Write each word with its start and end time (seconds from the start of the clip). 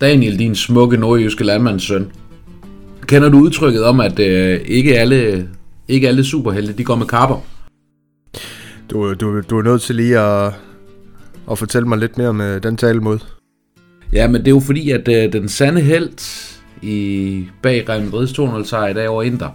Daniel, 0.00 0.38
din 0.38 0.54
smukke 0.54 0.96
nordjyske 0.96 1.44
landmandssøn. 1.44 2.12
Kender 3.02 3.28
du 3.28 3.38
udtrykket 3.38 3.84
om, 3.84 4.00
at 4.00 4.18
øh, 4.18 4.60
ikke, 4.66 4.98
alle, 4.98 5.48
ikke 5.88 6.08
alle 6.08 6.24
superhelte 6.24 6.72
de 6.72 6.84
går 6.84 6.94
med 6.94 7.06
kapper? 7.06 7.44
Du, 8.90 9.14
du, 9.14 9.40
du 9.40 9.58
er 9.58 9.62
nødt 9.62 9.82
til 9.82 9.94
lige 9.94 10.18
at, 10.18 10.52
at 11.50 11.58
fortælle 11.58 11.88
mig 11.88 11.98
lidt 11.98 12.18
mere 12.18 12.28
om 12.28 12.40
øh, 12.40 12.62
den 12.62 12.76
tale 12.76 13.00
mod. 13.00 13.18
Ja, 14.12 14.28
men 14.28 14.40
det 14.40 14.46
er 14.46 14.50
jo 14.50 14.60
fordi, 14.60 14.90
at 14.90 15.08
øh, 15.08 15.32
den 15.32 15.48
sande 15.48 15.80
held 15.80 16.10
i 16.82 17.48
bag 17.62 17.88
Real 17.88 18.08
Madrid's 18.08 18.60
2-0 18.60 18.64
sejr 18.64 18.88
i 18.88 18.94
dag 18.94 19.08
over 19.08 19.22
Inter, 19.22 19.50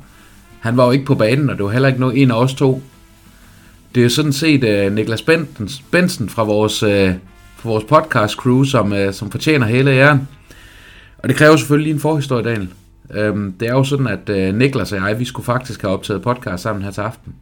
han 0.61 0.77
var 0.77 0.85
jo 0.85 0.91
ikke 0.91 1.05
på 1.05 1.15
banen, 1.15 1.49
og 1.49 1.57
det 1.57 1.65
var 1.65 1.71
heller 1.71 1.87
ikke 1.87 1.99
noget, 1.99 2.21
en 2.21 2.31
af 2.31 2.35
os 2.35 2.53
to. 2.53 2.81
Det 3.95 4.05
er 4.05 4.09
sådan 4.09 4.33
set 4.33 4.87
uh, 4.87 4.93
Niklas 4.93 5.25
Bensen 5.91 6.29
fra 6.29 6.43
vores, 6.43 6.83
uh, 6.83 6.89
fra 7.55 7.69
vores 7.69 7.83
podcast 7.83 8.35
crew, 8.35 8.63
som, 8.63 8.91
uh, 8.91 9.11
som 9.11 9.31
fortjener 9.31 9.67
hele 9.67 9.91
æren. 9.91 10.27
Og 11.17 11.29
det 11.29 11.37
kræver 11.37 11.55
selvfølgelig 11.55 11.91
en 11.93 11.99
forhistorie, 11.99 12.43
Daniel. 12.43 12.69
Øhm, 13.13 13.53
det 13.59 13.67
er 13.67 13.73
jo 13.73 13.83
sådan, 13.83 14.07
at 14.07 14.29
øh, 14.29 14.55
Niklas 14.55 14.91
og 14.91 14.97
jeg, 14.97 15.19
vi 15.19 15.25
skulle 15.25 15.45
faktisk 15.45 15.81
have 15.81 15.93
optaget 15.93 16.21
podcast 16.21 16.63
sammen 16.63 16.83
her 16.83 16.91
til 16.91 17.01
aften. 17.01 17.33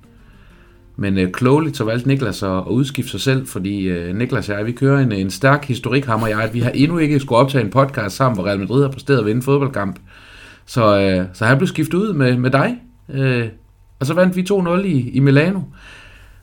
Men 0.97 1.17
øh, 1.17 1.31
klogeligt 1.31 1.77
så 1.77 1.83
valgte 1.83 2.07
Niklas 2.07 2.43
at, 2.43 2.57
at 2.57 2.63
udskifte 2.67 3.11
sig 3.11 3.21
selv, 3.21 3.47
fordi 3.47 3.87
øh, 3.87 4.15
Niklas 4.15 4.49
og 4.49 4.57
jeg, 4.57 4.65
vi 4.65 4.71
kører 4.71 4.99
en, 4.99 5.11
en 5.11 5.29
stærk 5.29 5.65
historik, 5.65 6.05
ham 6.05 6.23
og 6.23 6.29
jeg, 6.29 6.41
at 6.41 6.53
vi 6.53 6.59
har 6.59 6.69
endnu 6.69 6.97
ikke 6.97 7.19
skulle 7.19 7.39
optage 7.39 7.63
en 7.63 7.69
podcast 7.69 8.15
sammen, 8.15 8.35
hvor 8.35 8.47
Real 8.47 8.59
Madrid 8.59 8.81
har 8.81 8.91
præsteret 8.91 9.19
at 9.19 9.25
vinde 9.25 9.41
fodboldkamp. 9.41 9.99
Så, 10.65 10.99
øh, 10.99 11.25
så 11.33 11.45
han 11.45 11.57
blev 11.57 11.67
skiftet 11.67 11.97
ud 11.97 12.13
med, 12.13 12.37
med 12.37 12.51
dig, 12.51 12.77
øh, 13.13 13.49
og 13.99 14.05
så 14.05 14.13
vandt 14.13 14.35
vi 14.35 14.45
2-0 14.51 14.69
i, 14.85 15.09
i 15.09 15.19
Milano. 15.19 15.59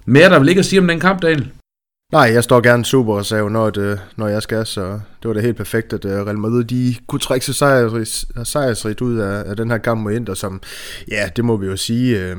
Mere 0.04 0.30
der 0.30 0.38
vil 0.38 0.48
ikke 0.48 0.58
at 0.58 0.64
sige 0.64 0.80
om 0.80 0.88
den 0.88 1.00
kamp, 1.00 1.22
Daniel. 1.22 1.52
Nej, 2.12 2.30
jeg 2.32 2.44
står 2.44 2.60
gerne 2.60 2.84
super 2.84 3.14
og 3.14 3.26
sagde, 3.26 3.50
når, 3.50 3.70
det, 3.70 4.00
når 4.16 4.28
jeg 4.28 4.42
skal, 4.42 4.66
så 4.66 5.00
det 5.22 5.28
var 5.28 5.32
da 5.32 5.40
helt 5.40 5.56
perfekt, 5.56 5.92
at 5.92 6.04
øh, 6.04 6.12
Real 6.12 6.38
Madrid 6.38 6.64
de 6.64 6.94
kunne 7.06 7.18
trække 7.18 7.46
sig 7.46 7.54
sejrsrigt, 7.54 8.24
sejrsrigt 8.48 9.00
ud 9.00 9.18
af, 9.18 9.42
af 9.46 9.56
den 9.56 9.70
her 9.70 9.78
kamp 9.78 10.00
mod 10.00 10.12
Inter, 10.12 10.34
som, 10.34 10.62
ja, 11.10 11.28
det 11.36 11.44
må 11.44 11.56
vi 11.56 11.66
jo 11.66 11.76
sige, 11.76 12.20
øh, 12.20 12.36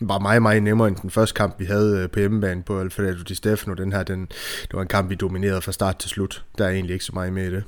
var 0.00 0.18
meget, 0.18 0.42
meget 0.42 0.62
nemmere 0.62 0.88
end 0.88 0.96
den 0.96 1.10
første 1.10 1.34
kamp, 1.34 1.54
vi 1.58 1.64
havde 1.64 1.98
øh, 2.02 2.10
på 2.10 2.18
hjemmebane 2.18 2.62
på 2.62 2.80
Alfredo 2.80 3.22
Di 3.28 3.34
Stefano. 3.34 3.74
Den 3.74 3.92
her, 3.92 4.02
den, 4.02 4.26
det 4.62 4.74
var 4.74 4.82
en 4.82 4.88
kamp, 4.88 5.10
vi 5.10 5.14
dominerede 5.14 5.62
fra 5.62 5.72
start 5.72 5.98
til 5.98 6.10
slut. 6.10 6.44
Der 6.58 6.64
er 6.64 6.70
egentlig 6.70 6.92
ikke 6.92 7.04
så 7.04 7.12
meget 7.14 7.32
med 7.32 7.46
i 7.46 7.50
det. 7.50 7.64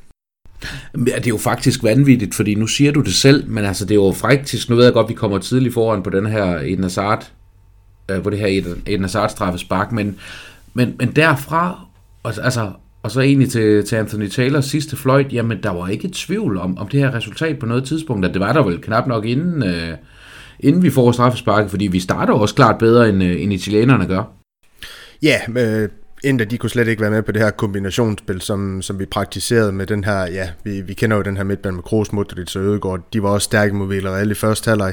Ja, 0.95 1.17
det 1.17 1.27
er 1.27 1.29
jo 1.29 1.39
faktisk 1.39 1.83
vanvittigt, 1.83 2.35
fordi 2.35 2.55
nu 2.55 2.67
siger 2.67 2.93
du 2.93 3.01
det 3.01 3.15
selv, 3.15 3.49
men 3.49 3.65
altså 3.65 3.85
det 3.85 3.91
er 3.91 4.05
jo 4.05 4.13
faktisk, 4.13 4.71
nu 4.71 4.77
ved 4.77 4.85
jeg 4.85 4.93
godt, 4.93 5.09
vi 5.09 5.15
kommer 5.15 5.39
tidligt 5.39 5.75
foran 5.75 6.03
på 6.03 6.11
den 6.11 6.27
her 6.27 6.45
Eden 6.45 6.83
Hazard, 6.83 7.31
øh, 8.11 8.23
på 8.23 8.31
det 8.31 8.39
her 8.39 8.63
Eden 8.87 9.03
Hazard 9.03 9.29
straffespark, 9.29 9.93
men, 9.93 10.17
men, 10.75 10.95
men 10.99 11.13
derfra, 11.17 11.87
altså, 12.25 12.71
og 13.03 13.11
så 13.11 13.21
egentlig 13.21 13.51
til, 13.51 13.85
til 13.85 13.97
Anthony 13.97 14.29
Taylors 14.29 14.65
sidste 14.65 14.97
fløjt, 14.97 15.33
jamen 15.33 15.63
der 15.63 15.71
var 15.71 15.89
ikke 15.89 16.11
tvivl 16.13 16.57
om, 16.57 16.79
om 16.79 16.89
det 16.89 17.01
her 17.01 17.15
resultat 17.15 17.59
på 17.59 17.67
noget 17.67 17.85
tidspunkt, 17.85 18.27
at 18.27 18.33
det 18.35 18.41
var 18.41 18.53
der 18.53 18.63
vel 18.63 18.81
knap 18.81 19.07
nok 19.07 19.25
inden, 19.27 19.63
øh, 19.63 19.97
inden 20.61 20.83
vi 20.83 20.91
får 20.91 21.13
straffesparket, 21.13 21.71
fordi 21.71 21.87
vi 21.87 22.01
starter 22.01 22.35
også 22.35 22.55
klart 22.55 22.79
bedre, 22.79 23.09
end, 23.09 23.23
øh, 23.23 23.43
end 23.43 23.53
italienerne 23.53 24.07
gør. 24.07 24.23
Ja, 25.23 25.39
øh, 25.57 25.89
Inder, 26.25 26.45
de 26.45 26.59
kunne 26.59 26.71
slet 26.71 26.89
ikke 26.89 27.03
være 27.03 27.11
med 27.11 27.23
på 27.23 27.33
det 27.33 27.43
her 27.43 27.51
kombinationsspil, 27.51 28.41
som, 28.41 28.83
som 28.83 28.99
vi 28.99 29.07
praktiserede 29.07 29.73
med 29.73 29.87
den 29.87 30.05
her, 30.05 30.27
ja, 30.27 30.49
vi, 30.65 30.81
vi 30.81 30.95
kender 30.95 31.17
jo 31.17 31.23
den 31.23 31.37
her 31.37 31.45
midtband 31.45 31.75
med 31.75 31.83
Kroos, 31.83 32.13
Modric 32.13 32.57
og 32.57 32.63
Ødegaard, 32.63 33.01
de 33.13 33.23
var 33.23 33.29
også 33.29 33.45
stærke 33.45 33.75
mod 33.75 33.89
Villarreal 33.89 34.31
i 34.31 34.35
første 34.35 34.69
halvleg. 34.69 34.93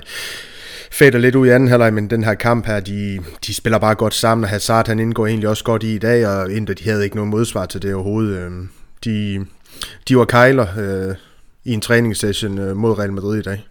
Fader 0.91 1.19
lidt 1.19 1.35
ud 1.35 1.47
i 1.47 1.49
anden 1.49 1.69
halvleg, 1.69 1.93
men 1.93 2.09
den 2.09 2.23
her 2.23 2.33
kamp 2.33 2.65
her, 2.65 2.79
de, 2.79 3.19
de 3.47 3.53
spiller 3.53 3.79
bare 3.79 3.95
godt 3.95 4.13
sammen, 4.13 4.43
og 4.43 4.49
Hazard 4.49 4.87
han 4.87 4.99
indgår 4.99 5.27
egentlig 5.27 5.49
også 5.49 5.63
godt 5.63 5.83
i 5.83 5.95
i 5.95 5.97
dag, 5.97 6.27
og 6.27 6.51
Inter, 6.51 6.73
de 6.73 6.83
havde 6.83 7.03
ikke 7.03 7.15
nogen 7.15 7.31
modsvar 7.31 7.65
til 7.65 7.81
det 7.81 7.93
overhovedet. 7.93 8.37
Øhm, 8.37 8.69
de, 9.05 9.45
de 10.07 10.17
var 10.17 10.25
kejler 10.25 10.67
øh, 10.79 11.15
i 11.65 11.73
en 11.73 11.81
træningssession 11.81 12.57
øh, 12.57 12.77
mod 12.77 12.99
Real 12.99 13.13
Madrid 13.13 13.39
i 13.39 13.41
dag. 13.41 13.67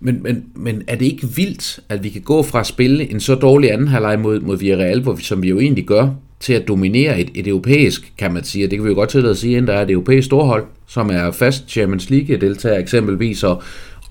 Men, 0.00 0.22
men, 0.22 0.44
men 0.54 0.82
er 0.86 0.96
det 0.96 1.06
ikke 1.06 1.26
vildt, 1.36 1.80
at 1.88 2.02
vi 2.02 2.08
kan 2.08 2.22
gå 2.22 2.42
fra 2.42 2.60
at 2.60 2.66
spille 2.66 3.10
en 3.10 3.20
så 3.20 3.34
dårlig 3.34 3.72
anden 3.72 3.88
halvleg 3.88 4.18
mod, 4.18 4.40
mod 4.40 4.58
Villarreal, 4.58 5.02
hvor 5.02 5.12
vi, 5.12 5.22
som 5.22 5.42
vi 5.42 5.48
jo 5.48 5.60
egentlig 5.60 5.86
gør, 5.86 6.14
til 6.46 6.52
at 6.52 6.68
dominere 6.68 7.20
et, 7.20 7.30
et 7.34 7.46
europæisk, 7.46 8.12
kan 8.18 8.32
man 8.32 8.44
sige, 8.44 8.62
det 8.62 8.78
kan 8.78 8.84
vi 8.84 8.88
jo 8.88 8.94
godt 8.94 9.10
tillade 9.10 9.30
at 9.30 9.38
sige, 9.38 9.58
at 9.58 9.66
der 9.66 9.72
er 9.72 9.82
et 9.82 9.90
europæisk 9.90 10.26
storhold, 10.26 10.64
som 10.86 11.10
er 11.10 11.30
fast 11.30 11.68
Champions 11.68 12.10
League-deltager 12.10 12.78
eksempelvis, 12.78 13.44
og, 13.44 13.62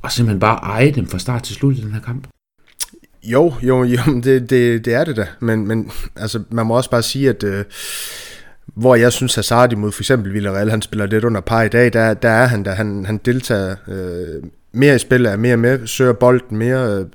og 0.01 0.11
simpelthen 0.11 0.39
bare 0.39 0.59
eje 0.63 0.91
dem 0.91 1.07
fra 1.07 1.19
start 1.19 1.43
til 1.43 1.55
slut 1.55 1.77
i 1.77 1.81
den 1.81 1.93
her 1.93 2.01
kamp. 2.01 2.27
Jo, 3.23 3.53
jo, 3.63 3.83
jo 3.93 3.99
det, 4.23 4.49
det, 4.49 4.85
det 4.85 4.93
er 4.93 5.03
det 5.03 5.15
da, 5.17 5.27
men, 5.39 5.67
men 5.67 5.91
altså, 6.15 6.43
man 6.49 6.65
må 6.65 6.77
også 6.77 6.89
bare 6.89 7.03
sige, 7.03 7.29
at 7.29 7.43
øh, 7.43 7.63
hvor 8.65 8.95
jeg 8.95 9.11
synes 9.11 9.35
Hazard 9.35 9.71
imod 9.71 9.91
for 9.91 10.01
eksempel 10.01 10.33
Villarreal, 10.33 10.69
han 10.69 10.81
spiller 10.81 11.05
lidt 11.05 11.23
under 11.23 11.41
par 11.41 11.61
i 11.61 11.69
dag, 11.69 11.93
der, 11.93 12.13
der 12.13 12.29
er 12.29 12.45
han 12.45 12.65
der, 12.65 12.71
han, 12.71 13.05
han 13.05 13.19
deltager 13.25 13.75
øh, 13.87 14.43
mere 14.71 14.95
i 14.95 14.99
spillet, 14.99 15.31
er 15.31 15.37
mere 15.37 15.57
med, 15.57 15.87
søger 15.87 16.13
bolden 16.13 16.57
mere, 16.57 16.99
øh, 16.99 17.05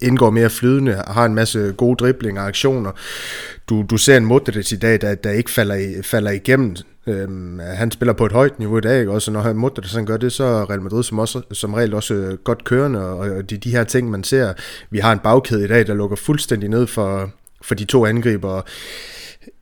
indgår 0.00 0.30
mere 0.30 0.50
flydende, 0.50 1.02
har 1.06 1.24
en 1.24 1.34
masse 1.34 1.74
gode 1.76 1.96
driblinger 1.96 2.42
og 2.42 2.48
aktioner. 2.48 2.92
Du, 3.68 3.84
du 3.90 3.96
ser 3.96 4.16
en 4.16 4.24
Modric 4.24 4.72
i 4.72 4.76
dag, 4.76 5.00
der, 5.00 5.14
der 5.14 5.30
ikke 5.30 5.50
falder, 5.50 6.02
falder 6.02 6.30
igennem. 6.30 6.76
Øhm, 7.06 7.58
han 7.58 7.90
spiller 7.90 8.12
på 8.12 8.26
et 8.26 8.32
højt 8.32 8.58
niveau 8.58 8.78
i 8.78 8.80
dag, 8.80 9.00
ikke? 9.00 9.12
også 9.12 9.30
når 9.30 9.40
han 9.40 9.56
Modric 9.56 9.90
så 9.90 10.02
gør 10.02 10.16
det, 10.16 10.32
så 10.32 10.44
er 10.44 10.70
Real 10.70 10.82
Madrid 10.82 11.02
som, 11.02 11.18
også, 11.18 11.42
som 11.52 11.74
regel 11.74 11.94
også 11.94 12.14
øh, 12.14 12.38
godt 12.44 12.64
kørende, 12.64 13.06
og 13.06 13.50
de, 13.50 13.56
de 13.56 13.70
her 13.70 13.84
ting, 13.84 14.10
man 14.10 14.24
ser. 14.24 14.52
Vi 14.90 14.98
har 14.98 15.12
en 15.12 15.18
bagkæde 15.18 15.64
i 15.64 15.68
dag, 15.68 15.86
der 15.86 15.94
lukker 15.94 16.16
fuldstændig 16.16 16.68
ned 16.68 16.86
for, 16.86 17.30
for 17.62 17.74
de 17.74 17.84
to 17.84 18.06
angriber. 18.06 18.62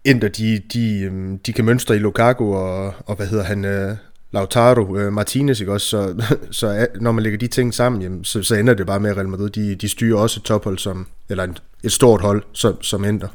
Inter, 0.05 0.29
de, 0.29 0.63
de, 0.73 1.01
øhm, 1.03 1.39
de 1.39 1.53
kan 1.53 1.65
mønstre 1.65 1.97
i 1.97 1.99
Lukaku 1.99 2.55
og, 2.55 2.95
og 3.07 3.17
hvad 3.17 3.27
hedder 3.27 3.45
han, 3.45 3.65
øh, 3.65 3.97
Lautaro 4.37 4.97
øh, 4.97 5.13
Martinez, 5.13 5.61
ikke 5.61 5.73
også? 5.73 5.87
Så, 5.87 6.15
så 6.61 6.87
når 7.01 7.13
man 7.13 7.23
lægger 7.23 7.39
de 7.39 7.47
ting 7.47 7.75
sammen, 7.75 8.03
jamen, 8.03 8.25
så, 8.25 8.43
så 8.43 8.55
ender 8.55 8.75
det 8.75 8.87
bare 8.87 9.01
med, 9.01 9.11
at 9.11 9.17
Real 9.17 9.29
Madrid, 9.29 9.51
de, 9.51 9.75
de 9.75 9.89
styrer 9.89 10.19
også 10.19 10.41
et 10.41 10.45
tophold, 10.45 10.79
som, 10.79 11.07
eller 11.31 11.45
et, 11.45 11.63
et 11.85 11.93
stort 11.93 12.21
hold, 12.21 12.43
som, 12.53 12.83
som 12.83 13.05
ender. 13.05 13.29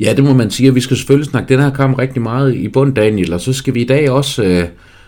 Ja, 0.00 0.12
det 0.16 0.24
må 0.24 0.32
man 0.32 0.50
sige, 0.50 0.74
vi 0.74 0.80
skal 0.80 0.96
selvfølgelig 0.96 1.30
snakke 1.30 1.54
den 1.54 1.62
her 1.62 1.70
kamp 1.70 1.98
rigtig 1.98 2.22
meget 2.22 2.54
i 2.54 2.68
bund, 2.68 2.94
Daniel, 2.94 3.32
og 3.32 3.40
så 3.40 3.52
skal 3.52 3.74
vi 3.74 3.80
i 3.80 3.86
dag 3.86 4.10
også, 4.10 4.44
øh, 4.44 4.64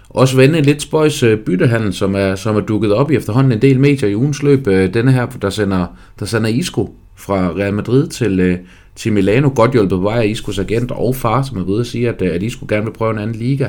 også 0.09 0.37
vende 0.37 0.59
en 0.59 0.65
lidt 0.65 0.83
spøjs 0.83 1.23
øh, 1.23 1.39
byttehandel, 1.39 1.93
som 1.93 2.15
er, 2.15 2.35
som 2.35 2.57
er 2.57 2.61
dukket 2.61 2.93
op 2.93 3.11
i 3.11 3.17
efterhånden 3.17 3.53
en 3.53 3.63
del 3.63 3.81
medier 3.81 4.09
i 4.09 4.17
ugens 4.17 4.43
løb. 4.43 4.67
Øh, 4.67 4.95
denne 4.95 5.13
her, 5.13 5.27
der 5.27 5.51
sender, 5.51 5.87
der 6.19 6.27
sender 6.27 6.49
Isco 6.49 6.95
fra 7.17 7.53
Real 7.57 7.75
Madrid 7.75 8.09
til, 8.09 8.41
øh, 8.41 8.59
til 8.97 9.13
Milano, 9.13 9.51
godt 9.55 9.73
hjulpet 9.73 9.99
på 9.99 10.03
vej 10.03 10.19
af 10.19 10.27
Iscos 10.27 10.59
agent 10.59 10.91
og 10.91 11.17
far, 11.17 11.43
som 11.43 11.59
er 11.59 11.65
ved 11.65 11.81
at 11.81 11.87
sige, 11.87 12.09
at, 12.09 12.23
øh, 12.23 12.35
at 12.35 12.43
Isco 12.43 12.67
gerne 12.69 12.85
vil 12.85 12.93
prøve 12.93 13.11
en 13.11 13.19
anden 13.19 13.37
liga. 13.37 13.69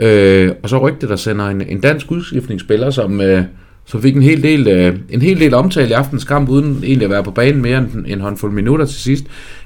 Øh, 0.00 0.52
og 0.62 0.68
så 0.68 0.78
rygte 0.78 1.08
der 1.08 1.16
sender 1.16 1.46
en, 1.46 1.62
en 1.62 1.80
dansk 1.80 2.10
udskiftningsspiller, 2.10 2.90
som, 2.90 3.20
øh, 3.20 3.44
som 3.84 4.02
fik 4.02 4.16
en 4.16 4.22
hel, 4.22 4.42
del, 4.42 4.68
øh, 4.68 4.98
en 5.10 5.22
hel 5.22 5.40
del 5.40 5.54
omtale 5.54 5.88
i 5.88 5.92
aftens 5.92 6.24
kamp, 6.24 6.48
uden 6.48 6.80
egentlig 6.84 7.04
at 7.04 7.10
være 7.10 7.24
på 7.24 7.30
banen 7.30 7.62
mere 7.62 7.78
end 7.78 8.06
en 8.06 8.20
håndfuld 8.20 8.52
minutter 8.52 8.86
til 8.86 9.00
sidst. 9.00 9.24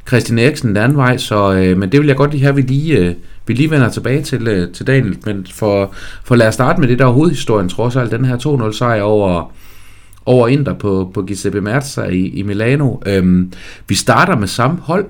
Christian 0.08 0.38
Eriksen 0.38 0.68
den 0.68 0.76
anden 0.76 0.98
vej, 0.98 1.16
så, 1.16 1.52
øh, 1.54 1.78
men 1.78 1.92
det 1.92 2.00
vil 2.00 2.06
jeg 2.06 2.16
godt 2.16 2.30
lige 2.30 2.42
have, 2.42 2.54
vi 2.54 2.62
lige, 2.62 2.98
øh, 2.98 3.14
vi 3.46 3.54
lige 3.54 3.70
vender 3.70 3.88
tilbage 3.88 4.22
til, 4.22 4.48
øh, 4.48 4.72
til 4.72 4.86
Daniel. 4.86 5.18
Men 5.26 5.46
for, 5.52 5.94
for 6.24 6.34
lad 6.34 6.48
os 6.48 6.54
starte 6.54 6.80
med 6.80 6.88
det, 6.88 6.98
der 6.98 7.06
er 7.06 7.12
hovedhistorien, 7.12 7.68
trods 7.68 7.96
alt 7.96 8.10
den 8.10 8.24
her 8.24 8.36
2-0 8.38 8.72
sejr 8.72 9.02
over, 9.02 9.52
over 10.26 10.48
Inter 10.48 10.74
på, 10.74 11.10
på 11.14 11.22
Giuseppe 11.22 11.60
Merza 11.60 12.02
i, 12.02 12.26
i 12.26 12.42
Milano. 12.42 12.96
Øhm, 13.06 13.52
vi 13.88 13.94
starter 13.94 14.36
med 14.36 14.48
samme 14.48 14.78
hold, 14.82 15.06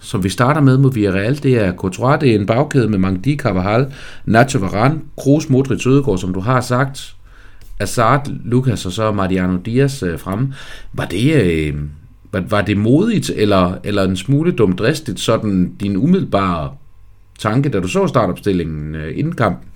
som 0.00 0.24
vi 0.24 0.28
starter 0.28 0.60
med 0.60 0.78
mod 0.78 0.92
Villarreal, 0.92 1.42
det 1.42 1.54
er 1.58 1.72
Courtois, 1.72 2.20
det 2.20 2.30
er 2.30 2.38
en 2.38 2.46
bagkæde 2.46 2.88
med 2.88 2.98
Mangdi, 2.98 3.36
Carvajal, 3.36 3.92
Nacho 4.24 4.58
Varane, 4.58 5.00
Kroos, 5.16 5.48
Modric, 5.48 5.86
Ødegaard, 5.86 6.18
som 6.18 6.34
du 6.34 6.40
har 6.40 6.60
sagt, 6.60 7.16
Azard, 7.80 8.28
Lucas 8.44 8.86
og 8.86 8.92
så 8.92 9.12
Mariano 9.12 9.56
Diaz 9.56 10.02
øh, 10.02 10.18
fremme. 10.18 10.54
Var 10.92 11.04
det, 11.04 11.42
øh, 11.42 11.74
var, 12.32 12.40
var 12.40 12.62
det 12.62 12.76
modigt, 12.76 13.30
eller, 13.36 13.74
eller 13.84 14.02
en 14.02 14.16
smule 14.16 14.52
dumdristigt, 14.52 15.20
sådan 15.20 15.72
din 15.80 15.96
umiddelbare 15.96 16.74
tanke, 17.38 17.68
da 17.68 17.80
du 17.80 17.88
så 17.88 18.06
startopstillingen 18.06 18.94
øh, 18.94 19.18
inden 19.18 19.34
kampen? 19.34 19.68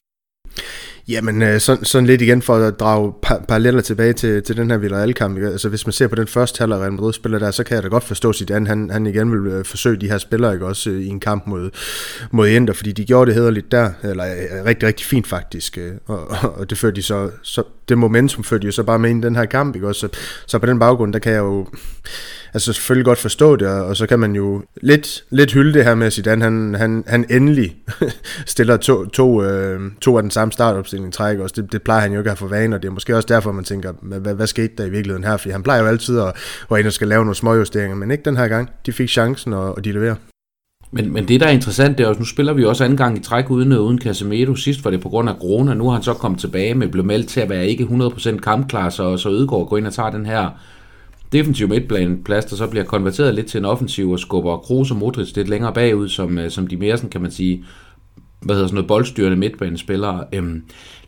Jamen, 1.08 1.42
øh, 1.42 1.60
sådan, 1.60 1.84
sådan 1.84 2.06
lidt 2.06 2.22
igen 2.22 2.42
for 2.42 2.56
at 2.56 2.80
drage 2.80 3.12
par- 3.22 3.44
paralleller 3.48 3.80
tilbage 3.80 4.12
til, 4.12 4.42
til 4.42 4.56
den 4.56 4.70
her 4.70 4.76
Villarreal-kamp. 4.78 5.38
Altså, 5.38 5.68
hvis 5.68 5.86
man 5.86 5.92
ser 5.92 6.06
på 6.08 6.14
den 6.14 6.26
første 6.26 6.58
halvleg 6.58 6.78
Real 6.78 6.92
Madrid 6.92 7.12
spiller 7.12 7.38
der, 7.38 7.50
så 7.50 7.64
kan 7.64 7.74
jeg 7.74 7.82
da 7.82 7.88
godt 7.88 8.04
forstå 8.04 8.32
Zidane, 8.32 8.66
han, 8.66 8.90
han 8.90 9.06
igen 9.06 9.32
vil 9.32 9.52
øh, 9.52 9.64
forsøge 9.64 9.96
de 9.96 10.08
her 10.10 10.18
spillere, 10.18 10.52
ikke 10.52 10.66
også, 10.66 10.90
øh, 10.90 11.00
i 11.00 11.06
en 11.06 11.20
kamp 11.20 11.46
mod, 11.46 11.70
mod 12.30 12.48
Inter, 12.48 12.74
fordi 12.74 12.92
de 12.92 13.04
gjorde 13.04 13.26
det 13.28 13.34
hederligt 13.34 13.72
der, 13.72 13.90
eller 14.02 14.24
øh, 14.24 14.64
rigtig, 14.64 14.88
rigtig 14.88 15.06
fint 15.06 15.26
faktisk, 15.26 15.78
og, 16.06 16.28
og 16.30 16.70
det 16.70 16.78
førte 16.78 16.96
de 16.96 17.02
så, 17.02 17.30
så 17.42 17.62
det 17.88 17.98
momentum 17.98 18.44
førte 18.44 18.66
jo 18.66 18.72
så 18.72 18.82
bare 18.82 18.98
med 18.98 19.10
ind 19.10 19.24
i 19.24 19.26
den 19.26 19.36
her 19.36 19.44
kamp, 19.44 19.74
ikke 19.74 19.88
også? 19.88 20.00
Så, 20.00 20.08
så 20.46 20.58
på 20.58 20.66
den 20.66 20.78
baggrund, 20.78 21.12
der 21.12 21.18
kan 21.18 21.32
jeg 21.32 21.38
jo 21.38 21.66
altså 22.54 22.72
selvfølgelig 22.72 23.04
godt 23.04 23.18
forstå 23.18 23.56
det, 23.56 23.68
og, 23.68 23.84
og 23.84 23.96
så 23.96 24.06
kan 24.06 24.18
man 24.18 24.34
jo 24.34 24.62
lidt, 24.82 25.24
lidt 25.30 25.52
hylde 25.52 25.74
det 25.74 25.84
her 25.84 25.94
med, 25.94 26.06
at 26.06 26.12
Zidane, 26.12 26.44
han, 26.44 26.74
han, 26.74 27.04
han 27.06 27.26
endelig 27.30 27.76
stiller 28.46 28.76
to, 28.76 29.04
to, 29.06 29.42
øh, 29.42 29.80
to 30.00 30.16
af 30.16 30.22
den 30.22 30.30
samme 30.30 30.52
startopstilling 30.52 31.12
træk 31.12 31.38
også. 31.38 31.54
Det, 31.62 31.72
det 31.72 31.82
plejer 31.82 32.00
han 32.00 32.12
jo 32.12 32.18
ikke 32.18 32.30
at 32.30 32.38
have 32.38 32.48
for 32.48 32.56
vane, 32.56 32.76
og 32.76 32.82
det 32.82 32.88
er 32.88 32.92
måske 32.92 33.16
også 33.16 33.26
derfor, 33.26 33.52
man 33.52 33.64
tænker, 33.64 33.92
hvad, 34.02 34.34
hvad 34.34 34.46
skete 34.46 34.72
der 34.78 34.84
i 34.84 34.90
virkeligheden 34.90 35.24
her? 35.24 35.36
Fordi 35.36 35.52
han 35.52 35.62
plejer 35.62 35.82
jo 35.82 35.88
altid 35.88 36.18
at, 36.18 36.32
at 36.72 36.78
ind 36.78 36.86
og 36.86 36.92
skal 36.92 37.08
lave 37.08 37.24
nogle 37.24 37.34
småjusteringer, 37.34 37.96
men 37.96 38.10
ikke 38.10 38.24
den 38.24 38.36
her 38.36 38.48
gang. 38.48 38.70
De 38.86 38.92
fik 38.92 39.08
chancen, 39.08 39.52
og, 39.52 39.76
og 39.76 39.84
de 39.84 39.92
leverer. 39.92 40.14
Men, 40.92 41.12
men 41.12 41.28
det, 41.28 41.40
der 41.40 41.46
er 41.46 41.50
interessant, 41.50 41.98
det 41.98 42.04
er 42.04 42.08
også, 42.08 42.18
nu 42.18 42.24
spiller 42.24 42.52
vi 42.52 42.64
også 42.64 42.84
anden 42.84 42.96
gang 42.96 43.18
i 43.18 43.20
træk 43.20 43.50
uden, 43.50 43.72
øh, 43.72 43.80
uden 43.80 44.00
Casemiro. 44.00 44.54
Sidst 44.54 44.84
var 44.84 44.90
det 44.90 45.00
på 45.00 45.08
grund 45.08 45.28
af 45.28 45.34
corona. 45.34 45.74
Nu 45.74 45.84
har 45.84 45.92
han 45.92 46.02
så 46.02 46.14
kommet 46.14 46.40
tilbage 46.40 46.74
med 46.74 46.88
blev 46.88 47.04
meldt 47.04 47.28
til 47.28 47.40
at 47.40 47.48
være 47.48 47.66
ikke 47.66 47.84
100% 47.84 48.38
kampklar, 48.38 48.88
så, 48.88 49.16
så 49.16 49.30
Ødegaard 49.30 49.68
går 49.68 49.78
ind 49.78 49.86
og 49.86 49.92
tager 49.92 50.10
den 50.10 50.26
her 50.26 50.50
defensiv 51.32 51.68
midtbaneplads, 51.68 52.44
der 52.44 52.56
så 52.56 52.66
bliver 52.66 52.84
konverteret 52.84 53.34
lidt 53.34 53.46
til 53.46 53.58
en 53.58 53.64
offensiv 53.64 54.10
og 54.10 54.20
skubber 54.20 54.56
Kroos 54.56 54.90
og 54.90 54.96
Modric 54.96 55.36
lidt 55.36 55.48
længere 55.48 55.72
bagud, 55.72 56.08
som, 56.08 56.38
øh, 56.38 56.50
som 56.50 56.66
de 56.66 56.76
mere, 56.76 56.96
sådan, 56.96 57.10
kan 57.10 57.20
man 57.20 57.30
sige, 57.30 57.64
hvad 58.40 58.54
hedder 58.54 58.68
sådan 58.68 58.74
noget, 58.74 58.88
boldstyrende 58.88 59.36
midtbanespillere. 59.36 60.24
Øhm, 60.32 60.62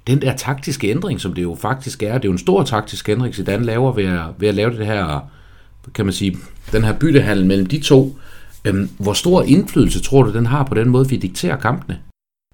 den 0.06 0.22
der 0.22 0.36
taktiske 0.36 0.90
ændring, 0.90 1.20
som 1.20 1.32
det 1.32 1.42
jo 1.42 1.56
faktisk 1.60 2.02
er, 2.02 2.12
det 2.12 2.24
er 2.24 2.28
jo 2.28 2.32
en 2.32 2.38
stor 2.38 2.62
taktisk 2.62 3.08
ændring, 3.08 3.34
Zidane 3.34 3.64
laver 3.64 3.92
ved 3.92 4.04
at, 4.04 4.20
ved 4.38 4.48
at 4.48 4.54
lave 4.54 4.70
det 4.70 4.86
her, 4.86 5.30
kan 5.94 6.04
man 6.04 6.12
sige, 6.12 6.36
den 6.72 6.84
her 6.84 6.98
byttehandel 6.98 7.46
mellem 7.46 7.66
de 7.66 7.80
to. 7.80 8.18
Øhm, 8.64 8.90
hvor 8.98 9.12
stor 9.12 9.42
indflydelse 9.42 10.02
tror 10.02 10.22
du, 10.22 10.32
den 10.32 10.46
har 10.46 10.64
på 10.64 10.74
den 10.74 10.88
måde, 10.88 11.08
vi 11.08 11.16
dikterer 11.16 11.56
kampene? 11.56 11.98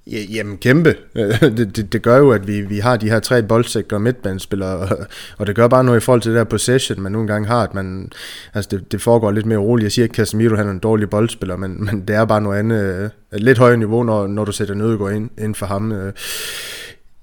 Jamen 0.08 0.56
kæmpe. 0.56 0.94
Det, 1.58 1.76
det, 1.76 1.93
det 1.93 2.02
gør 2.02 2.16
jo, 2.16 2.31
at 2.31 2.46
vi, 2.46 2.60
vi 2.60 2.78
har 2.78 2.96
de 2.96 3.10
her 3.10 3.20
tre 3.20 3.43
boldsikre 3.43 4.00
midtbanespillere, 4.00 4.78
og, 4.78 4.99
og 5.38 5.46
det 5.46 5.56
gør 5.56 5.69
bare 5.69 5.84
noget 5.84 6.00
i 6.00 6.05
forhold 6.05 6.20
til 6.20 6.31
det 6.31 6.38
der 6.38 6.44
possession, 6.44 7.00
man 7.00 7.12
nogle 7.12 7.28
gange 7.28 7.49
har, 7.49 7.62
at 7.62 7.75
man, 7.75 8.10
altså 8.55 8.69
det, 8.70 8.93
det 8.93 9.02
foregår 9.02 9.31
lidt 9.31 9.46
mere 9.46 9.58
roligt. 9.58 9.84
Jeg 9.84 9.93
siger 9.93 10.05
ikke, 10.05 10.12
at 10.12 10.16
Casemiro 10.16 10.56
han 10.56 10.66
er 10.66 10.70
en 10.70 10.78
dårlig 10.78 11.10
boldspiller, 11.10 11.56
men, 11.56 11.84
men 11.84 12.00
det 12.00 12.16
er 12.16 12.25
bare 12.25 12.40
noget 12.40 12.58
andet, 12.58 13.10
et 13.34 13.40
lidt 13.43 13.58
højere 13.58 13.76
niveau, 13.76 14.02
når, 14.02 14.26
når 14.26 14.44
du 14.44 14.52
sætter 14.52 14.75
Nødegård 14.75 15.12
ind, 15.12 15.31
ind 15.38 15.55
for 15.55 15.66
ham. 15.66 15.93
Øh. 15.93 16.12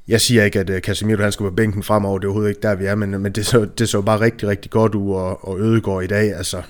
Jeg 0.08 0.22
siger 0.22 0.44
ikke, 0.44 0.60
at 0.60 0.70
øh, 0.70 0.82
Casemiro 0.82 1.22
han 1.22 1.32
skal 1.32 1.44
på 1.44 1.52
bænken 1.52 1.84
fremover, 1.84 2.20
det 2.20 2.26
er 2.26 2.30
overhovedet 2.30 2.50
ikke 2.50 2.62
der, 2.62 2.76
vi 2.76 2.86
er, 2.86 2.96
men, 2.96 3.22
men 3.22 3.32
det, 3.32 3.46
så, 3.46 3.68
det 3.78 3.90
så 3.90 4.02
bare 4.02 4.20
rigtig, 4.20 4.50
rigtig 4.50 4.72
godt 4.72 4.96
ud, 4.96 5.14
og, 5.14 5.48
og 5.48 5.60
Ødegård 5.60 6.04
i 6.04 6.08
dag, 6.08 6.36
altså 6.36 6.62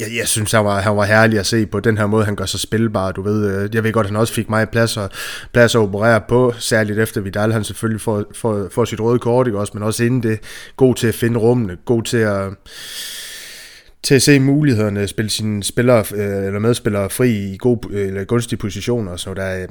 jeg, 0.00 0.16
jeg 0.18 0.28
synes, 0.28 0.52
han 0.52 0.64
var, 0.64 0.80
han 0.80 0.96
var 0.96 1.04
herlig 1.04 1.38
at 1.38 1.46
se 1.46 1.66
på 1.66 1.80
den 1.80 1.98
her 1.98 2.06
måde, 2.06 2.24
han 2.24 2.36
gør 2.36 2.46
sig 2.46 2.60
spilbar. 2.60 3.12
Du 3.12 3.22
ved, 3.22 3.62
øh, 3.62 3.74
jeg 3.74 3.84
ved 3.84 3.92
godt, 3.92 4.06
han 4.06 4.16
også 4.16 4.34
fik 4.34 4.50
mig 4.50 4.68
plads, 4.68 4.96
og, 4.96 5.10
plads 5.52 5.74
at 5.74 5.78
operere 5.78 6.20
på, 6.28 6.52
særligt 6.58 6.98
efter 6.98 7.20
Vidal, 7.20 7.52
han 7.52 7.64
selvfølgelig 7.64 8.00
får, 8.00 8.24
får, 8.34 8.68
får 8.70 8.84
sit 8.84 9.00
røde 9.00 9.18
kort, 9.18 9.46
ikke 9.46 9.58
også, 9.58 9.72
men 9.74 9.82
også 9.82 10.04
inden 10.04 10.22
det, 10.22 10.40
god 10.76 10.94
til 10.94 11.06
at 11.06 11.14
finde 11.14 11.38
rummene, 11.38 11.76
god 11.84 12.02
til 12.02 12.16
at 12.16 12.48
til 14.02 14.14
at 14.14 14.22
se 14.22 14.40
mulighederne, 14.40 15.08
spille 15.08 15.30
sine 15.30 15.62
spillere, 15.62 16.04
øh, 16.14 16.46
eller 16.46 16.58
medspillere 16.58 17.10
fri 17.10 17.30
i 17.30 17.56
god, 17.58 17.90
eller 17.90 18.24
gunstige 18.24 18.58
positioner, 18.58 19.16
så 19.16 19.34
der, 19.34 19.62
øh, 19.62 19.68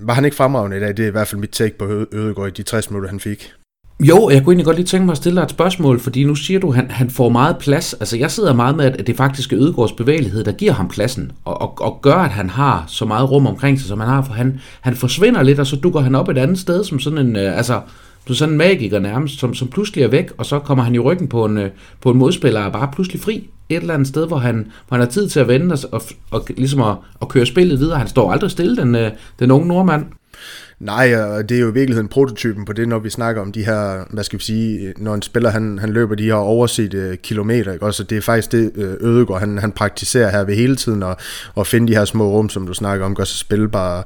var 0.00 0.14
han 0.14 0.24
ikke 0.24 0.36
fremragende 0.36 0.76
i 0.76 0.80
dag, 0.80 0.88
det 0.88 1.00
er 1.00 1.06
i 1.06 1.10
hvert 1.10 1.28
fald 1.28 1.40
mit 1.40 1.50
take 1.50 1.78
på 1.78 2.06
Ødegård 2.12 2.48
i 2.48 2.50
de 2.50 2.62
60 2.62 2.90
minutter, 2.90 3.10
han 3.10 3.20
fik. 3.20 3.52
Jo, 4.00 4.30
jeg 4.30 4.44
kunne 4.44 4.52
egentlig 4.52 4.64
godt 4.64 4.76
lige 4.76 4.86
tænke 4.86 5.06
mig 5.06 5.12
at 5.12 5.16
stille 5.16 5.36
dig 5.36 5.44
et 5.44 5.50
spørgsmål, 5.50 6.00
fordi 6.00 6.24
nu 6.24 6.34
siger 6.34 6.60
du, 6.60 6.68
at 6.68 6.74
han, 6.74 6.90
han 6.90 7.10
får 7.10 7.28
meget 7.28 7.56
plads. 7.58 7.94
Altså 7.94 8.16
jeg 8.16 8.30
sidder 8.30 8.54
meget 8.54 8.76
med, 8.76 8.84
at 8.84 9.06
det 9.06 9.16
faktisk 9.16 9.52
er 9.52 9.58
Ødegårds 9.58 9.92
bevægelighed, 9.92 10.44
der 10.44 10.52
giver 10.52 10.72
ham 10.72 10.88
pladsen, 10.88 11.32
og, 11.44 11.62
og, 11.62 11.80
og 11.80 11.98
gør, 12.02 12.14
at 12.14 12.30
han 12.30 12.50
har 12.50 12.84
så 12.88 13.04
meget 13.04 13.30
rum 13.30 13.46
omkring 13.46 13.78
sig, 13.78 13.88
som 13.88 14.00
han 14.00 14.08
har, 14.08 14.22
for 14.22 14.32
han, 14.32 14.60
han 14.80 14.96
forsvinder 14.96 15.42
lidt, 15.42 15.58
og 15.58 15.66
så 15.66 15.76
dukker 15.76 16.00
han 16.00 16.14
op 16.14 16.28
et 16.28 16.38
andet 16.38 16.58
sted, 16.58 16.84
som 16.84 17.00
sådan 17.00 17.18
en, 17.18 17.36
øh, 17.36 17.56
altså, 17.56 17.80
du 18.28 18.34
sådan 18.34 18.54
en 18.54 18.58
magiker 18.58 18.98
nærmest, 18.98 19.38
som, 19.38 19.54
som 19.54 19.68
pludselig 19.68 20.04
er 20.04 20.08
væk, 20.08 20.32
og 20.38 20.46
så 20.46 20.58
kommer 20.58 20.84
han 20.84 20.94
i 20.94 20.98
ryggen 20.98 21.28
på 21.28 21.44
en, 21.44 21.58
øh, 21.58 21.70
på 22.00 22.10
en 22.10 22.18
modspiller, 22.18 22.60
og 22.60 22.66
er 22.66 22.72
bare 22.72 22.88
pludselig 22.92 23.20
fri 23.20 23.48
et 23.68 23.76
eller 23.76 23.94
andet 23.94 24.08
sted, 24.08 24.26
hvor 24.26 24.38
han, 24.38 24.54
hvor 24.88 24.96
han 24.96 25.00
har 25.00 25.10
tid 25.10 25.28
til 25.28 25.40
at 25.40 25.48
vende 25.48 25.72
og, 25.72 25.78
og, 25.92 26.02
og 26.30 26.46
ligesom 26.56 26.80
at, 26.80 26.96
at 27.22 27.28
køre 27.28 27.46
spillet 27.46 27.78
videre. 27.78 27.98
Han 27.98 28.08
står 28.08 28.32
aldrig 28.32 28.50
stille, 28.50 28.76
den, 28.76 28.94
øh, 28.94 29.10
den 29.38 29.50
unge 29.50 29.68
nordmand. 29.68 30.04
Nej, 30.80 31.16
og 31.16 31.48
det 31.48 31.56
er 31.56 31.60
jo 31.60 31.70
i 31.70 31.72
virkeligheden 31.72 32.08
prototypen 32.08 32.64
på 32.64 32.72
det, 32.72 32.88
når 32.88 32.98
vi 32.98 33.10
snakker 33.10 33.42
om 33.42 33.52
de 33.52 33.64
her, 33.64 34.04
hvad 34.10 34.24
skal 34.24 34.38
vi 34.38 34.44
sige, 34.44 34.94
når 34.96 35.14
en 35.14 35.22
spiller 35.22 35.50
han, 35.50 35.78
han 35.78 35.90
løber 35.90 36.14
de 36.14 36.24
her 36.24 36.34
overset 36.34 36.94
øh, 36.94 37.16
kilometer, 37.16 37.72
ikke? 37.72 37.86
Også 37.86 38.04
det 38.04 38.18
er 38.18 38.22
faktisk 38.22 38.52
det 38.52 38.72
øh, 38.74 38.94
Ødegård, 39.00 39.40
han, 39.40 39.58
han 39.58 39.72
praktiserer 39.72 40.30
her 40.30 40.44
ved 40.44 40.54
hele 40.54 40.76
tiden, 40.76 41.02
at, 41.02 41.20
at 41.56 41.66
finde 41.66 41.88
de 41.88 41.98
her 41.98 42.04
små 42.04 42.30
rum, 42.30 42.48
som 42.48 42.66
du 42.66 42.74
snakker 42.74 43.06
om, 43.06 43.14
gør 43.14 43.24
sig 43.24 43.38
spilbare. 43.38 44.04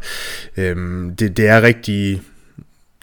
Øhm, 0.57 1.17
det, 1.17 1.37
det 1.37 1.49
er 1.49 1.63
rigtig, 1.63 2.23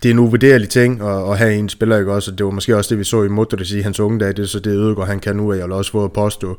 det 0.04 0.10
er 0.10 0.13
en 0.13 0.20
uvurderlig 0.20 0.70
ting 0.70 1.02
at, 1.02 1.31
at 1.31 1.38
have 1.38 1.56
en 1.56 1.70
spiller, 1.70 1.98
ikke 1.98 2.13
også? 2.13 2.31
Det 2.31 2.46
var 2.46 2.52
måske 2.52 2.78
også 2.78 2.90
det, 2.90 3.00
vi 3.00 3.04
så 3.04 3.24
i 3.24 3.28
Modric 3.28 3.72
i 3.72 3.81
hans 3.81 4.00
unge 4.00 4.20
dage, 4.20 4.34
det 4.34 4.44
er 4.44 4.48
så 4.48 4.60
det 4.60 4.72
Ødegård, 4.72 5.08
han 5.08 5.20
kan 5.20 5.36
nu, 5.36 5.52
og 5.52 5.58
jeg 5.58 5.66
vil 5.66 5.74
også 5.74 5.92
få 5.92 6.04
at 6.04 6.13
påstå, 6.13 6.58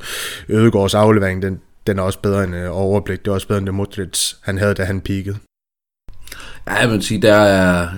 Ødegårds 0.48 0.94
aflevering, 0.94 1.42
den, 1.42 1.60
den 1.86 1.98
er 1.98 2.02
også 2.02 2.18
bedre 2.22 2.44
end 2.44 2.56
uh, 2.56 2.80
overblik, 2.80 3.24
det 3.24 3.30
er 3.30 3.34
også 3.34 3.48
bedre 3.48 3.58
end 3.58 3.66
det 3.66 3.74
Modric, 3.74 4.32
han 4.42 4.58
havde, 4.58 4.74
da 4.74 4.84
han 4.84 5.00
peakede. 5.00 5.36
Ja, 6.68 6.74
jeg 6.74 6.90
vil 6.90 7.02
sige, 7.02 7.22
der 7.22 7.34
er, 7.34 7.88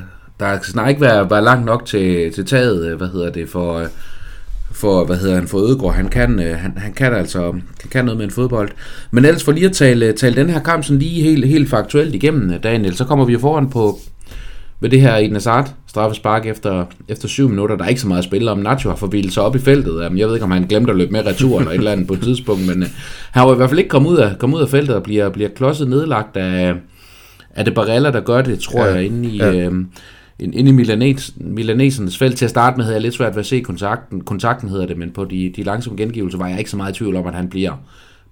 der 0.40 0.58
snart 0.62 0.88
ikke 0.88 1.00
være, 1.00 1.30
være 1.30 1.44
langt 1.44 1.66
nok 1.66 1.86
til, 1.86 2.32
til 2.32 2.46
taget, 2.46 2.86
øh, 2.86 2.96
hvad 2.96 3.08
hedder 3.08 3.30
det, 3.30 3.48
for, 3.48 3.78
øh, 3.78 3.86
for 4.72 5.04
hvad 5.04 5.16
hedder 5.16 5.34
han, 5.34 5.48
for 5.48 5.58
Ødegård. 5.58 5.94
Han 5.94 6.08
kan, 6.08 6.40
øh, 6.40 6.58
han, 6.58 6.72
han 6.76 6.92
kan 6.92 7.14
altså 7.14 7.52
han 7.52 7.90
kan 7.90 8.04
noget 8.04 8.18
med 8.18 8.24
en 8.24 8.30
fodbold. 8.30 8.70
Men 9.10 9.24
ellers 9.24 9.44
for 9.44 9.52
lige 9.52 9.66
at 9.66 9.72
tale, 9.72 10.12
tale 10.12 10.36
den 10.36 10.50
her 10.50 10.60
kamp 10.60 10.84
sådan 10.84 10.98
lige 10.98 11.22
helt, 11.22 11.46
helt 11.46 11.70
faktuelt 11.70 12.14
igennem, 12.14 12.60
Daniel, 12.60 12.96
så 12.96 13.04
kommer 13.04 13.24
vi 13.24 13.32
jo 13.32 13.38
foran 13.38 13.70
på, 13.70 13.98
med 14.80 14.90
det 14.90 15.00
her 15.00 15.16
i 15.16 15.28
Nazart 15.28 15.74
straffespark 15.86 16.46
efter, 16.46 16.84
efter 17.08 17.28
syv 17.28 17.48
minutter. 17.48 17.76
Der 17.76 17.84
er 17.84 17.88
ikke 17.88 18.00
så 18.00 18.08
meget 18.08 18.18
at 18.18 18.24
spille 18.24 18.50
om. 18.50 18.58
Nacho 18.58 18.88
har 18.88 18.96
forvildet 18.96 19.32
sig 19.32 19.42
op 19.42 19.56
i 19.56 19.58
feltet. 19.58 20.02
Jeg 20.16 20.26
ved 20.28 20.34
ikke, 20.34 20.44
om 20.44 20.50
han 20.50 20.62
glemte 20.62 20.90
at 20.90 20.96
løbe 20.96 21.12
med 21.12 21.26
retur 21.26 21.58
eller 21.58 21.70
et 21.70 21.78
eller 21.78 21.92
andet 21.92 22.06
på 22.06 22.14
et 22.14 22.20
tidspunkt, 22.20 22.66
men 22.66 22.82
han 22.82 22.90
har 23.30 23.52
i 23.52 23.56
hvert 23.56 23.68
fald 23.68 23.78
ikke 23.78 23.88
kommet 23.88 24.10
ud 24.10 24.16
af, 24.16 24.38
kommet 24.38 24.56
ud 24.56 24.62
af 24.62 24.68
feltet 24.68 24.94
og 24.96 25.02
bliver, 25.02 25.28
bliver 25.28 25.48
klodset 25.48 25.88
nedlagt 25.88 26.36
af, 26.36 26.74
er 27.60 27.64
det 27.64 27.74
Barella, 27.74 28.10
der 28.10 28.20
gør 28.20 28.42
det, 28.42 28.58
tror 28.58 28.84
ja. 28.84 28.94
jeg, 28.94 29.04
inde 29.04 29.28
i... 29.28 29.36
Ja. 29.36 29.52
Øh, 29.52 29.72
inde 30.38 30.70
i 30.70 30.72
Milanes, 30.72 31.34
Milanesernes 31.36 32.18
felt. 32.18 32.36
Til 32.36 32.44
at 32.44 32.50
starte 32.50 32.76
med 32.76 32.84
havde 32.84 32.94
jeg 32.94 33.02
lidt 33.02 33.14
svært 33.14 33.34
ved 33.34 33.40
at 33.40 33.46
se 33.46 33.60
kontakten, 33.60 34.20
kontakten 34.20 34.68
hedder 34.68 34.86
det, 34.86 34.98
men 34.98 35.10
på 35.10 35.24
de, 35.24 35.52
de 35.56 35.62
langsomme 35.62 35.96
gengivelser 36.02 36.38
var 36.38 36.48
jeg 36.48 36.58
ikke 36.58 36.70
så 36.70 36.76
meget 36.76 36.92
i 36.92 36.98
tvivl 36.98 37.16
om, 37.16 37.26
at 37.26 37.34
han 37.34 37.48
bliver, 37.48 37.72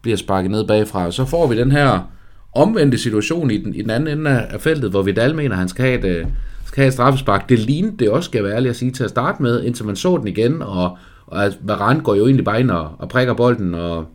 bliver 0.03 0.17
sparket 0.17 0.51
ned 0.51 0.67
bagfra. 0.67 1.07
Og 1.07 1.13
så 1.13 1.25
får 1.25 1.47
vi 1.47 1.57
den 1.57 1.73
her 1.73 2.11
omvendte 2.55 2.99
situation 2.99 3.51
i 3.51 3.59
den, 3.59 3.75
i 3.75 3.83
den 3.83 3.91
anden 3.91 4.19
ende 4.19 4.31
af 4.31 4.61
feltet, 4.61 4.91
hvor 4.91 5.03
Vidal 5.03 5.35
mener, 5.35 5.51
at 5.51 5.59
han 5.59 5.69
skal 5.69 5.85
have 5.85 5.99
et, 5.99 6.05
øh, 6.05 6.27
skal 6.65 6.81
have 6.81 6.89
et 6.89 6.93
straffespark. 6.93 7.49
Det 7.49 7.59
lignede 7.59 7.97
det 7.99 8.11
også, 8.11 8.27
skal 8.27 8.39
jeg 8.39 8.45
være 8.45 8.57
ærlig 8.57 8.71
at 8.71 8.77
sige, 8.77 8.91
til 8.91 9.05
at 9.05 9.11
starte 9.11 9.43
med, 9.43 9.63
indtil 9.63 9.87
man 9.87 9.97
så 9.97 10.17
den 10.17 10.29
igen, 10.29 10.63
og, 10.63 10.99
og 11.27 11.53
Varane 11.61 12.01
går 12.01 12.15
jo 12.15 12.25
egentlig 12.25 12.45
bare 12.45 12.61
ind 12.61 12.71
og, 12.71 12.91
og 12.99 13.09
prikker 13.09 13.35
bolden, 13.35 13.75
og 13.75 14.07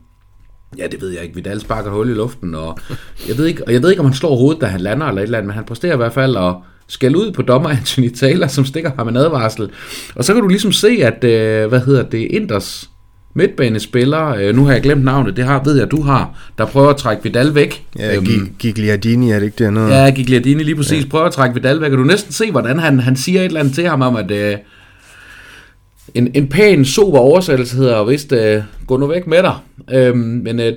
Ja, 0.78 0.88
det 0.88 1.02
ved 1.02 1.10
jeg 1.10 1.24
ikke. 1.24 1.36
Vidal 1.36 1.60
sparker 1.60 1.92
hul 1.92 2.10
i 2.10 2.14
luften, 2.14 2.56
og 2.56 2.78
jeg 3.28 3.38
ved 3.38 3.46
ikke, 3.46 3.68
og 3.68 3.74
jeg 3.74 3.82
ved 3.82 3.90
ikke, 3.90 4.00
om 4.00 4.06
han 4.06 4.16
slår 4.16 4.36
hovedet, 4.36 4.62
da 4.62 4.66
han 4.66 4.82
lander 4.82 5.08
eller 5.08 5.22
et 5.22 5.26
eller 5.26 5.38
andet, 5.38 5.48
men 5.48 5.56
han 5.56 5.64
præsterer 5.64 5.94
i 5.94 5.98
hvert 5.98 6.14
fald 6.14 6.38
at 6.38 6.56
skal 6.88 7.16
ud 7.16 7.32
på 7.32 7.42
dommer 7.42 7.70
Anthony 7.70 8.10
Taylor, 8.10 8.48
som 8.48 8.66
stikker 8.66 8.92
ham 8.98 9.08
en 9.08 9.18
advarsel. 9.18 9.70
Og 10.16 10.24
så 10.24 10.34
kan 10.34 10.42
du 10.42 10.48
ligesom 10.48 10.72
se, 10.72 10.88
at, 10.88 11.24
øh, 11.24 11.70
hvad 11.70 11.80
hedder 11.80 12.04
det, 12.04 12.28
Inders 12.32 12.90
midtbanespiller, 13.36 14.28
øh, 14.28 14.56
nu 14.56 14.66
har 14.66 14.74
jeg 14.74 14.82
glemt 14.82 15.04
navnet, 15.04 15.38
det 15.38 15.46
har, 15.46 15.64
ved 15.64 15.78
jeg, 15.78 15.92
du 15.92 16.02
har, 16.02 16.52
der 16.58 16.66
prøver 16.66 16.90
at 16.90 16.98
trække 16.98 17.24
Vidal 17.24 17.56
væk. 17.56 17.86
Ja, 18.00 18.16
øhm, 18.16 18.56
Gigliardini 18.60 19.32
er 19.32 19.40
det 19.40 19.46
ikke 19.46 19.64
det 19.64 19.74
noget? 19.74 19.92
Ja, 19.92 20.10
Gigliardini 20.10 20.64
lige 20.64 20.76
præcis, 20.76 21.04
ja. 21.04 21.10
prøver 21.10 21.26
at 21.26 21.32
trække 21.32 21.54
Vidal 21.56 21.82
væk, 21.82 21.92
og 21.92 21.98
du 21.98 22.04
næsten 22.04 22.34
se, 22.34 22.52
hvordan 22.52 22.80
han, 22.80 23.00
han 23.00 23.16
siger 23.16 23.40
et 23.40 23.46
eller 23.46 23.60
andet 23.60 23.74
til 23.76 23.88
ham 23.88 24.02
om, 24.02 24.16
at 24.16 24.32
øh, 24.32 24.58
en, 26.14 26.32
en 26.34 26.48
pæn, 26.48 26.86
sober 26.86 27.20
oversættelse 27.20 27.78
hedder 27.78 28.04
vist, 28.04 28.32
øh, 28.32 28.64
gå 28.88 28.98
nu 28.98 29.08
væk 29.08 29.28
med 29.28 29.44
dig. 29.44 29.56
Øhm, 29.92 30.18
men 30.18 30.60
øh, 30.60 30.74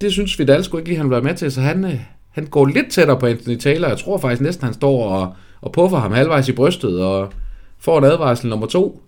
det 0.00 0.12
synes 0.12 0.38
vi 0.38 0.44
da 0.44 0.62
skulle 0.62 0.80
ikke 0.80 0.88
lige, 0.88 0.98
han 0.98 1.10
var 1.10 1.20
med 1.20 1.34
til, 1.34 1.52
så 1.52 1.60
han, 1.60 1.84
øh, 1.84 2.00
han 2.30 2.46
går 2.46 2.66
lidt 2.66 2.90
tættere 2.90 3.18
på 3.18 3.26
Anthony 3.26 3.56
Taylor. 3.56 3.88
Jeg 3.88 3.98
tror 3.98 4.18
faktisk 4.18 4.42
næsten, 4.42 4.64
han 4.64 4.74
står 4.74 5.04
og, 5.04 5.34
og 5.60 5.72
puffer 5.72 5.98
ham 5.98 6.12
halvvejs 6.12 6.48
i 6.48 6.52
brystet, 6.52 7.00
og 7.00 7.32
får 7.78 7.98
en 7.98 8.04
advarsel 8.04 8.50
nummer 8.50 8.66
to, 8.66 9.02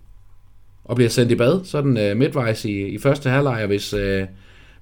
og 0.85 0.95
bliver 0.95 1.09
sendt 1.09 1.31
i 1.31 1.35
bad, 1.35 1.59
sådan 1.63 1.97
øh, 1.97 2.17
midtvejs 2.17 2.65
i, 2.65 2.87
i 2.87 2.97
første 2.97 3.29
halvleg, 3.29 3.65
hvis, 3.65 3.93
øh, 3.93 4.23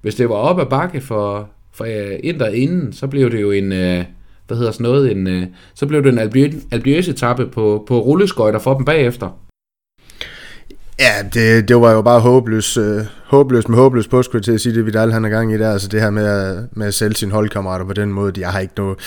hvis 0.02 0.14
det 0.14 0.28
var 0.28 0.34
op 0.34 0.60
ad 0.60 0.66
bakke 0.66 1.00
for, 1.00 1.48
for 1.72 1.84
øh, 1.84 2.18
Inter 2.22 2.46
inden, 2.46 2.92
så 2.92 3.06
blev 3.06 3.30
det 3.30 3.40
jo 3.40 3.50
en, 3.50 3.72
øh, 3.72 4.04
hvad 4.46 4.56
hedder 4.56 4.72
sådan 4.72 4.84
noget, 4.84 5.12
en, 5.12 5.26
øh, 5.26 5.46
så 5.74 5.86
blev 5.86 6.04
det 6.04 6.12
en 6.12 6.18
albiøs 6.72 7.08
etape 7.08 7.46
på, 7.46 7.84
på 7.88 8.00
rulleskøjter 8.00 8.58
for 8.58 8.74
dem 8.74 8.84
bagefter. 8.84 9.41
Ja, 10.98 11.22
det, 11.34 11.68
det 11.68 11.80
var 11.80 11.92
jo 11.92 12.02
bare 12.02 12.20
håbløst, 12.20 12.76
øh, 12.76 13.06
håbløst 13.24 13.68
med 13.68 13.78
håbløst 13.78 14.10
på, 14.10 14.22
skulle 14.22 14.40
jeg 14.40 14.44
til 14.44 14.52
at 14.52 14.60
sige, 14.60 14.74
det 14.74 14.86
Vidal 14.86 15.12
han 15.12 15.24
er 15.24 15.28
gang 15.28 15.52
i 15.54 15.58
der, 15.58 15.72
altså 15.72 15.88
det 15.88 16.00
her 16.00 16.10
med 16.10 16.26
at, 16.26 16.64
med 16.72 16.86
at 16.86 16.94
sælge 16.94 17.14
sine 17.14 17.32
holdkammerater 17.32 17.84
på 17.84 17.92
den 17.92 18.12
måde, 18.12 18.40
jeg 18.40 18.50
har 18.50 18.60
ikke 18.60 18.74
noget, 18.76 18.98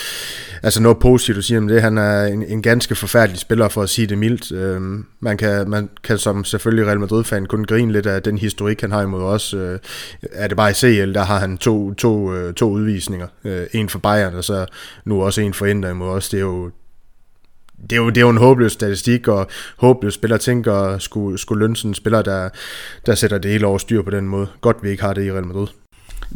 altså 0.63 0.81
noget 0.81 0.99
positivt 0.99 1.37
at 1.37 1.43
sige 1.43 1.57
om 1.57 1.67
det, 1.67 1.81
han 1.81 1.97
er 1.97 2.25
en, 2.25 2.43
en 2.43 2.61
ganske 2.61 2.95
forfærdelig 2.95 3.39
spiller, 3.39 3.67
for 3.67 3.81
at 3.81 3.89
sige 3.89 4.07
det 4.07 4.17
mildt, 4.17 4.51
øh, 4.51 4.81
man, 5.19 5.37
kan, 5.37 5.69
man 5.69 5.89
kan 6.03 6.17
som 6.17 6.43
selvfølgelig 6.43 6.87
Real 6.87 6.99
Madrid-fan 6.99 7.45
kun 7.45 7.65
grine 7.65 7.91
lidt 7.91 8.05
af 8.05 8.21
den 8.21 8.37
historik, 8.37 8.81
han 8.81 8.91
har 8.91 9.01
imod 9.01 9.23
os, 9.23 9.53
øh, 9.53 9.79
er 10.31 10.47
det 10.47 10.57
bare 10.57 10.71
i 10.71 10.73
CL, 10.73 11.13
der 11.13 11.23
har 11.23 11.39
han 11.39 11.57
to, 11.57 11.93
to, 11.93 12.33
øh, 12.33 12.53
to 12.53 12.69
udvisninger, 12.69 13.27
øh, 13.43 13.67
en 13.73 13.89
for 13.89 13.99
Bayern, 13.99 14.35
og 14.35 14.43
så 14.43 14.65
nu 15.05 15.23
også 15.23 15.41
en 15.41 15.53
for 15.53 15.65
Inter 15.65 15.89
imod 15.89 16.09
os, 16.09 16.29
det 16.29 16.37
er 16.37 16.41
jo 16.41 16.71
det 17.81 17.91
er 17.91 17.97
jo, 17.97 18.09
det 18.09 18.17
er 18.17 18.21
jo 18.21 18.29
en 18.29 18.37
håbløs 18.37 18.71
statistik, 18.71 19.27
og 19.27 19.47
håbløs 19.77 20.13
spiller 20.13 20.37
tænker, 20.37 20.97
skulle, 20.97 21.37
skulle 21.37 21.59
lønne 21.59 21.75
sådan 21.75 21.91
en 21.91 21.95
spiller, 21.95 22.21
der, 22.21 22.49
der 23.05 23.15
sætter 23.15 23.37
det 23.37 23.51
hele 23.51 23.67
over 23.67 23.77
styr 23.77 24.01
på 24.01 24.09
den 24.09 24.27
måde. 24.27 24.47
Godt, 24.61 24.77
vi 24.83 24.89
ikke 24.89 25.03
har 25.03 25.13
det 25.13 25.25
i 25.25 25.31
Real 25.31 25.45
Madrid. 25.45 25.67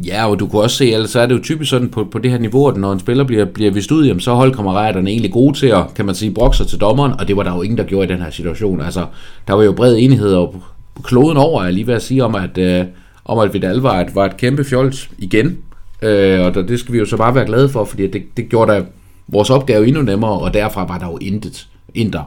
Ja, 0.05 0.29
og 0.29 0.39
du 0.39 0.48
kan 0.48 0.60
også 0.60 0.77
se, 0.77 0.84
altså, 0.84 0.96
ellers 0.96 1.15
er 1.15 1.25
det 1.25 1.36
jo 1.36 1.43
typisk 1.43 1.69
sådan 1.69 1.89
på, 1.89 2.03
på 2.03 2.19
det 2.19 2.31
her 2.31 2.38
niveau, 2.38 2.67
at 2.67 2.77
når 2.77 2.93
en 2.93 3.00
spiller 3.00 3.24
bliver, 3.24 3.46
bliver 3.46 3.72
vist 3.72 3.91
ud, 3.91 4.05
jamen, 4.05 4.19
så 4.19 4.31
er 4.31 4.36
holdkammeraterne 4.36 5.10
egentlig 5.10 5.31
gode 5.31 5.58
til 5.58 5.67
at, 5.67 5.84
kan 5.96 6.05
man 6.05 6.15
sige, 6.15 6.34
brokse 6.34 6.65
til 6.65 6.79
dommeren, 6.79 7.13
og 7.19 7.27
det 7.27 7.38
var 7.38 7.43
der 7.43 7.55
jo 7.55 7.62
ingen, 7.62 7.77
der 7.77 7.84
gjorde 7.84 8.08
i 8.08 8.15
den 8.15 8.22
her 8.22 8.29
situation. 8.29 8.81
Altså, 8.81 9.05
der 9.48 9.53
var 9.53 9.63
jo 9.63 9.72
bred 9.72 9.96
enighed 9.98 10.34
og 10.34 10.63
kloden 11.03 11.38
over, 11.38 11.63
er 11.63 11.72
lige 11.72 11.88
ved 11.88 11.93
at 11.93 12.01
sige, 12.01 12.24
om 12.24 12.36
at, 12.36 12.58
øh, 12.58 12.86
om 13.25 13.39
at 13.39 13.53
Vidal 13.53 13.77
var 13.77 14.01
et, 14.01 14.15
var 14.15 14.25
et 14.25 14.38
kæmpe 14.38 14.63
fjols 14.63 15.10
igen. 15.17 15.58
Øh, 16.01 16.46
og 16.46 16.55
det 16.55 16.79
skal 16.79 16.93
vi 16.93 17.00
jo 17.00 17.05
så 17.05 17.17
bare 17.17 17.36
være 17.36 17.46
glade 17.46 17.69
for, 17.69 17.84
fordi 17.86 18.08
det, 18.08 18.24
det 18.38 18.50
gjorde 18.50 18.72
da 18.72 18.84
vores 19.31 19.50
opgave 19.50 19.88
endnu 19.88 20.01
nemmere, 20.01 20.39
og 20.39 20.53
derfra 20.53 20.86
var 20.86 20.98
der 20.98 21.05
jo 21.05 21.17
intet. 21.21 21.67
Inter. 21.93 22.24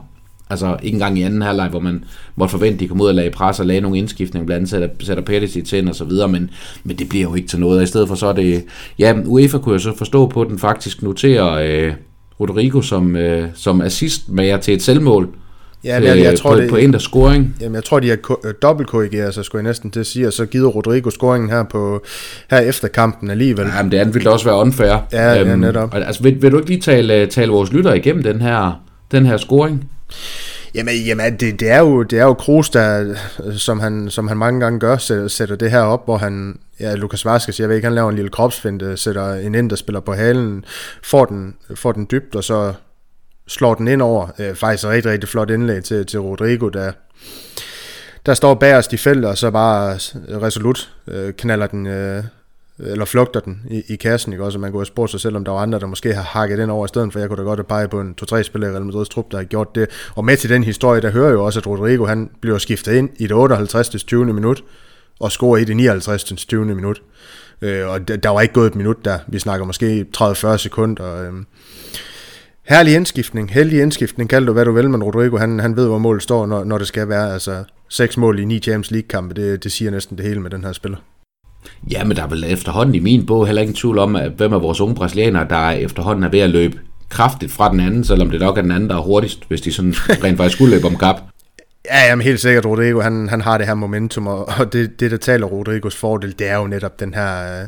Altså 0.49 0.77
ikke 0.83 0.95
engang 0.95 1.19
i 1.19 1.21
anden 1.21 1.41
halvleg, 1.41 1.69
hvor 1.69 1.79
man 1.79 2.03
måtte 2.35 2.51
forvente, 2.51 2.73
at 2.73 2.79
de 2.79 2.87
kom 2.87 3.01
ud 3.01 3.07
og 3.07 3.15
lagde 3.15 3.31
pres 3.31 3.59
og 3.59 3.65
lagde 3.65 3.81
nogle 3.81 3.97
indskiftninger, 3.97 4.45
blandt 4.45 4.57
andet 4.57 4.69
sætter, 4.69 4.89
sætter 4.99 5.23
Pettis 5.23 5.73
ind 5.73 5.89
og 5.89 5.95
så 5.95 6.05
videre, 6.05 6.27
men, 6.27 6.49
men 6.83 6.97
det 6.97 7.09
bliver 7.09 7.23
jo 7.23 7.35
ikke 7.35 7.47
til 7.47 7.59
noget. 7.59 7.77
Og 7.77 7.83
i 7.83 7.87
stedet 7.87 8.07
for 8.07 8.15
så 8.15 8.27
er 8.27 8.33
det, 8.33 8.65
ja, 8.99 9.13
UEFA 9.25 9.57
kunne 9.57 9.73
jeg 9.73 9.81
så 9.81 9.97
forstå 9.97 10.27
på, 10.27 10.41
at 10.41 10.47
den 10.47 10.59
faktisk 10.59 11.01
noterer 11.01 11.49
øh, 11.87 11.93
Rodrigo 12.39 12.81
som, 12.81 13.15
øh, 13.15 13.49
som 13.53 13.81
jer 14.39 14.57
til 14.57 14.73
et 14.73 14.81
selvmål, 14.81 15.29
Ja, 15.83 15.99
men 15.99 16.07
jeg, 16.07 16.19
jeg 16.19 16.39
tror, 16.39 16.55
på, 16.55 16.61
det, 16.61 16.69
på 16.69 16.75
en 16.75 16.93
der 16.93 16.99
scoring. 16.99 17.55
Jamen, 17.61 17.75
jeg 17.75 17.83
tror, 17.83 17.99
de 17.99 18.09
har 18.09 18.17
øh, 18.45 18.53
dobbeltkorrigeret, 18.61 19.33
så 19.33 19.43
skulle 19.43 19.59
jeg 19.63 19.69
næsten 19.69 19.91
til 19.91 19.99
at 19.99 20.05
sige, 20.05 20.27
og 20.27 20.33
så 20.33 20.45
givet 20.45 20.75
Rodrigo 20.75 21.09
scoringen 21.09 21.49
her, 21.49 21.63
på, 21.63 22.03
her 22.49 22.59
efter 22.59 22.87
kampen 22.87 23.29
alligevel. 23.29 23.67
Ja, 23.75 23.83
men 23.83 23.91
det 23.91 23.97
andet 23.97 24.15
ville 24.15 24.31
også 24.31 24.45
være 24.45 24.57
unfair. 24.57 25.07
Ja, 25.13 25.39
øhm, 25.39 25.49
ja 25.49 25.55
netop. 25.55 25.95
Altså, 25.95 26.23
vil, 26.23 26.41
vil, 26.41 26.51
du 26.51 26.57
ikke 26.57 26.69
lige 26.69 26.81
tale, 26.81 27.25
tale 27.25 27.51
vores 27.51 27.73
lytter 27.73 27.93
igennem 27.93 28.23
den 28.23 28.41
her, 28.41 28.83
den 29.11 29.25
her 29.25 29.37
scoring? 29.37 29.89
Jamen, 30.75 30.93
jamen 31.05 31.37
det, 31.39 31.59
det, 31.59 31.69
er 31.69 31.79
jo, 31.79 32.03
det 32.03 32.19
er 32.19 32.23
jo 32.23 32.33
Kroos, 32.33 32.69
der, 32.69 33.15
som 33.57 33.79
han, 33.79 34.09
som 34.09 34.27
han 34.27 34.37
mange 34.37 34.59
gange 34.59 34.79
gør, 34.79 34.97
sætter, 34.97 35.27
sætter 35.27 35.55
det 35.55 35.71
her 35.71 35.81
op, 35.81 36.05
hvor 36.05 36.17
han, 36.17 36.59
ja, 36.79 36.95
Lukas 36.95 37.25
Vaskes, 37.25 37.59
jeg 37.59 37.69
ved 37.69 37.75
ikke, 37.75 37.85
han 37.85 37.95
laver 37.95 38.09
en 38.09 38.15
lille 38.15 38.29
kropsfinte, 38.29 38.97
sætter 38.97 39.33
en 39.33 39.55
ind, 39.55 39.69
der 39.69 39.75
spiller 39.75 39.99
på 39.99 40.13
halen, 40.13 40.65
får 41.03 41.25
den, 41.25 41.55
får 41.75 41.91
den 41.91 42.07
dybt, 42.11 42.35
og 42.35 42.43
så 42.43 42.73
slår 43.47 43.75
den 43.75 43.87
ind 43.87 44.01
over. 44.01 44.27
Øh, 44.39 44.55
faktisk 44.55 44.83
et 44.83 44.89
rigtig, 44.89 45.11
rigtig 45.11 45.29
flot 45.29 45.49
indlæg 45.49 45.83
til, 45.83 46.05
til 46.05 46.19
Rodrigo, 46.19 46.69
der, 46.69 46.91
der 48.25 48.33
står 48.33 48.53
bagerst 48.53 48.93
i 48.93 48.97
feltet, 48.97 49.25
og 49.25 49.37
så 49.37 49.51
bare 49.51 49.95
resolut 50.41 50.93
øh, 51.07 51.33
knaller 51.33 51.67
den, 51.67 51.87
øh, 51.87 52.23
eller 52.79 53.05
flugter 53.05 53.39
den 53.39 53.61
i, 53.69 53.83
i 53.87 53.95
kassen, 53.95 54.33
ikke 54.33 54.45
også? 54.45 54.59
man 54.59 54.71
kunne 54.71 54.79
have 54.79 54.85
spurgt 54.85 55.11
sig 55.11 55.19
selv, 55.19 55.35
om 55.35 55.45
der 55.45 55.51
var 55.51 55.59
andre, 55.59 55.79
der 55.79 55.85
måske 55.85 56.13
har 56.13 56.23
hakket 56.23 56.57
den 56.57 56.69
over 56.69 56.85
i 56.85 56.87
stedet, 56.87 57.13
for 57.13 57.19
jeg 57.19 57.29
kunne 57.29 57.37
da 57.37 57.43
godt 57.43 57.59
have 57.59 57.63
peget 57.63 57.89
på 57.89 58.01
en 58.01 58.15
2-3 58.21 58.41
spiller 58.41 58.67
i 58.67 58.71
Real 58.71 58.83
Madrid's 58.83 59.09
trup, 59.09 59.31
der 59.31 59.37
har 59.37 59.43
gjort 59.43 59.75
det. 59.75 59.89
Og 60.15 60.25
med 60.25 60.37
til 60.37 60.49
den 60.49 60.63
historie, 60.63 61.01
der 61.01 61.11
hører 61.11 61.31
jo 61.31 61.45
også, 61.45 61.59
at 61.59 61.67
Rodrigo, 61.67 62.05
han 62.05 62.29
bliver 62.41 62.57
skiftet 62.57 62.93
ind 62.93 63.09
i 63.17 63.23
det 63.23 63.31
58. 63.31 63.89
20. 64.03 64.25
minut, 64.25 64.63
og 65.19 65.31
scorer 65.31 65.57
i 65.57 65.63
det 65.63 65.75
59. 65.75 66.23
20. 66.23 66.65
minut. 66.65 67.01
Øh, 67.61 67.87
og 67.87 68.07
der, 68.07 68.17
der 68.17 68.29
var 68.29 68.41
ikke 68.41 68.53
gået 68.53 68.67
et 68.67 68.75
minut 68.75 69.05
der. 69.05 69.19
Vi 69.27 69.39
snakker 69.39 69.65
måske 69.65 70.05
30-40 70.17 70.57
sekunder. 70.57 71.21
Øh, 71.21 71.33
herlig 72.65 72.95
indskiftning, 72.95 73.51
heldig 73.51 73.81
indskiftning, 73.81 74.29
kald 74.29 74.45
du 74.45 74.53
hvad 74.53 74.65
du 74.65 74.71
vil, 74.71 74.89
men 74.89 75.03
Rodrigo, 75.03 75.37
han, 75.37 75.59
han 75.59 75.75
ved, 75.75 75.87
hvor 75.87 75.97
målet 75.97 76.23
står, 76.23 76.45
når, 76.45 76.63
når 76.63 76.77
det 76.77 76.87
skal 76.87 77.09
være. 77.09 77.33
Altså, 77.33 77.63
seks 77.89 78.17
mål 78.17 78.39
i 78.39 78.45
ni 78.45 78.59
Champions 78.59 78.91
League-kampe, 78.91 79.35
det, 79.35 79.63
det 79.63 79.71
siger 79.71 79.91
næsten 79.91 80.17
det 80.17 80.25
hele 80.25 80.39
med 80.39 80.49
den 80.49 80.63
her 80.63 80.71
spiller. 80.71 80.97
Ja, 81.91 82.03
men 82.03 82.17
der 82.17 82.23
er 82.23 82.27
vel 82.27 82.43
efterhånden 82.47 82.95
i 82.95 82.99
min 82.99 83.25
bog 83.25 83.45
heller 83.45 83.61
ingen 83.61 83.75
tvivl 83.75 83.97
om, 83.97 84.15
at 84.15 84.31
hvem 84.31 84.53
af 84.53 84.61
vores 84.61 84.81
unge 84.81 84.95
brasilianere, 84.95 85.47
der 85.49 85.69
efterhånden 85.69 86.23
er 86.23 86.29
ved 86.29 86.39
at 86.39 86.49
løbe 86.49 86.79
kraftigt 87.09 87.51
fra 87.51 87.71
den 87.71 87.79
anden, 87.79 88.03
selvom 88.03 88.29
det 88.29 88.39
nok 88.39 88.57
er 88.57 88.61
den 88.61 88.71
anden, 88.71 88.89
der 88.89 88.95
er 88.95 89.01
hurtigst, 89.01 89.39
hvis 89.47 89.61
de 89.61 89.73
sådan 89.73 89.93
rent 90.23 90.37
faktisk 90.37 90.55
skulle 90.55 90.75
løbe 90.75 90.87
om 90.87 90.97
kap. 90.97 91.21
Ja, 91.91 92.07
jamen 92.09 92.23
helt 92.23 92.39
sikkert, 92.39 92.65
Rodrigo, 92.65 93.01
han, 93.01 93.29
han 93.29 93.41
har 93.41 93.57
det 93.57 93.67
her 93.67 93.73
momentum, 93.73 94.27
og, 94.27 94.49
og 94.59 94.73
det, 94.73 94.99
det, 94.99 95.11
der 95.11 95.17
taler 95.17 95.45
Rodrigos 95.45 95.95
fordel, 95.95 96.39
det 96.39 96.49
er 96.49 96.57
jo 96.57 96.67
netop 96.67 96.99
den 96.99 97.13
her... 97.13 97.61
Øh, 97.61 97.67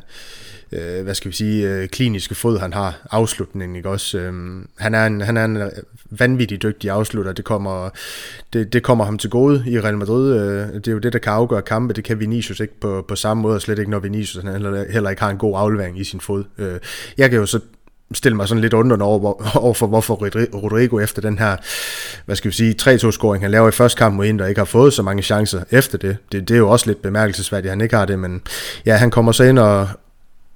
øh, 0.71 1.03
hvad 1.03 1.15
skal 1.15 1.31
vi 1.31 1.35
sige, 1.35 1.69
øh, 1.69 1.87
kliniske 1.87 2.35
fod, 2.35 2.59
han 2.59 2.73
har, 2.73 3.07
afslutningen, 3.11 3.75
ikke 3.75 3.89
også? 3.89 4.17
Øh, 4.17 4.33
han, 4.77 4.93
er 4.93 5.05
en, 5.05 5.21
han 5.21 5.37
er 5.37 5.45
en 5.45 5.57
øh, 5.57 5.71
vanvittig 6.09 6.61
dygtig 6.61 6.89
afslutter, 6.89 7.31
det 7.31 7.45
kommer, 7.45 7.89
det, 8.53 8.73
det 8.73 8.83
kommer 8.83 9.05
ham 9.05 9.17
til 9.17 9.29
gode 9.29 9.63
i 9.67 9.79
Real 9.79 9.97
Madrid, 9.97 10.33
øh, 10.33 10.73
det 10.73 10.87
er 10.87 10.91
jo 10.91 10.99
det, 10.99 11.13
der 11.13 11.19
kan 11.19 11.33
afgøre 11.33 11.61
kampe, 11.61 11.93
det 11.93 12.03
kan 12.03 12.19
Vinicius 12.19 12.59
ikke 12.59 12.79
på, 12.79 13.05
på 13.07 13.15
samme 13.15 13.43
måde, 13.43 13.55
og 13.55 13.61
slet 13.61 13.79
ikke 13.79 13.91
når 13.91 13.99
Vinicius 13.99 14.43
han 14.43 14.53
heller, 14.53 14.91
heller 14.91 15.09
ikke 15.09 15.21
har 15.21 15.29
en 15.29 15.37
god 15.37 15.53
aflevering 15.57 15.99
i 15.99 16.03
sin 16.03 16.19
fod. 16.19 16.43
Øh, 16.57 16.79
jeg 17.17 17.29
kan 17.29 17.39
jo 17.39 17.45
så 17.45 17.59
stille 18.13 18.35
mig 18.35 18.47
sådan 18.47 18.61
lidt 18.61 18.73
undrende 18.73 19.05
over, 19.05 19.57
over 19.63 19.73
for, 19.73 19.87
hvorfor 19.87 20.15
Rodrigo 20.55 20.99
efter 20.99 21.21
den 21.21 21.39
her, 21.39 21.57
hvad 22.25 22.35
skal 22.35 22.51
vi 22.51 22.55
sige, 22.55 22.75
3-2-scoring, 22.81 23.43
han 23.43 23.51
laver 23.51 23.67
i 23.67 23.71
første 23.71 23.97
kamp 23.97 24.15
mod 24.15 24.25
Inter, 24.25 24.45
ikke 24.45 24.59
har 24.59 24.65
fået 24.65 24.93
så 24.93 25.03
mange 25.03 25.23
chancer 25.23 25.63
efter 25.71 25.97
det. 25.97 26.17
det. 26.31 26.47
Det 26.47 26.53
er 26.53 26.57
jo 26.57 26.69
også 26.69 26.87
lidt 26.87 27.01
bemærkelsesværdigt, 27.01 27.69
at 27.69 27.71
han 27.71 27.81
ikke 27.81 27.95
har 27.95 28.05
det, 28.05 28.19
men 28.19 28.41
ja, 28.85 28.95
han 28.95 29.11
kommer 29.11 29.31
så 29.31 29.43
ind 29.43 29.59
og, 29.59 29.87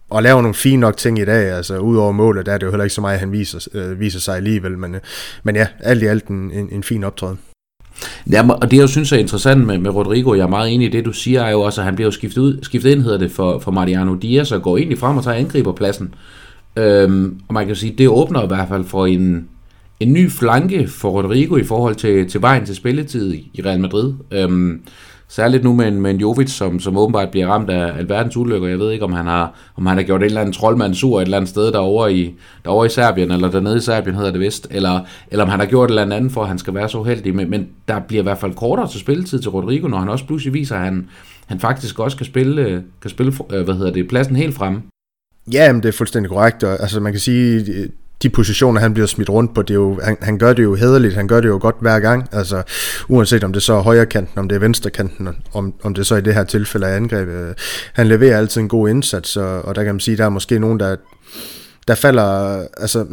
og 0.09 0.23
laver 0.23 0.41
nogle 0.41 0.55
fine 0.55 0.79
nok 0.79 0.97
ting 0.97 1.19
i 1.19 1.25
dag, 1.25 1.51
altså 1.51 1.77
udover 1.77 2.11
målet, 2.11 2.45
der 2.45 2.51
er 2.51 2.57
det 2.57 2.65
jo 2.65 2.71
heller 2.71 2.83
ikke 2.83 2.93
så 2.93 3.01
meget, 3.01 3.19
han 3.19 3.31
viser, 3.31 3.67
øh, 3.73 3.99
viser 3.99 4.19
sig 4.19 4.35
alligevel, 4.35 4.77
men, 4.77 4.95
øh, 4.95 5.01
men 5.43 5.55
ja, 5.55 5.67
alt 5.79 6.03
i 6.03 6.05
alt 6.05 6.27
en, 6.27 6.51
en, 6.51 6.69
en 6.71 6.83
fin 6.83 7.03
optræden. 7.03 7.39
Ja, 8.31 8.49
og 8.49 8.71
det 8.71 8.77
jeg 8.77 8.89
synes 8.89 9.11
er 9.11 9.17
interessant 9.17 9.65
med, 9.65 9.77
med 9.77 9.91
Rodrigo, 9.91 10.33
jeg 10.33 10.43
er 10.43 10.47
meget 10.47 10.73
enig 10.73 10.87
i 10.87 10.91
det, 10.91 11.05
du 11.05 11.11
siger, 11.11 11.41
er 11.41 11.51
jo 11.51 11.61
også, 11.61 11.81
at 11.81 11.85
han 11.85 11.95
bliver 11.95 12.07
jo 12.07 12.11
skiftet, 12.11 12.41
ud, 12.41 12.59
skiftet 12.61 12.91
ind, 12.91 13.01
hedder 13.01 13.17
det, 13.17 13.31
for, 13.31 13.59
for 13.59 13.71
Mariano 13.71 14.15
Diaz, 14.15 14.51
og 14.51 14.61
går 14.61 14.77
egentlig 14.77 14.97
frem 14.97 15.17
og 15.17 15.23
tager 15.23 15.37
angriberpladsen. 15.37 16.13
Øhm, 16.75 17.39
og 17.47 17.53
man 17.53 17.67
kan 17.67 17.75
sige, 17.75 17.95
det 17.97 18.07
åbner 18.07 18.43
i 18.43 18.47
hvert 18.47 18.67
fald 18.67 18.83
for 18.83 19.05
en, 19.05 19.47
en 19.99 20.13
ny 20.13 20.31
flanke 20.31 20.87
for 20.87 21.09
Rodrigo 21.09 21.57
i 21.57 21.63
forhold 21.63 21.95
til, 21.95 22.29
til 22.29 22.41
vejen 22.41 22.65
til 22.65 22.75
spilletid 22.75 23.33
i 23.33 23.61
Real 23.65 23.79
Madrid. 23.79 24.13
Øhm, 24.31 24.81
Særligt 25.31 25.63
nu 25.63 25.73
med 25.73 25.87
en, 25.87 26.01
med 26.01 26.11
en 26.11 26.17
Jovic, 26.17 26.49
som, 26.49 26.79
som 26.79 26.97
åbenbart 26.97 27.31
bliver 27.31 27.47
ramt 27.47 27.69
af 27.69 27.97
alverdens 27.97 28.37
ulykker. 28.37 28.67
Jeg 28.67 28.79
ved 28.79 28.91
ikke, 28.91 29.05
om 29.05 29.13
han 29.13 29.25
har, 29.25 29.53
om 29.75 29.85
han 29.85 29.97
har 29.97 30.03
gjort 30.03 30.21
en 30.21 30.25
eller 30.25 30.41
anden 30.41 30.53
troldmand 30.53 30.93
sur 30.93 31.19
et 31.19 31.25
eller 31.25 31.37
andet 31.37 31.49
sted 31.49 31.71
derovre 31.71 32.13
i, 32.13 32.35
derovre 32.65 32.85
i 32.85 32.89
Serbien, 32.89 33.31
eller 33.31 33.51
dernede 33.51 33.77
i 33.77 33.79
Serbien 33.79 34.15
hedder 34.15 34.31
det 34.31 34.39
vist, 34.39 34.67
eller, 34.71 34.99
eller 35.31 35.43
om 35.43 35.49
han 35.49 35.59
har 35.59 35.67
gjort 35.67 35.91
et 35.91 35.99
eller 35.99 36.15
andet 36.15 36.31
for, 36.31 36.41
at 36.41 36.47
han 36.47 36.57
skal 36.57 36.73
være 36.73 36.89
så 36.89 37.03
heldig. 37.03 37.35
Men, 37.35 37.49
men 37.49 37.67
der 37.87 37.99
bliver 37.99 38.21
i 38.21 38.23
hvert 38.23 38.37
fald 38.37 38.53
kortere 38.53 38.87
til 38.87 38.99
spilletid 38.99 39.39
til 39.39 39.51
Rodrigo, 39.51 39.87
når 39.87 39.97
han 39.97 40.09
også 40.09 40.25
pludselig 40.25 40.53
viser, 40.53 40.75
at 40.75 40.81
han, 40.81 41.09
han 41.45 41.59
faktisk 41.59 41.99
også 41.99 42.17
kan 42.17 42.25
spille, 42.25 42.83
kan 43.01 43.09
spille 43.09 43.33
øh, 43.51 43.63
hvad 43.63 43.75
hedder 43.75 43.91
det, 43.91 44.07
pladsen 44.07 44.35
helt 44.35 44.55
fremme. 44.55 44.81
Ja, 45.53 45.73
men 45.73 45.83
det 45.83 45.89
er 45.89 45.97
fuldstændig 45.97 46.29
korrekt. 46.29 46.63
Og, 46.63 46.81
altså, 46.81 46.99
man 46.99 47.13
kan 47.13 47.19
sige, 47.19 47.65
de 48.23 48.29
positioner, 48.29 48.81
han 48.81 48.93
bliver 48.93 49.07
smidt 49.07 49.29
rundt 49.29 49.53
på, 49.53 49.61
det 49.61 49.69
er 49.69 49.75
jo, 49.75 49.99
han, 50.03 50.17
han 50.21 50.37
gør 50.37 50.53
det 50.53 50.63
jo 50.63 50.75
hederligt, 50.75 51.15
han 51.15 51.27
gør 51.27 51.41
det 51.41 51.47
jo 51.47 51.57
godt 51.61 51.75
hver 51.81 51.99
gang, 51.99 52.29
altså 52.31 52.63
uanset 53.07 53.43
om 53.43 53.53
det 53.53 53.63
så 53.63 53.73
er 53.73 53.81
højre 53.81 54.05
kanten, 54.05 54.39
om 54.39 54.49
det 54.49 54.55
er 54.55 54.59
venstre 54.59 54.89
kanten, 54.89 55.29
om, 55.53 55.73
om 55.83 55.93
det 55.93 56.07
så 56.07 56.15
i 56.15 56.21
det 56.21 56.33
her 56.33 56.43
tilfælde 56.43 56.87
er 56.87 56.95
angreb. 56.95 57.27
Øh, 57.27 57.53
han 57.93 58.07
leverer 58.07 58.37
altid 58.37 58.61
en 58.61 58.69
god 58.69 58.89
indsats, 58.89 59.37
og, 59.37 59.65
og 59.65 59.75
der 59.75 59.83
kan 59.83 59.93
man 59.93 59.99
sige, 59.99 60.17
der 60.17 60.25
er 60.25 60.29
måske 60.29 60.59
nogen, 60.59 60.79
der, 60.79 60.95
der 61.87 61.95
falder, 61.95 62.61
altså, 62.77 63.05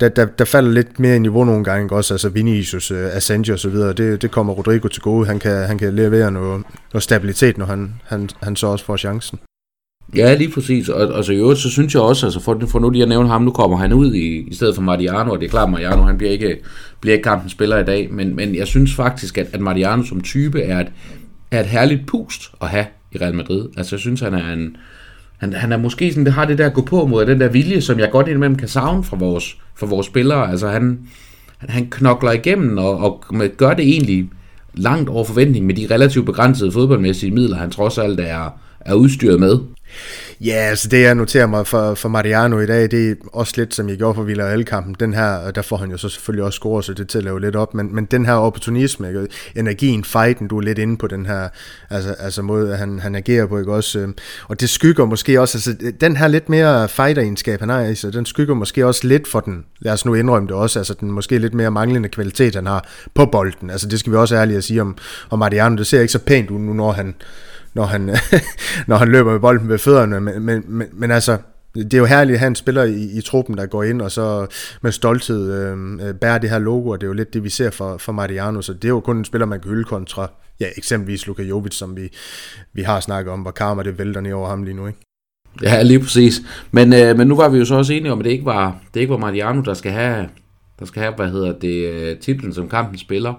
der, 0.00 0.08
der, 0.08 0.24
der 0.24 0.44
falder 0.44 0.70
lidt 0.70 1.00
mere 1.00 1.16
i 1.16 1.18
niveau 1.18 1.44
nogle 1.44 1.64
gange 1.64 1.94
også, 1.94 2.14
altså 2.14 2.28
Vinicius, 2.28 2.90
uh, 2.90 2.98
Asensio 2.98 3.54
og 3.54 3.60
så 3.60 3.68
videre, 3.68 3.92
det, 3.92 4.22
det 4.22 4.30
kommer 4.30 4.52
Rodrigo 4.52 4.88
til 4.88 5.02
gode, 5.02 5.26
han 5.26 5.38
kan, 5.38 5.66
han 5.66 5.78
kan 5.78 5.94
levere 5.94 6.30
noget, 6.30 6.62
noget 6.92 7.02
stabilitet, 7.02 7.58
når 7.58 7.66
han, 7.66 7.94
han, 8.04 8.28
han 8.42 8.56
så 8.56 8.66
også 8.66 8.84
får 8.84 8.96
chancen. 8.96 9.38
Ja, 10.16 10.34
lige 10.34 10.50
præcis. 10.50 10.88
Og 10.88 11.16
altså, 11.16 11.32
i 11.32 11.36
øvrigt, 11.36 11.60
så 11.60 11.70
synes 11.70 11.94
jeg 11.94 12.02
også, 12.02 12.26
altså 12.26 12.40
for, 12.40 12.60
for 12.68 12.78
nu 12.78 12.90
lige 12.90 13.02
at 13.02 13.08
nævne 13.08 13.28
ham, 13.28 13.42
nu 13.42 13.50
kommer 13.50 13.76
han 13.76 13.92
ud 13.92 14.14
i, 14.14 14.48
i 14.48 14.54
stedet 14.54 14.74
for 14.74 14.82
Mariano, 14.82 15.32
og 15.32 15.40
det 15.40 15.46
er 15.46 15.50
klart, 15.50 15.70
Mariano, 15.70 16.02
han 16.02 16.18
bliver 16.18 16.32
ikke, 16.32 16.56
bliver 17.00 17.14
ikke 17.14 17.22
kampens 17.22 17.52
spiller 17.52 17.78
i 17.78 17.84
dag, 17.84 18.08
men, 18.12 18.36
men 18.36 18.54
jeg 18.54 18.66
synes 18.66 18.94
faktisk, 18.94 19.38
at, 19.38 19.46
at 19.52 19.60
Mariano 19.60 20.02
som 20.02 20.20
type 20.20 20.60
er 20.62 20.80
et, 20.80 20.88
er 21.50 21.60
et 21.60 21.66
herligt 21.66 22.06
pust 22.06 22.50
at 22.62 22.68
have 22.68 22.86
i 23.12 23.18
Real 23.18 23.34
Madrid. 23.34 23.68
Altså, 23.76 23.96
jeg 23.96 24.00
synes, 24.00 24.20
han 24.20 24.34
er 24.34 24.52
en, 24.52 24.76
han, 25.38 25.52
han 25.52 25.72
er 25.72 25.76
måske 25.76 26.10
sådan, 26.10 26.24
det 26.24 26.32
har 26.32 26.44
det 26.44 26.58
der 26.58 26.68
gå 26.68 26.82
på 26.82 27.06
mod, 27.06 27.26
den 27.26 27.40
der 27.40 27.48
vilje, 27.48 27.80
som 27.80 27.98
jeg 27.98 28.10
godt 28.10 28.26
indimellem 28.26 28.56
kan 28.56 28.68
savne 28.68 29.04
fra 29.04 29.16
vores, 29.16 29.56
fra 29.74 29.86
vores 29.86 30.06
spillere. 30.06 30.50
Altså, 30.50 30.68
han, 30.68 30.98
han, 31.58 31.70
han 31.70 31.86
knokler 31.90 32.32
igennem 32.32 32.78
og, 32.78 32.98
og 32.98 33.24
gør 33.56 33.74
det 33.74 33.84
egentlig 33.84 34.28
langt 34.74 35.08
over 35.08 35.24
forventning 35.24 35.66
med 35.66 35.74
de 35.74 35.86
relativt 35.90 36.26
begrænsede 36.26 36.72
fodboldmæssige 36.72 37.32
midler, 37.32 37.56
han 37.56 37.70
trods 37.70 37.98
alt 37.98 38.20
er, 38.20 38.58
er 38.80 38.94
udstyret 38.94 39.40
med. 39.40 39.58
Ja, 40.40 40.52
altså 40.54 40.88
det 40.88 41.02
jeg 41.02 41.14
noterer 41.14 41.46
mig 41.46 41.66
for, 41.66 41.94
for 41.94 42.08
Mariano 42.08 42.58
i 42.58 42.66
dag, 42.66 42.90
det 42.90 43.10
er 43.10 43.14
også 43.32 43.52
lidt 43.56 43.74
som 43.74 43.88
jeg 43.88 43.96
gjorde 43.96 44.14
for 44.14 44.22
Villarreal-kampen. 44.22 44.96
Den 45.00 45.14
her, 45.14 45.50
der 45.50 45.62
får 45.62 45.76
han 45.76 45.90
jo 45.90 45.96
så 45.96 46.08
selvfølgelig 46.08 46.44
også 46.44 46.56
score, 46.56 46.82
så 46.82 46.92
det 46.92 47.08
tæller 47.08 47.30
jo 47.30 47.38
lidt 47.38 47.56
op, 47.56 47.74
men, 47.74 47.94
men 47.94 48.04
den 48.04 48.26
her 48.26 48.32
opportunisme, 48.32 49.08
ikke? 49.08 49.26
energien, 49.56 50.04
fighten, 50.04 50.48
du 50.48 50.58
er 50.58 50.62
lidt 50.62 50.78
inde 50.78 50.96
på 50.96 51.06
den 51.06 51.26
her 51.26 51.48
altså, 51.90 52.12
altså 52.12 52.42
måde, 52.42 52.76
han, 52.76 52.98
han 52.98 53.14
agerer 53.14 53.46
på, 53.46 53.58
ikke 53.58 53.72
også? 53.72 53.98
Øhm, 53.98 54.14
og 54.48 54.60
det 54.60 54.70
skygger 54.70 55.04
måske 55.04 55.40
også, 55.40 55.58
altså 55.58 55.92
den 56.00 56.16
her 56.16 56.28
lidt 56.28 56.48
mere 56.48 56.88
fighter-egenskab, 56.88 57.60
han 57.60 57.68
har 57.68 57.80
i 57.80 57.94
sig, 57.94 58.12
den 58.12 58.26
skygger 58.26 58.54
måske 58.54 58.86
også 58.86 59.08
lidt 59.08 59.28
for 59.28 59.40
den, 59.40 59.64
lad 59.80 59.92
os 59.92 60.04
nu 60.04 60.14
indrømme 60.14 60.48
det 60.48 60.56
også, 60.56 60.78
altså 60.78 60.94
den 61.00 61.10
måske 61.10 61.38
lidt 61.38 61.54
mere 61.54 61.70
manglende 61.70 62.08
kvalitet, 62.08 62.54
han 62.54 62.66
har 62.66 62.88
på 63.14 63.26
bolden. 63.26 63.70
Altså 63.70 63.88
det 63.88 64.00
skal 64.00 64.12
vi 64.12 64.16
også 64.16 64.36
ærligt 64.36 64.58
at 64.58 64.64
sige 64.64 64.80
om, 64.80 64.96
om 65.30 65.38
Mariano, 65.38 65.76
det 65.76 65.86
ser 65.86 66.00
ikke 66.00 66.12
så 66.12 66.18
pænt 66.18 66.50
ud 66.50 66.58
nu, 66.58 66.72
når 66.72 66.92
han 66.92 67.14
når 67.76 67.84
han, 67.84 68.10
når 68.88 68.96
han 68.96 69.08
løber 69.08 69.32
med 69.32 69.40
bolden 69.40 69.68
ved 69.68 69.78
fødderne, 69.78 70.20
men, 70.20 70.42
men, 70.42 70.64
men, 70.66 70.88
men 70.92 71.10
altså, 71.10 71.38
det 71.74 71.94
er 71.94 71.98
jo 71.98 72.04
herligt 72.04 72.34
at 72.34 72.40
have 72.40 72.48
en 72.48 72.54
spiller 72.54 72.84
i, 72.84 73.18
i 73.18 73.20
truppen, 73.20 73.58
der 73.58 73.66
går 73.66 73.82
ind 73.82 74.02
og 74.02 74.10
så 74.10 74.46
med 74.82 74.92
stolthed 74.92 75.54
øhm, 75.54 76.00
øh, 76.00 76.14
bærer 76.14 76.38
det 76.38 76.50
her 76.50 76.58
logo, 76.58 76.90
og 76.90 77.00
det 77.00 77.06
er 77.06 77.08
jo 77.08 77.14
lidt 77.14 77.34
det, 77.34 77.44
vi 77.44 77.48
ser 77.48 77.70
for, 77.70 77.96
for 77.96 78.12
Mariano, 78.12 78.62
så 78.62 78.72
det 78.72 78.84
er 78.84 78.88
jo 78.88 79.00
kun 79.00 79.16
en 79.16 79.24
spiller, 79.24 79.46
man 79.46 79.60
kan 79.60 79.70
hylde 79.70 79.84
kontra, 79.84 80.30
ja, 80.60 80.66
eksempelvis 80.76 81.26
Luka 81.26 81.42
Jovic, 81.42 81.74
som 81.74 81.96
vi, 81.96 82.08
vi 82.72 82.82
har 82.82 83.00
snakket 83.00 83.32
om, 83.32 83.40
hvor 83.40 83.50
karma 83.50 83.82
det 83.82 83.98
vælter 83.98 84.20
ned 84.20 84.32
over 84.32 84.48
ham 84.48 84.62
lige 84.62 84.74
nu, 84.74 84.86
ikke? 84.86 84.98
Ja, 85.62 85.82
lige 85.82 86.00
præcis. 86.00 86.42
Men, 86.70 86.92
øh, 86.92 87.16
men 87.16 87.26
nu 87.26 87.36
var 87.36 87.48
vi 87.48 87.58
jo 87.58 87.64
så 87.64 87.74
også 87.74 87.92
enige 87.92 88.12
om, 88.12 88.18
at 88.18 88.24
det 88.24 88.30
ikke 88.30 88.44
var, 88.44 88.80
det 88.94 89.00
ikke 89.00 89.10
var 89.10 89.18
Mariano, 89.18 89.60
der 89.60 89.74
skal 89.74 89.92
have, 89.92 90.28
der 90.78 90.84
skal 90.84 91.02
have 91.02 91.14
hvad 91.14 91.28
hedder 91.28 91.58
det, 91.58 91.92
øh, 91.92 92.18
titlen 92.18 92.52
som 92.52 92.68
kampen 92.68 92.98
spiller. 92.98 93.34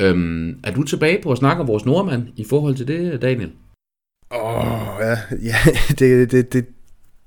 Øhm, 0.00 0.60
er 0.64 0.72
du 0.72 0.82
tilbage 0.82 1.22
på 1.22 1.32
at 1.32 1.38
snakke 1.38 1.60
om 1.60 1.68
vores 1.68 1.84
nordmand 1.84 2.22
i 2.36 2.44
forhold 2.48 2.74
til 2.74 2.88
det, 2.88 3.22
Daniel? 3.22 3.52
Åh, 4.30 4.94
oh, 4.94 5.00
ja, 5.00 5.16
ja 5.42 5.56
det, 5.98 6.32
det, 6.32 6.52
det, 6.52 6.66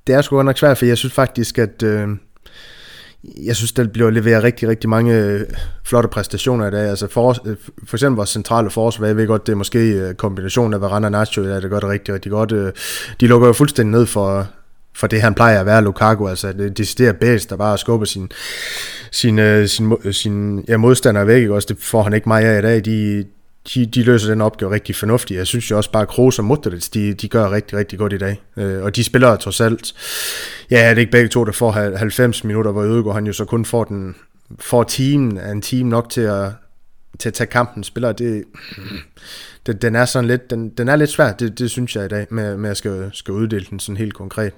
det 0.08 0.16
er 0.16 0.22
sgu 0.22 0.36
godt 0.36 0.46
nok 0.46 0.58
svært, 0.58 0.78
for 0.78 0.86
jeg 0.86 0.98
synes 0.98 1.14
faktisk, 1.14 1.58
at 1.58 1.84
øh, 1.84 2.08
jeg 3.24 3.56
synes, 3.56 3.72
der 3.72 3.88
bliver 3.88 4.10
leveret 4.10 4.44
rigtig, 4.44 4.70
rigtig 4.70 4.90
mange 4.90 5.16
øh, 5.16 5.42
flotte 5.86 6.10
præstationer 6.10 6.68
i 6.68 6.72
dag. 6.72 6.90
Altså 6.90 7.08
for, 7.08 7.48
øh, 7.48 7.56
for 7.88 7.98
eksempel 7.98 8.16
vores 8.16 8.30
centrale 8.30 8.70
forsvar, 8.70 9.08
jeg 9.08 9.18
ved 9.18 9.28
godt, 9.28 9.48
det 9.48 9.52
er 9.52 9.58
måske 9.58 9.80
øh, 9.80 10.14
kombinationen 10.14 10.74
af 10.74 10.82
Varane 10.82 11.08
og 11.08 11.12
Nacho, 11.12 11.44
der 11.44 11.68
gør 11.68 11.80
det 11.80 11.90
rigtig, 11.90 12.14
rigtig 12.14 12.32
godt. 12.32 12.50
De 13.20 13.28
lukker 13.28 13.48
jo 13.48 13.54
fuldstændig 13.54 14.00
ned 14.00 14.06
for, 14.06 14.48
for 14.96 15.08
det, 15.08 15.22
han 15.22 15.34
plejer 15.34 15.60
at 15.60 15.66
være, 15.66 15.84
Lukaku. 15.84 16.28
Altså 16.28 16.54
det 16.54 16.78
decideret 16.78 17.18
bedst, 17.18 17.50
der 17.50 17.56
bare 17.56 17.78
skubber 17.78 18.06
sin, 18.06 18.32
sin, 19.12 19.40
øh, 19.40 19.68
sin, 19.68 19.94
sin 20.12 20.66
ja, 20.68 20.78
modstander 20.78 21.24
væk. 21.24 21.42
Ikke? 21.42 21.54
Også 21.54 21.68
det 21.74 21.78
får 21.80 22.04
han 22.04 22.14
ikke 22.14 22.30
meget 22.30 22.46
af 22.46 22.60
i 22.60 22.62
dag. 22.62 22.86
De, 22.86 23.26
de, 23.74 23.86
de 23.86 24.04
løser 24.04 24.30
den 24.30 24.42
opgave 24.42 24.72
rigtig 24.72 24.96
fornuftigt. 24.96 25.38
Jeg 25.38 25.48
synes 25.48 25.72
jo 25.72 25.78
også 25.78 25.92
bare, 25.92 26.02
at 26.02 26.08
Kroos 26.08 26.40
og 26.40 26.46
Modric, 26.46 26.90
de, 26.90 27.14
de 27.14 27.30
gør 27.30 27.52
rigtig, 27.52 27.78
rigtig 27.78 28.00
godt 28.00 28.14
i 28.14 28.18
dag. 28.18 28.42
Øh, 28.58 28.84
og 28.84 28.96
de 28.96 29.04
spiller 29.04 29.36
trods 29.36 29.62
alt, 29.62 29.94
ja, 30.72 30.90
det 30.90 30.96
er 30.96 31.00
ikke 31.00 31.12
begge 31.12 31.30
to, 31.30 31.46
der 31.46 31.52
får 31.52 31.72
90 31.98 32.44
minutter, 32.44 32.72
hvor 32.72 32.82
Ødegaard 32.82 33.16
han 33.16 33.28
jo 33.28 33.34
så 33.34 33.46
kun 33.46 33.66
får, 33.66 33.84
den, 33.84 34.16
får 34.60 34.84
teamen 34.84 35.38
en 35.38 35.62
team 35.62 35.88
nok 35.88 36.10
til 36.10 36.22
at, 36.22 36.52
til 37.20 37.30
at 37.30 37.34
tage 37.34 37.48
kampen. 37.48 37.84
Spiller 37.84 38.12
det, 38.12 38.44
det, 39.66 39.82
den 39.82 39.96
er 39.96 40.06
sådan 40.06 40.28
lidt, 40.28 40.50
den, 40.50 40.70
den 40.70 40.88
er 40.88 40.96
lidt 40.96 41.10
svær, 41.10 41.34
det, 41.34 41.60
det 41.60 41.72
synes 41.72 41.96
jeg 41.96 42.06
i 42.06 42.08
dag, 42.08 42.28
med, 42.30 42.58
med 42.58 42.70
at 42.70 42.78
skal, 42.78 43.10
skal 43.14 43.32
uddele 43.32 43.66
den 43.70 43.80
sådan 43.80 43.98
helt 43.98 44.14
konkret. 44.14 44.54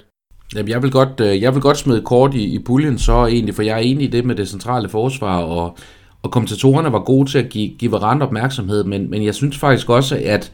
Jamen, 0.55 0.69
jeg 0.69 0.83
vil 0.83 0.91
godt, 0.91 1.19
øh, 1.21 1.41
jeg 1.41 1.53
vil 1.53 1.61
godt 1.61 1.77
smide 1.77 2.01
kort 2.01 2.33
i, 2.33 2.43
i 2.43 2.59
puljen 2.59 2.97
så 2.97 3.25
egentlig, 3.25 3.55
for 3.55 3.61
jeg 3.61 3.73
er 3.73 3.81
enig 3.81 4.03
i 4.03 4.11
det 4.11 4.25
med 4.25 4.35
det 4.35 4.47
centrale 4.47 4.89
forsvar, 4.89 5.37
og 5.37 5.77
og 6.23 6.31
kommentatorerne 6.31 6.91
var 6.91 6.99
gode 6.99 7.29
til 7.29 7.37
at 7.37 7.49
give, 7.49 7.69
give 7.79 7.91
Varane 7.91 8.23
opmærksomhed, 8.23 8.83
men, 8.83 9.09
men 9.09 9.23
jeg 9.23 9.35
synes 9.35 9.57
faktisk 9.57 9.89
også, 9.89 10.21
at, 10.25 10.51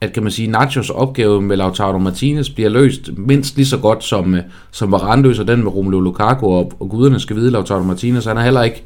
at 0.00 0.12
kan 0.12 0.22
man 0.22 0.32
sige, 0.32 0.50
Nachos 0.50 0.90
opgave 0.90 1.42
med 1.42 1.56
Lautaro 1.56 1.98
Martinez 1.98 2.50
bliver 2.50 2.70
løst 2.70 3.10
mindst 3.16 3.56
lige 3.56 3.66
så 3.66 3.78
godt, 3.78 4.04
som, 4.04 4.34
øh, 4.34 4.42
som 4.70 4.92
Varane 4.92 5.22
løser 5.22 5.44
den 5.44 5.62
med 5.62 5.74
Romelu 5.74 6.00
Lukaku, 6.00 6.46
og, 6.46 6.72
og 6.80 6.88
guderne 6.88 7.20
skal 7.20 7.36
vide, 7.36 7.50
Lautaro 7.50 7.82
Martinez, 7.82 8.24
han 8.24 8.36
er 8.36 8.42
heller 8.42 8.62
ikke 8.62 8.84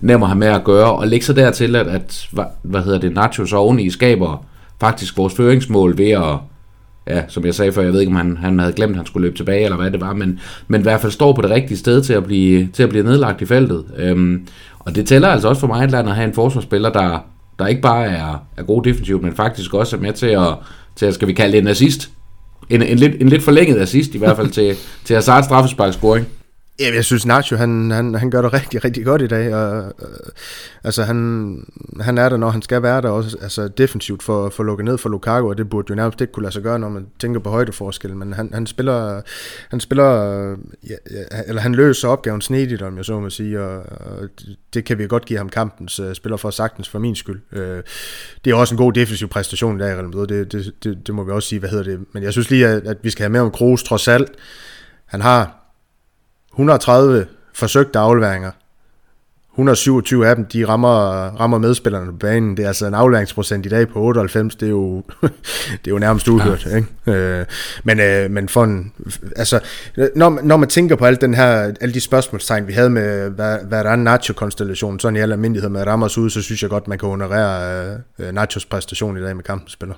nem 0.00 0.22
at 0.22 0.28
have 0.28 0.38
med 0.38 0.48
at 0.48 0.64
gøre, 0.64 0.92
og 0.92 1.08
lægge 1.08 1.26
sig 1.26 1.36
dertil, 1.36 1.76
at, 1.76 1.86
at 1.86 2.28
hvad 2.62 2.82
hedder 2.82 2.98
det, 2.98 3.14
Nachos 3.14 3.52
oveni 3.52 3.90
skaber 3.90 4.44
faktisk 4.80 5.18
vores 5.18 5.34
føringsmål 5.34 5.98
ved 5.98 6.10
at, 6.10 6.38
ja, 7.06 7.22
som 7.28 7.44
jeg 7.44 7.54
sagde 7.54 7.72
før, 7.72 7.82
jeg 7.82 7.92
ved 7.92 8.00
ikke, 8.00 8.10
om 8.10 8.16
han, 8.16 8.36
han 8.36 8.58
havde 8.58 8.72
glemt, 8.72 8.90
at 8.90 8.96
han 8.96 9.06
skulle 9.06 9.26
løbe 9.26 9.36
tilbage, 9.36 9.64
eller 9.64 9.76
hvad 9.76 9.90
det 9.90 10.00
var, 10.00 10.12
men, 10.12 10.40
men 10.68 10.80
i 10.80 10.82
hvert 10.82 11.00
fald 11.00 11.12
står 11.12 11.32
på 11.32 11.42
det 11.42 11.50
rigtige 11.50 11.78
sted 11.78 12.02
til 12.02 12.12
at 12.12 12.24
blive, 12.24 12.68
til 12.72 12.82
at 12.82 12.88
blive 12.88 13.04
nedlagt 13.04 13.42
i 13.42 13.46
feltet. 13.46 13.84
Øhm, 13.96 14.46
og 14.78 14.94
det 14.94 15.06
tæller 15.06 15.28
altså 15.28 15.48
også 15.48 15.60
for 15.60 15.66
mig 15.66 15.84
et 15.84 15.94
at 15.94 16.14
have 16.14 16.28
en 16.28 16.34
forsvarsspiller, 16.34 16.90
der, 16.90 17.18
der 17.58 17.66
ikke 17.66 17.82
bare 17.82 18.06
er, 18.06 18.46
er 18.56 18.62
god 18.62 18.82
defensivt, 18.82 19.22
men 19.22 19.34
faktisk 19.34 19.74
også 19.74 19.96
er 19.96 20.00
med 20.00 20.12
til 20.12 20.26
at, 20.26 20.54
til 20.96 21.06
at 21.06 21.14
skal 21.14 21.28
vi 21.28 21.32
kalde 21.32 21.52
det 21.52 21.58
en 21.58 21.68
assist. 21.68 22.10
En, 22.70 22.82
en, 22.82 22.98
lidt, 22.98 23.22
en 23.22 23.28
lidt 23.28 23.42
forlænget 23.42 23.80
assist 23.80 24.14
i 24.14 24.18
hvert 24.18 24.36
fald 24.36 24.48
til, 24.48 24.76
til 25.04 25.14
Hazard 25.14 25.42
straffesparkscoring. 25.42 26.26
Ja, 26.80 26.94
jeg 26.94 27.04
synes 27.04 27.26
Nacho, 27.26 27.56
han, 27.56 27.90
han, 27.90 28.14
han 28.14 28.30
gør 28.30 28.42
det 28.42 28.52
rigtig, 28.52 28.84
rigtig 28.84 29.04
godt 29.04 29.22
i 29.22 29.26
dag. 29.26 29.54
Og, 29.54 29.94
øh, 30.02 30.08
altså, 30.84 31.02
han, 31.02 31.66
han 32.00 32.18
er 32.18 32.28
der, 32.28 32.36
når 32.36 32.50
han 32.50 32.62
skal 32.62 32.82
være 32.82 33.02
der, 33.02 33.08
også 33.08 33.36
altså, 33.42 33.68
defensivt 33.68 34.22
for, 34.22 34.48
for 34.48 34.62
lukket 34.62 34.84
ned 34.84 34.98
for 34.98 35.08
Lukaku, 35.08 35.48
og 35.48 35.58
det 35.58 35.68
burde 35.68 35.86
jo 35.90 35.94
nærmest 35.94 36.20
ikke 36.20 36.32
kunne 36.32 36.42
lade 36.42 36.52
sig 36.52 36.62
gøre, 36.62 36.78
når 36.78 36.88
man 36.88 37.06
tænker 37.18 37.40
på 37.40 37.50
højdeforskellen, 37.50 38.18
Men 38.18 38.32
han, 38.32 38.50
han 38.52 38.66
spiller, 38.66 39.22
han 39.70 39.80
spiller, 39.80 40.50
ja, 40.88 40.94
eller 41.46 41.62
han 41.62 41.74
løser 41.74 42.08
opgaven 42.08 42.40
snedigt, 42.40 42.82
om 42.82 42.96
jeg 42.96 43.04
så 43.04 43.20
må 43.20 43.30
sige, 43.30 43.60
og, 43.60 43.82
og 44.00 44.28
det 44.74 44.84
kan 44.84 44.98
vi 44.98 45.06
godt 45.06 45.26
give 45.26 45.38
ham 45.38 45.48
kampens 45.48 46.00
uh, 46.00 46.12
spiller 46.12 46.36
for 46.36 46.50
sagtens, 46.50 46.88
for 46.88 46.98
min 46.98 47.16
skyld. 47.16 47.40
Uh, 47.52 47.58
det 48.44 48.50
er 48.50 48.54
også 48.54 48.74
en 48.74 48.78
god 48.78 48.92
defensiv 48.92 49.28
præstation 49.28 49.76
i 49.76 49.82
dag, 49.82 49.96
det, 49.96 50.52
det, 50.52 50.72
det, 50.84 51.06
det, 51.06 51.14
må 51.14 51.24
vi 51.24 51.30
også 51.30 51.48
sige, 51.48 51.58
hvad 51.58 51.70
hedder 51.70 51.84
det. 51.84 52.00
Men 52.12 52.22
jeg 52.22 52.32
synes 52.32 52.50
lige, 52.50 52.66
at, 52.66 52.86
at 52.86 52.96
vi 53.02 53.10
skal 53.10 53.22
have 53.22 53.32
med 53.32 53.40
om 53.40 53.50
Kroos 53.50 53.82
trods 53.82 54.08
alt. 54.08 54.30
Han 55.06 55.20
har 55.20 55.63
130 56.54 57.26
forsøgte 57.54 57.98
afleveringer. 57.98 58.50
127 59.54 60.28
af 60.28 60.36
dem, 60.36 60.44
de 60.44 60.68
rammer, 60.68 60.90
rammer 61.40 61.58
medspillerne 61.58 62.06
på 62.06 62.16
banen. 62.16 62.56
Det 62.56 62.62
er 62.62 62.68
altså 62.68 62.86
en 62.86 62.94
afleveringsprocent 62.94 63.66
i 63.66 63.68
dag 63.68 63.88
på 63.88 64.00
98. 64.00 64.54
Det 64.54 64.66
er 64.66 64.70
jo, 64.70 65.02
det 65.84 65.86
er 65.86 65.90
jo 65.90 65.98
nærmest 65.98 66.28
uhørt. 66.28 66.66
Ja. 66.66 66.76
Ikke? 66.76 67.12
Øh, 67.18 67.46
men, 67.84 68.00
øh, 68.00 68.30
men 68.30 68.48
for 68.48 68.64
en, 68.64 68.92
altså, 69.36 69.60
når, 70.16 70.40
når 70.42 70.56
man 70.56 70.68
tænker 70.68 70.96
på 70.96 71.04
alt 71.04 71.20
den 71.20 71.34
her, 71.34 71.72
alle 71.80 71.94
de 71.94 72.00
spørgsmålstegn, 72.00 72.66
vi 72.66 72.72
havde 72.72 72.90
med, 72.90 73.30
hvad, 73.30 73.58
hvad 73.68 73.84
der 73.84 73.90
er 73.90 73.96
Nacho-konstellationen, 73.96 75.00
sådan 75.00 75.16
i 75.16 75.20
al 75.20 75.32
almindelighed 75.32 75.70
med 75.70 75.86
Ramos 75.86 76.18
ud, 76.18 76.30
så 76.30 76.42
synes 76.42 76.62
jeg 76.62 76.70
godt, 76.70 76.88
man 76.88 76.98
kan 76.98 77.08
honorere 77.08 77.98
øh, 78.18 78.32
Nachos 78.32 78.64
præstation 78.64 79.18
i 79.18 79.20
dag 79.20 79.36
med 79.36 79.44
kampspiller. 79.44 79.94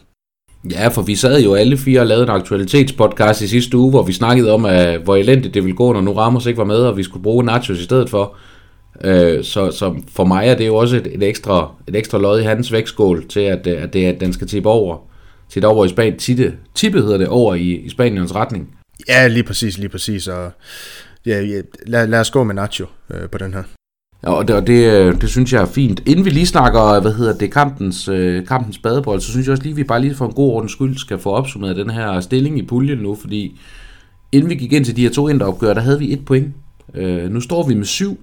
Ja, 0.71 0.89
for 0.89 1.03
vi 1.03 1.15
sad 1.15 1.43
jo 1.43 1.55
alle 1.55 1.77
fire 1.77 2.01
og 2.01 2.07
lavede 2.07 2.23
en 2.23 2.31
aktualitetspodcast 2.31 3.41
i 3.41 3.49
sidste 3.49 3.77
uge, 3.77 3.91
hvor 3.91 4.03
vi 4.03 4.13
snakkede 4.13 4.53
om, 4.53 4.65
at, 4.65 5.01
hvor 5.01 5.17
elendigt 5.17 5.55
det 5.55 5.65
ville 5.65 5.77
gå, 5.77 5.93
når 5.93 6.01
nu 6.01 6.13
Ramos 6.13 6.47
ikke 6.47 6.59
var 6.59 6.65
med, 6.65 6.77
og 6.77 6.97
vi 6.97 7.03
skulle 7.03 7.23
bruge 7.23 7.45
Nachos 7.45 7.79
i 7.79 7.85
stedet 7.85 8.11
for. 8.11 8.37
Øh, 9.05 9.45
så, 9.45 9.71
så 9.71 9.95
for 10.13 10.25
mig 10.25 10.49
er 10.49 10.55
det 10.55 10.67
jo 10.67 10.77
også 10.77 10.97
et, 10.97 11.07
et, 11.07 11.23
ekstra, 11.23 11.75
et 11.89 11.97
ekstra 11.97 12.19
lod 12.19 12.41
i 12.41 12.45
hans 12.45 12.73
vægtskål 12.73 13.29
til, 13.29 13.41
at, 13.41 13.67
at, 13.67 13.93
det, 13.93 14.05
at 14.05 14.21
den 14.21 14.33
skal 14.33 14.47
tippe 14.47 14.69
over, 14.69 14.99
tippe 15.51 15.69
over 15.69 15.85
i 15.85 15.89
Spanien. 15.89 16.19
Tippe, 16.19 16.55
tippe 16.75 17.01
hedder 17.01 17.19
det 17.19 17.29
over 17.29 17.55
i, 17.55 17.71
i 17.71 17.89
Spaniens 17.89 18.35
retning. 18.35 18.69
Ja, 19.09 19.27
lige 19.27 19.43
præcis, 19.43 19.79
lige 19.79 19.89
præcis. 19.89 20.29
Og 20.29 20.51
ja, 21.27 21.41
ja, 21.41 21.61
lad, 21.87 22.07
lad 22.07 22.21
os 22.21 22.31
gå 22.31 22.45
med 22.45 22.55
Nacho 22.55 22.87
øh, 23.15 23.31
på 23.31 23.39
den 23.39 23.55
her. 23.55 23.63
Og 24.27 24.49
det, 24.49 24.67
det, 24.67 24.93
øh, 24.93 25.21
det 25.21 25.29
synes 25.31 25.53
jeg 25.53 25.63
er 25.63 25.67
fint. 25.67 26.03
Inden 26.07 26.25
vi 26.25 26.31
lige 26.31 26.47
snakker, 26.47 27.01
hvad 27.01 27.13
hedder 27.13 27.39
det, 27.39 27.53
kampens, 27.53 28.09
øh, 28.09 28.47
kampens 28.47 28.79
badebold, 28.79 29.21
så 29.21 29.31
synes 29.31 29.47
jeg 29.47 29.53
også 29.53 29.63
lige, 29.63 29.73
at 29.73 29.77
vi 29.77 29.85
bare 29.85 30.01
lige 30.01 30.15
for 30.15 30.27
en 30.27 30.33
god 30.33 30.53
ordens 30.53 30.73
skyld 30.73 30.97
skal 30.97 31.19
få 31.19 31.31
opsummeret 31.31 31.77
den 31.77 31.91
her 31.91 32.21
stilling 32.21 32.59
i 32.59 32.67
puljen 32.67 32.99
nu, 32.99 33.15
fordi 33.15 33.61
inden 34.33 34.51
vi 34.51 34.55
gik 34.55 34.73
ind 34.73 34.85
til 34.85 34.97
de 34.97 35.03
her 35.03 35.11
to 35.11 35.29
opgør, 35.41 35.75
der 35.75 35.81
havde 35.81 35.99
vi 35.99 36.13
et 36.13 36.25
point. 36.25 36.55
Øh, 36.95 37.31
nu 37.31 37.41
står 37.41 37.67
vi 37.69 37.75
med 37.75 37.85
syv 37.85 38.19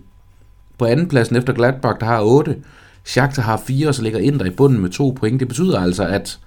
på 0.78 0.86
andenpladsen 0.86 1.36
efter 1.36 1.54
Gladbach, 1.54 2.00
der 2.00 2.06
har 2.06 2.22
8. 2.22 2.56
Shakhtar 3.06 3.44
har 3.44 3.62
4, 3.68 3.88
og 3.88 3.96
så 3.96 4.02
ligger 4.02 4.20
Inter 4.20 4.46
i 4.46 4.50
bunden 4.50 4.82
med 4.82 4.90
to 4.90 5.10
point. 5.20 5.40
Det 5.40 5.48
betyder 5.48 5.80
altså, 5.80 6.08
at 6.08 6.40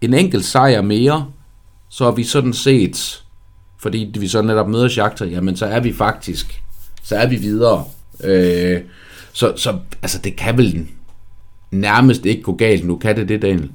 en 0.00 0.14
enkelt 0.14 0.44
sejr 0.44 0.82
mere, 0.82 1.26
så 1.88 2.04
er 2.04 2.12
vi 2.12 2.24
sådan 2.24 2.52
set, 2.52 3.24
fordi 3.78 4.12
vi 4.18 4.28
så 4.28 4.42
netop 4.42 4.68
møder 4.68 4.88
Shakhtar, 4.88 5.26
jamen 5.26 5.56
så 5.56 5.66
er 5.66 5.80
vi 5.80 5.92
faktisk, 5.92 6.62
så 7.02 7.16
er 7.16 7.28
vi 7.28 7.36
videre. 7.36 7.84
Øh, 8.24 8.80
så, 9.32 9.52
så 9.56 9.78
altså, 10.02 10.18
det 10.24 10.36
kan 10.36 10.58
vel 10.58 10.86
nærmest 11.70 12.26
ikke 12.26 12.42
gå 12.42 12.54
galt 12.54 12.86
nu. 12.86 12.96
Kan 12.96 13.16
det 13.16 13.28
det, 13.28 13.42
Daniel? 13.42 13.70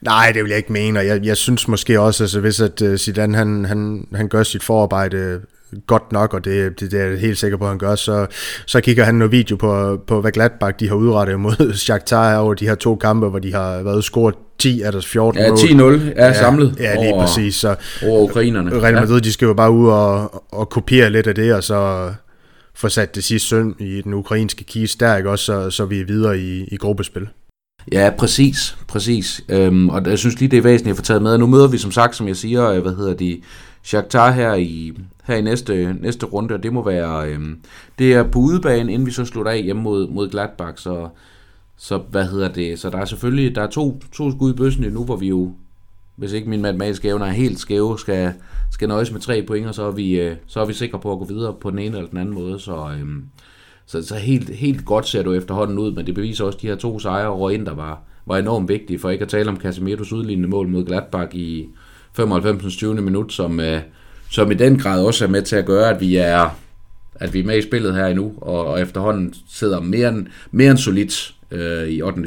Nej, 0.00 0.32
det 0.34 0.42
vil 0.42 0.48
jeg 0.48 0.58
ikke 0.58 0.72
mene, 0.72 0.98
og 0.98 1.06
jeg, 1.06 1.20
jeg 1.24 1.36
synes 1.36 1.68
måske 1.68 2.00
også, 2.00 2.24
altså, 2.24 2.40
hvis 2.40 2.60
at 2.60 2.82
uh, 2.82 2.96
Zidane 2.96 3.36
han, 3.36 3.64
han, 3.64 4.06
han 4.14 4.28
gør 4.28 4.42
sit 4.42 4.62
forarbejde 4.62 5.40
godt 5.86 6.12
nok, 6.12 6.34
og 6.34 6.44
det, 6.44 6.80
det, 6.80 6.90
det 6.90 7.00
er 7.00 7.04
jeg 7.04 7.18
helt 7.18 7.38
sikker 7.38 7.56
på, 7.58 7.64
at 7.64 7.70
han 7.70 7.78
gør, 7.78 7.94
så, 7.94 8.26
så 8.66 8.80
kigger 8.80 9.04
han 9.04 9.14
noget 9.14 9.32
video 9.32 9.56
på, 9.56 9.98
på 10.06 10.20
hvad 10.20 10.32
Gladbach 10.32 10.76
de 10.80 10.88
har 10.88 10.94
udrettet 10.94 11.40
mod 11.46 11.74
Shakhtar 11.74 12.36
over 12.36 12.54
de 12.54 12.68
her 12.68 12.74
to 12.74 12.96
kampe, 12.96 13.28
hvor 13.28 13.38
de 13.38 13.54
har 13.54 13.82
været 13.82 14.04
scoret 14.04 14.34
10 14.58 14.82
af 14.82 14.92
deres 14.92 15.06
14 15.06 15.40
Ja, 15.40 15.48
10-0 15.48 15.82
er 16.16 16.26
ja, 16.26 16.32
samlet 16.32 16.74
Ja, 16.78 16.94
lige 16.94 17.14
over, 17.14 17.26
præcis. 17.26 17.54
Så, 17.54 17.74
over 18.06 18.20
ukrainerne. 18.20 18.82
Real 18.82 18.94
Madrid, 18.94 19.20
ja. 19.20 19.20
de 19.20 19.32
skal 19.32 19.46
jo 19.46 19.54
bare 19.54 19.70
ud 19.70 19.88
og, 19.88 20.44
og 20.52 20.68
kopiere 20.68 21.10
lidt 21.10 21.26
af 21.26 21.34
det, 21.34 21.54
og 21.54 21.64
så 21.64 22.10
få 22.74 22.88
sat 22.88 23.14
det 23.14 23.24
sidste 23.24 23.48
søn 23.48 23.74
i 23.78 24.00
den 24.02 24.14
ukrainske 24.14 24.64
kiste 24.64 25.04
der, 25.04 25.16
ikke? 25.16 25.30
Også, 25.30 25.44
så, 25.44 25.70
så 25.70 25.84
vi 25.84 26.00
er 26.00 26.04
videre 26.04 26.38
i, 26.38 26.64
i 26.64 26.76
gruppespil. 26.76 27.28
Ja, 27.92 28.10
præcis, 28.18 28.78
præcis. 28.88 29.44
Øhm, 29.48 29.88
og 29.88 30.06
jeg 30.06 30.18
synes 30.18 30.40
lige, 30.40 30.50
det 30.50 30.56
er 30.56 30.62
væsentligt 30.62 30.92
at 30.92 30.96
få 30.96 31.02
taget 31.02 31.22
med. 31.22 31.38
Nu 31.38 31.46
møder 31.46 31.68
vi 31.68 31.78
som 31.78 31.92
sagt, 31.92 32.16
som 32.16 32.28
jeg 32.28 32.36
siger, 32.36 32.70
øh, 32.70 32.82
hvad 32.82 32.96
hedder 32.96 33.14
de, 33.14 33.40
Shakhtar 33.82 34.30
her 34.30 34.54
i, 34.54 34.92
her 35.24 35.36
i 35.36 35.42
næste, 35.42 35.96
næste 36.00 36.26
runde, 36.26 36.54
og 36.54 36.62
det 36.62 36.72
må 36.72 36.84
være, 36.84 37.28
øhm, 37.28 37.58
det 37.98 38.14
er 38.14 38.22
på 38.22 38.38
udebane, 38.38 38.92
inden 38.92 39.06
vi 39.06 39.10
så 39.10 39.24
slutter 39.24 39.52
af 39.52 39.62
hjemme 39.62 39.82
mod, 39.82 40.08
mod 40.08 40.30
Gladbach, 40.30 40.82
så, 40.82 41.08
så 41.76 41.98
hvad 42.10 42.26
hedder 42.26 42.48
det, 42.48 42.78
så 42.78 42.90
der 42.90 42.98
er 42.98 43.04
selvfølgelig, 43.04 43.54
der 43.54 43.62
er 43.62 43.66
to, 43.66 44.02
to 44.12 44.30
skud 44.30 44.52
i 44.52 44.56
bøssen 44.56 44.92
nu, 44.92 45.04
hvor 45.04 45.16
vi 45.16 45.28
jo, 45.28 45.52
hvis 46.20 46.32
ikke 46.32 46.50
min 46.50 46.62
matematiske 46.62 47.08
evner 47.08 47.26
er 47.26 47.30
helt 47.30 47.58
skæve, 47.58 47.98
skal, 47.98 48.32
skal 48.72 48.88
nøjes 48.88 49.12
med 49.12 49.20
tre 49.20 49.42
point, 49.42 49.66
og 49.66 49.74
så 49.74 49.82
er 49.82 49.90
vi, 49.90 50.20
øh, 50.20 50.36
så 50.46 50.60
er 50.60 50.64
vi 50.64 50.72
sikre 50.72 50.98
på 50.98 51.12
at 51.12 51.18
gå 51.18 51.24
videre 51.24 51.54
på 51.60 51.70
den 51.70 51.78
ene 51.78 51.96
eller 51.96 52.10
den 52.10 52.18
anden 52.18 52.34
måde. 52.34 52.60
Så, 52.60 52.90
øhm, 53.00 53.24
så, 53.86 54.02
så 54.06 54.14
helt, 54.14 54.50
helt 54.50 54.84
godt 54.84 55.08
ser 55.08 55.22
du 55.22 55.32
efterhånden 55.32 55.78
ud, 55.78 55.92
men 55.92 56.06
det 56.06 56.14
beviser 56.14 56.44
også, 56.44 56.56
at 56.56 56.62
de 56.62 56.66
her 56.66 56.76
to 56.76 56.98
sejre 56.98 57.28
over 57.28 57.50
ind, 57.50 57.66
der 57.66 57.74
var, 57.74 58.02
var 58.26 58.38
enormt 58.38 58.68
vigtige, 58.68 58.98
for 58.98 59.10
ikke 59.10 59.22
at 59.22 59.28
tale 59.28 59.50
om 59.50 59.60
Casemiros 59.60 60.12
udlignende 60.12 60.48
mål 60.48 60.68
mod 60.68 60.84
Gladbach 60.84 61.34
i 61.34 61.68
95. 62.12 62.76
20. 62.76 62.94
minut, 62.94 63.32
som, 63.32 63.60
øh, 63.60 63.80
som 64.30 64.50
i 64.50 64.54
den 64.54 64.78
grad 64.78 65.04
også 65.04 65.24
er 65.24 65.28
med 65.28 65.42
til 65.42 65.56
at 65.56 65.66
gøre, 65.66 65.90
at 65.90 66.00
vi 66.00 66.16
er, 66.16 66.58
at 67.14 67.34
vi 67.34 67.40
er 67.40 67.44
med 67.44 67.58
i 67.58 67.62
spillet 67.62 67.94
her 67.94 68.06
endnu, 68.06 68.32
og, 68.36 68.66
og 68.66 68.80
efterhånden 68.80 69.34
sidder 69.48 69.80
mere 69.80 70.08
end, 70.08 70.26
mere 70.50 70.70
end 70.70 70.78
solidt 70.78 71.34
øh, 71.50 71.88
i 71.88 72.02
8. 72.02 72.22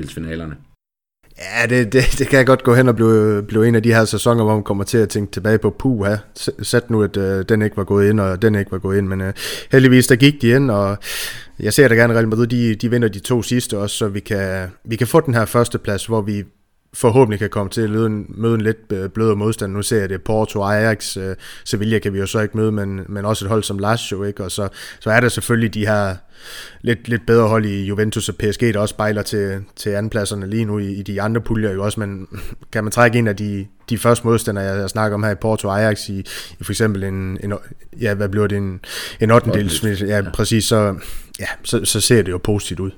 Ja, 1.43 1.65
det, 1.67 1.93
det, 1.93 2.15
det 2.17 2.27
kan 2.27 2.45
godt 2.45 2.63
gå 2.63 2.75
hen 2.75 2.87
og 2.89 2.95
blive, 2.95 3.43
blive 3.43 3.67
en 3.67 3.75
af 3.75 3.83
de 3.83 3.93
her 3.93 4.05
sæsoner, 4.05 4.43
hvor 4.43 4.53
man 4.53 4.63
kommer 4.63 4.83
til 4.83 4.97
at 4.97 5.09
tænke 5.09 5.31
tilbage 5.31 5.57
på, 5.57 5.75
puha, 5.79 6.15
sæt 6.61 6.89
nu, 6.89 7.03
at 7.03 7.17
øh, 7.17 7.45
den 7.49 7.61
ikke 7.61 7.77
var 7.77 7.83
gået 7.83 8.09
ind, 8.09 8.19
og 8.19 8.41
den 8.41 8.55
ikke 8.55 8.71
var 8.71 8.77
gået 8.77 8.97
ind, 8.97 9.07
men 9.07 9.21
øh, 9.21 9.33
heldigvis, 9.71 10.07
der 10.07 10.15
gik 10.15 10.41
de 10.41 10.49
ind, 10.49 10.71
og 10.71 10.97
jeg 11.59 11.73
ser 11.73 11.87
da 11.87 11.95
gerne 11.95 12.13
Real 12.13 12.27
Madrid, 12.27 12.47
de, 12.47 12.75
de 12.75 12.89
vinder 12.89 13.07
de 13.07 13.19
to 13.19 13.41
sidste 13.41 13.77
også, 13.77 13.95
så 13.95 14.07
vi 14.07 14.19
kan, 14.19 14.67
vi 14.85 14.95
kan 14.95 15.07
få 15.07 15.21
den 15.21 15.33
her 15.33 15.45
første 15.45 15.77
plads, 15.77 16.05
hvor 16.05 16.21
vi 16.21 16.43
forhåbentlig 16.93 17.39
kan 17.39 17.49
komme 17.49 17.69
til 17.69 17.81
at 17.81 17.89
møde 17.89 18.05
en, 18.05 18.25
møde 18.29 18.55
en 18.55 18.61
lidt 18.61 18.77
øh, 18.93 19.09
blødere 19.09 19.35
modstand. 19.35 19.73
Nu 19.73 19.81
ser 19.81 19.99
jeg 19.99 20.09
det 20.09 20.21
Porto, 20.21 20.63
Ajax, 20.63 21.17
uh, 21.17 21.23
Sevilla 21.65 21.99
kan 21.99 22.13
vi 22.13 22.19
jo 22.19 22.25
så 22.25 22.39
ikke 22.39 22.57
møde, 22.57 22.71
men, 22.71 23.01
men 23.09 23.25
også 23.25 23.45
et 23.45 23.49
hold 23.49 23.63
som 23.63 23.79
Lazio, 23.79 24.23
ikke? 24.23 24.43
Og 24.43 24.51
så, 24.51 24.67
så 24.99 25.11
er 25.11 25.19
der 25.19 25.29
selvfølgelig 25.29 25.73
de 25.73 25.87
her 25.87 26.15
lidt, 26.81 27.07
lidt 27.07 27.25
bedre 27.25 27.47
hold 27.47 27.65
i 27.65 27.85
Juventus 27.85 28.29
og 28.29 28.35
PSG, 28.35 28.61
der 28.61 28.79
også 28.79 28.93
spejler 28.93 29.21
til, 29.21 29.63
til 29.75 29.89
andenpladserne 29.89 30.47
lige 30.47 30.65
nu 30.65 30.79
i, 30.79 30.93
i 30.93 31.01
de 31.01 31.21
andre 31.21 31.41
puljer 31.41 31.71
jo 31.71 31.83
også, 31.83 31.99
men 31.99 32.27
kan 32.73 32.83
man 32.83 32.91
trække 32.91 33.19
en 33.19 33.27
af 33.27 33.35
de, 33.35 33.67
de 33.89 33.97
første 33.97 34.27
modstandere, 34.27 34.65
jeg, 34.65 34.79
jeg 34.79 34.89
snakker 34.89 35.15
om 35.15 35.23
her 35.23 35.31
i 35.31 35.35
Porto 35.35 35.69
Ajax, 35.69 36.09
i, 36.09 36.19
i 36.59 36.63
for 36.63 36.71
eksempel 36.71 37.03
en, 37.03 37.37
en 37.43 37.53
ja, 38.01 38.13
hvad 38.13 38.29
bliver 38.29 38.47
det, 38.47 38.57
en, 38.57 38.79
en 39.19 39.31
8. 39.31 39.51
ja, 39.51 40.05
ja, 40.07 40.21
præcis, 40.33 40.65
så, 40.65 40.95
ja, 41.39 41.47
så, 41.63 41.85
så 41.85 42.01
ser 42.01 42.21
det 42.21 42.31
jo 42.31 42.37
positivt 42.37 42.79
ud. 42.79 42.91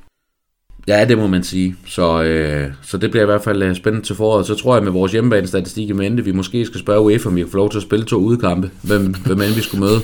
Ja, 0.88 1.06
det 1.06 1.18
må 1.18 1.28
man 1.28 1.44
sige. 1.44 1.76
Så, 1.86 2.24
øh, 2.24 2.74
så 2.82 2.98
det 2.98 3.12
bliver 3.12 3.24
i 3.24 3.26
hvert 3.26 3.44
fald 3.44 3.64
øh, 3.64 3.76
spændende 3.76 4.06
til 4.06 4.16
foråret. 4.16 4.46
Så 4.48 4.56
tror 4.56 4.76
jeg 4.76 4.84
med 4.84 4.92
vores 4.92 5.12
hjemmebane-statistik 5.12 5.90
i 5.90 5.94
mente, 5.94 6.24
vi 6.24 6.32
måske 6.32 6.66
skal 6.66 6.80
spørge 6.80 7.02
UEFA, 7.02 7.30
om 7.30 7.36
vi 7.36 7.42
kan 7.42 7.52
få 7.52 7.58
lov 7.58 7.70
til 7.72 7.78
at 7.78 7.84
spille 7.84 8.06
to 8.06 8.18
udkampe. 8.18 8.72
Hvem, 8.84 9.16
hvem 9.26 9.42
end 9.42 9.56
vi 9.56 9.62
skulle 9.62 9.86
møde. 9.86 10.02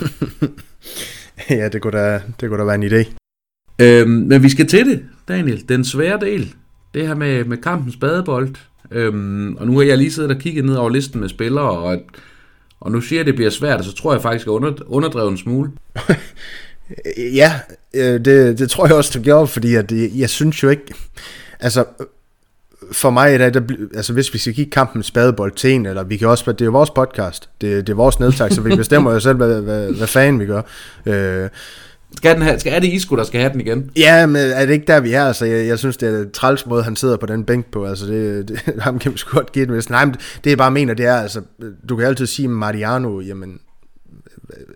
ja, 1.60 1.68
det 1.68 1.82
kunne, 1.82 1.98
da, 1.98 2.22
det 2.40 2.48
kunne 2.48 2.58
da 2.58 2.64
være 2.64 2.74
en 2.74 2.92
idé. 2.92 3.14
Øhm, 3.78 4.10
men 4.10 4.42
vi 4.42 4.48
skal 4.48 4.66
til 4.66 4.86
det, 4.86 5.02
Daniel. 5.28 5.68
Den 5.68 5.84
svære 5.84 6.20
del. 6.20 6.54
Det 6.94 7.06
her 7.06 7.14
med, 7.14 7.44
med 7.44 7.56
kampens 7.56 7.96
badebold. 7.96 8.54
Øhm, 8.90 9.56
og 9.56 9.66
nu 9.66 9.78
har 9.78 9.84
jeg 9.84 9.98
lige 9.98 10.12
siddet 10.12 10.30
og 10.30 10.38
kigget 10.38 10.64
ned 10.64 10.74
over 10.74 10.90
listen 10.90 11.20
med 11.20 11.28
spillere, 11.28 11.70
og, 11.70 12.00
og 12.80 12.92
nu 12.92 13.00
siger 13.00 13.18
jeg, 13.18 13.20
at 13.20 13.26
det 13.26 13.34
bliver 13.34 13.50
svært, 13.50 13.78
og 13.78 13.84
så 13.84 13.94
tror 13.94 14.12
jeg 14.12 14.22
faktisk, 14.22 14.42
at 14.42 14.46
jeg 14.46 14.52
under, 14.52 14.72
underdrevet 14.86 15.30
en 15.30 15.38
smule. 15.38 15.70
Ja, 17.16 17.60
øh, 17.94 18.24
det, 18.24 18.58
det 18.58 18.70
tror 18.70 18.86
jeg 18.86 18.96
også, 18.96 19.18
du 19.18 19.24
gjorde, 19.24 19.46
fordi 19.46 19.74
at, 19.74 19.92
jeg 19.92 20.30
synes 20.30 20.62
jo 20.62 20.68
ikke... 20.68 20.94
Altså, 21.60 21.84
for 22.92 23.10
mig 23.10 23.34
er 23.34 23.50
det, 23.50 23.76
altså 23.94 24.12
hvis 24.12 24.34
vi 24.34 24.38
skal 24.38 24.52
give 24.52 24.70
kampen 24.70 25.02
spadebold 25.02 25.52
til 25.52 25.72
en, 25.72 25.86
eller 25.86 26.02
vi 26.02 26.16
kan 26.16 26.28
også, 26.28 26.52
det 26.52 26.60
er 26.60 26.64
jo 26.64 26.70
vores 26.70 26.90
podcast, 26.90 27.50
det, 27.60 27.86
det 27.86 27.92
er 27.92 27.96
vores 27.96 28.20
nedtag, 28.20 28.52
så 28.52 28.60
vi 28.60 28.76
bestemmer 28.82 29.12
jo 29.12 29.20
selv, 29.20 29.36
hvad, 29.36 29.62
hvad, 29.62 29.92
hvad 29.92 30.06
fanden 30.06 30.40
vi 30.40 30.46
gør. 30.46 30.62
Øh, 31.06 31.48
skal, 32.16 32.34
den 32.34 32.42
have, 32.42 32.60
skal, 32.60 32.72
er 32.72 32.78
det 32.78 32.88
Isco, 32.88 33.16
der 33.16 33.24
skal 33.24 33.40
have 33.40 33.52
den 33.52 33.60
igen? 33.60 33.90
Ja, 33.96 34.26
men 34.26 34.36
er 34.36 34.66
det 34.66 34.72
ikke 34.72 34.86
der, 34.86 35.00
vi 35.00 35.12
er? 35.12 35.24
Altså, 35.24 35.44
jeg, 35.44 35.66
jeg 35.66 35.78
synes, 35.78 35.96
det 35.96 36.20
er 36.20 36.30
træls 36.32 36.66
måde, 36.66 36.82
han 36.82 36.96
sidder 36.96 37.16
på 37.16 37.26
den 37.26 37.44
bænk 37.44 37.66
på. 37.66 37.86
Altså, 37.86 38.06
det, 38.06 38.48
det, 38.48 38.60
ham 38.78 38.98
kan 38.98 39.12
vi 39.12 39.18
sgu 39.18 39.36
godt 39.36 39.52
give 39.52 39.66
den. 39.66 39.82
Nej, 39.90 40.04
men 40.04 40.14
det 40.44 40.50
jeg 40.50 40.58
bare 40.58 40.70
mener, 40.70 40.94
det 40.94 41.06
er, 41.06 41.16
altså, 41.16 41.40
du 41.88 41.96
kan 41.96 42.06
altid 42.06 42.26
sige 42.26 42.48
Mariano, 42.48 43.20
jamen, 43.20 43.58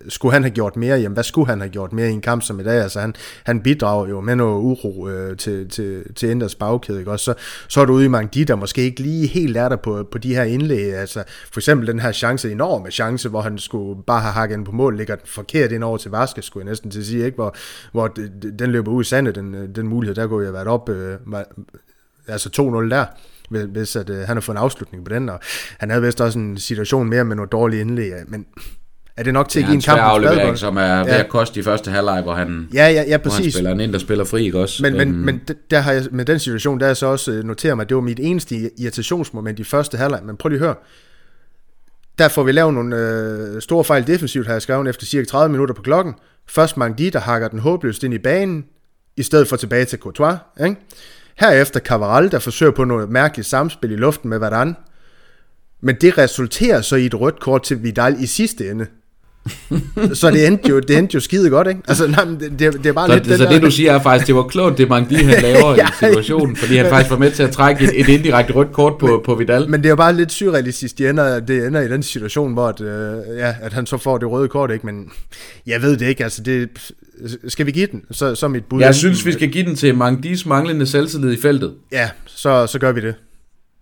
skulle 0.08 0.32
han 0.32 0.42
have 0.42 0.50
gjort 0.50 0.76
mere? 0.76 0.96
Jamen, 0.98 1.14
hvad 1.14 1.24
skulle 1.24 1.48
han 1.48 1.60
have 1.60 1.70
gjort 1.70 1.92
mere 1.92 2.08
i 2.08 2.12
en 2.12 2.20
kamp 2.20 2.42
som 2.42 2.60
i 2.60 2.62
dag? 2.62 2.82
Altså, 2.82 3.00
han, 3.00 3.14
han 3.44 3.60
bidrager 3.60 4.08
jo 4.08 4.20
med 4.20 4.36
noget 4.36 4.60
uro 4.60 5.08
øh, 5.08 5.36
til, 5.36 5.68
til, 5.68 6.14
til 6.14 6.30
Inders 6.30 6.54
bagkæde, 6.54 6.98
ikke? 6.98 7.10
Også 7.10 7.24
så, 7.24 7.34
så 7.68 7.80
er 7.80 7.84
du 7.84 7.92
ude 7.92 8.04
i 8.04 8.08
mange 8.08 8.30
de, 8.34 8.44
der 8.44 8.54
måske 8.54 8.82
ikke 8.82 9.00
lige 9.00 9.26
helt 9.26 9.56
er 9.56 9.68
der 9.68 9.76
på, 9.76 10.08
på 10.10 10.18
de 10.18 10.34
her 10.34 10.42
indlæg. 10.42 10.94
Altså, 10.94 11.24
for 11.52 11.60
eksempel 11.60 11.86
den 11.86 11.98
her 11.98 12.12
chance, 12.12 12.52
enorme 12.52 12.90
chance, 12.90 13.28
hvor 13.28 13.40
han 13.40 13.58
skulle 13.58 14.02
bare 14.06 14.20
have 14.20 14.32
hakket 14.32 14.64
på 14.64 14.72
mål, 14.72 14.96
ligger 14.96 15.16
den 15.16 15.26
forkert 15.26 15.72
ind 15.72 15.84
over 15.84 15.96
til 15.96 16.10
Vaske, 16.10 16.42
skulle 16.42 16.64
jeg 16.64 16.70
næsten 16.70 16.90
til 16.90 17.00
at 17.00 17.06
sige, 17.06 17.24
ikke? 17.24 17.34
Hvor, 17.34 17.56
hvor 17.92 18.08
den 18.58 18.70
løber 18.70 18.92
ud 18.92 19.02
i 19.02 19.06
sandet, 19.06 19.34
den, 19.34 19.74
den 19.74 19.88
mulighed, 19.88 20.14
der 20.14 20.26
kunne 20.26 20.44
jeg 20.44 20.52
været 20.52 20.68
op, 20.68 20.88
øh, 20.88 21.18
altså 22.28 22.48
2-0 22.84 22.90
der 22.90 23.04
hvis 23.48 23.96
at, 23.96 24.10
øh, 24.10 24.18
han 24.18 24.36
har 24.36 24.40
fået 24.40 24.56
en 24.56 24.62
afslutning 24.62 25.04
på 25.04 25.14
den, 25.14 25.28
og 25.28 25.40
han 25.78 25.90
havde 25.90 26.02
vist 26.02 26.20
også 26.20 26.38
en 26.38 26.58
situation 26.58 27.08
mere 27.08 27.24
med 27.24 27.36
noget 27.36 27.52
dårlige 27.52 27.80
indlæg, 27.80 28.12
men 28.26 28.46
er 29.16 29.22
det 29.22 29.32
nok 29.32 29.48
til 29.48 29.60
at 29.60 29.64
give 29.64 29.74
en 29.74 29.80
kamp 29.80 30.00
aflevering, 30.00 30.58
som 30.58 30.76
er 30.76 31.04
ved 31.04 31.12
at 31.12 31.28
koste 31.28 31.60
i 31.60 31.62
første 31.62 31.90
halvleg, 31.90 32.22
hvor 32.22 32.34
han, 32.34 32.68
ja, 32.74 32.88
ja, 32.88 33.04
ja, 33.08 33.16
præcis. 33.16 33.44
han 33.44 33.52
spiller 33.52 33.70
en 33.70 33.80
ind, 33.80 33.92
der 33.92 33.98
spiller 33.98 34.24
fri, 34.24 34.44
ikke 34.44 34.58
også? 34.58 34.82
Men, 34.82 34.96
men, 34.96 35.08
um, 35.08 35.14
men 35.14 35.40
der 35.70 35.80
har 35.80 35.92
jeg, 35.92 36.04
med 36.10 36.24
den 36.24 36.38
situation, 36.38 36.78
der 36.78 36.84
har 36.84 36.88
jeg 36.88 36.96
så 36.96 37.06
også 37.06 37.32
øh, 37.32 37.44
noteret 37.44 37.76
mig, 37.76 37.82
at 37.82 37.88
det 37.88 37.94
var 37.94 38.00
mit 38.00 38.20
eneste 38.22 38.80
irritationsmoment 38.80 39.58
i 39.58 39.64
første 39.64 39.96
halvleg, 39.96 40.20
men 40.24 40.36
prøv 40.36 40.48
lige 40.48 40.58
at 40.58 40.66
høre. 40.66 40.74
Der 42.18 42.28
får 42.28 42.42
vi 42.42 42.52
lavet 42.52 42.74
nogle 42.74 42.96
øh, 42.96 43.62
store 43.62 43.84
fejl 43.84 44.06
defensivt, 44.06 44.46
har 44.46 44.54
jeg 44.54 44.62
skrevet 44.62 44.88
efter 44.88 45.06
cirka 45.06 45.24
30 45.24 45.52
minutter 45.52 45.74
på 45.74 45.82
klokken. 45.82 46.14
Først 46.48 46.76
Mangdi, 46.76 47.10
der 47.10 47.18
hakker 47.18 47.48
den 47.48 47.58
håbløst 47.58 48.04
ind 48.04 48.14
i 48.14 48.18
banen, 48.18 48.64
i 49.16 49.22
stedet 49.22 49.48
for 49.48 49.56
tilbage 49.56 49.84
til 49.84 49.98
Courtois. 49.98 50.36
Ikke? 50.64 50.76
Herefter 51.38 51.80
Cavaral, 51.80 52.30
der 52.30 52.38
forsøger 52.38 52.72
på 52.72 52.84
noget 52.84 53.10
mærkeligt 53.10 53.48
samspil 53.48 53.90
i 53.90 53.96
luften 53.96 54.30
med 54.30 54.38
Varane. 54.38 54.74
Men 55.80 55.96
det 56.00 56.18
resulterer 56.18 56.80
så 56.80 56.96
i 56.96 57.06
et 57.06 57.20
rødt 57.20 57.40
kort 57.40 57.62
til 57.62 57.82
Vidal 57.82 58.16
i 58.20 58.26
sidste 58.26 58.70
ende 58.70 58.86
så 60.20 60.30
det 60.30 60.46
endte, 60.46 60.68
jo, 60.68 60.80
det 60.80 60.98
endte 60.98 61.14
jo 61.14 61.20
skide 61.20 61.50
godt, 61.50 61.68
ikke? 61.68 61.80
Altså, 61.88 62.06
nej, 62.06 62.24
det, 62.24 62.40
det, 62.40 62.72
det 62.72 62.86
er 62.86 62.92
bare 62.92 63.08
så, 63.08 63.14
lidt... 63.14 63.24
Det, 63.24 63.38
så 63.38 63.44
det, 63.44 63.52
det, 63.52 63.62
du 63.62 63.70
siger 63.70 63.92
er 63.92 64.02
faktisk, 64.02 64.26
det 64.26 64.34
var 64.34 64.42
klogt, 64.42 64.78
det 64.78 64.88
Mangdi 64.88 65.14
han 65.14 65.42
laver 65.42 65.74
ja, 65.80 65.88
i 65.88 65.92
situationen, 66.00 66.56
fordi 66.56 66.76
han 66.76 66.86
faktisk 66.86 67.10
var 67.10 67.18
med 67.18 67.30
til 67.30 67.42
at 67.42 67.50
trække 67.50 67.84
et, 67.84 68.00
et 68.00 68.08
indirekte 68.08 68.52
rødt 68.52 68.72
kort 68.72 68.98
på, 68.98 69.06
men, 69.06 69.20
på 69.24 69.34
Vidal. 69.34 69.70
Men 69.70 69.80
det 69.80 69.86
er 69.86 69.90
jo 69.90 69.96
bare 69.96 70.16
lidt 70.16 70.32
surrealistisk, 70.32 70.98
det 70.98 71.08
ender, 71.08 71.40
det 71.40 71.66
ender 71.66 71.80
i 71.80 71.88
den 71.88 72.02
situation, 72.02 72.52
hvor 72.52 72.68
at, 72.68 72.80
øh, 72.80 73.38
ja, 73.38 73.54
at 73.60 73.72
han 73.72 73.86
så 73.86 73.96
får 73.96 74.18
det 74.18 74.30
røde 74.30 74.48
kort, 74.48 74.70
ikke? 74.70 74.86
Men 74.86 75.10
jeg 75.66 75.82
ved 75.82 75.96
det 75.96 76.06
ikke, 76.06 76.24
altså 76.24 76.42
det... 76.42 76.68
Skal 77.48 77.66
vi 77.66 77.70
give 77.70 77.86
den, 77.86 78.02
så, 78.10 78.34
så 78.34 78.48
mit 78.48 78.64
bud? 78.64 78.80
Jeg 78.80 78.94
synes, 78.94 79.26
vi 79.26 79.32
skal 79.32 79.48
give 79.48 79.64
den 79.64 79.76
til 79.76 79.94
Mangdis 79.94 80.46
manglende 80.46 80.86
selvtillid 80.86 81.32
i 81.32 81.40
feltet. 81.40 81.74
Ja, 81.92 82.10
så, 82.26 82.66
så 82.66 82.78
gør 82.78 82.92
vi 82.92 83.00
det. 83.00 83.14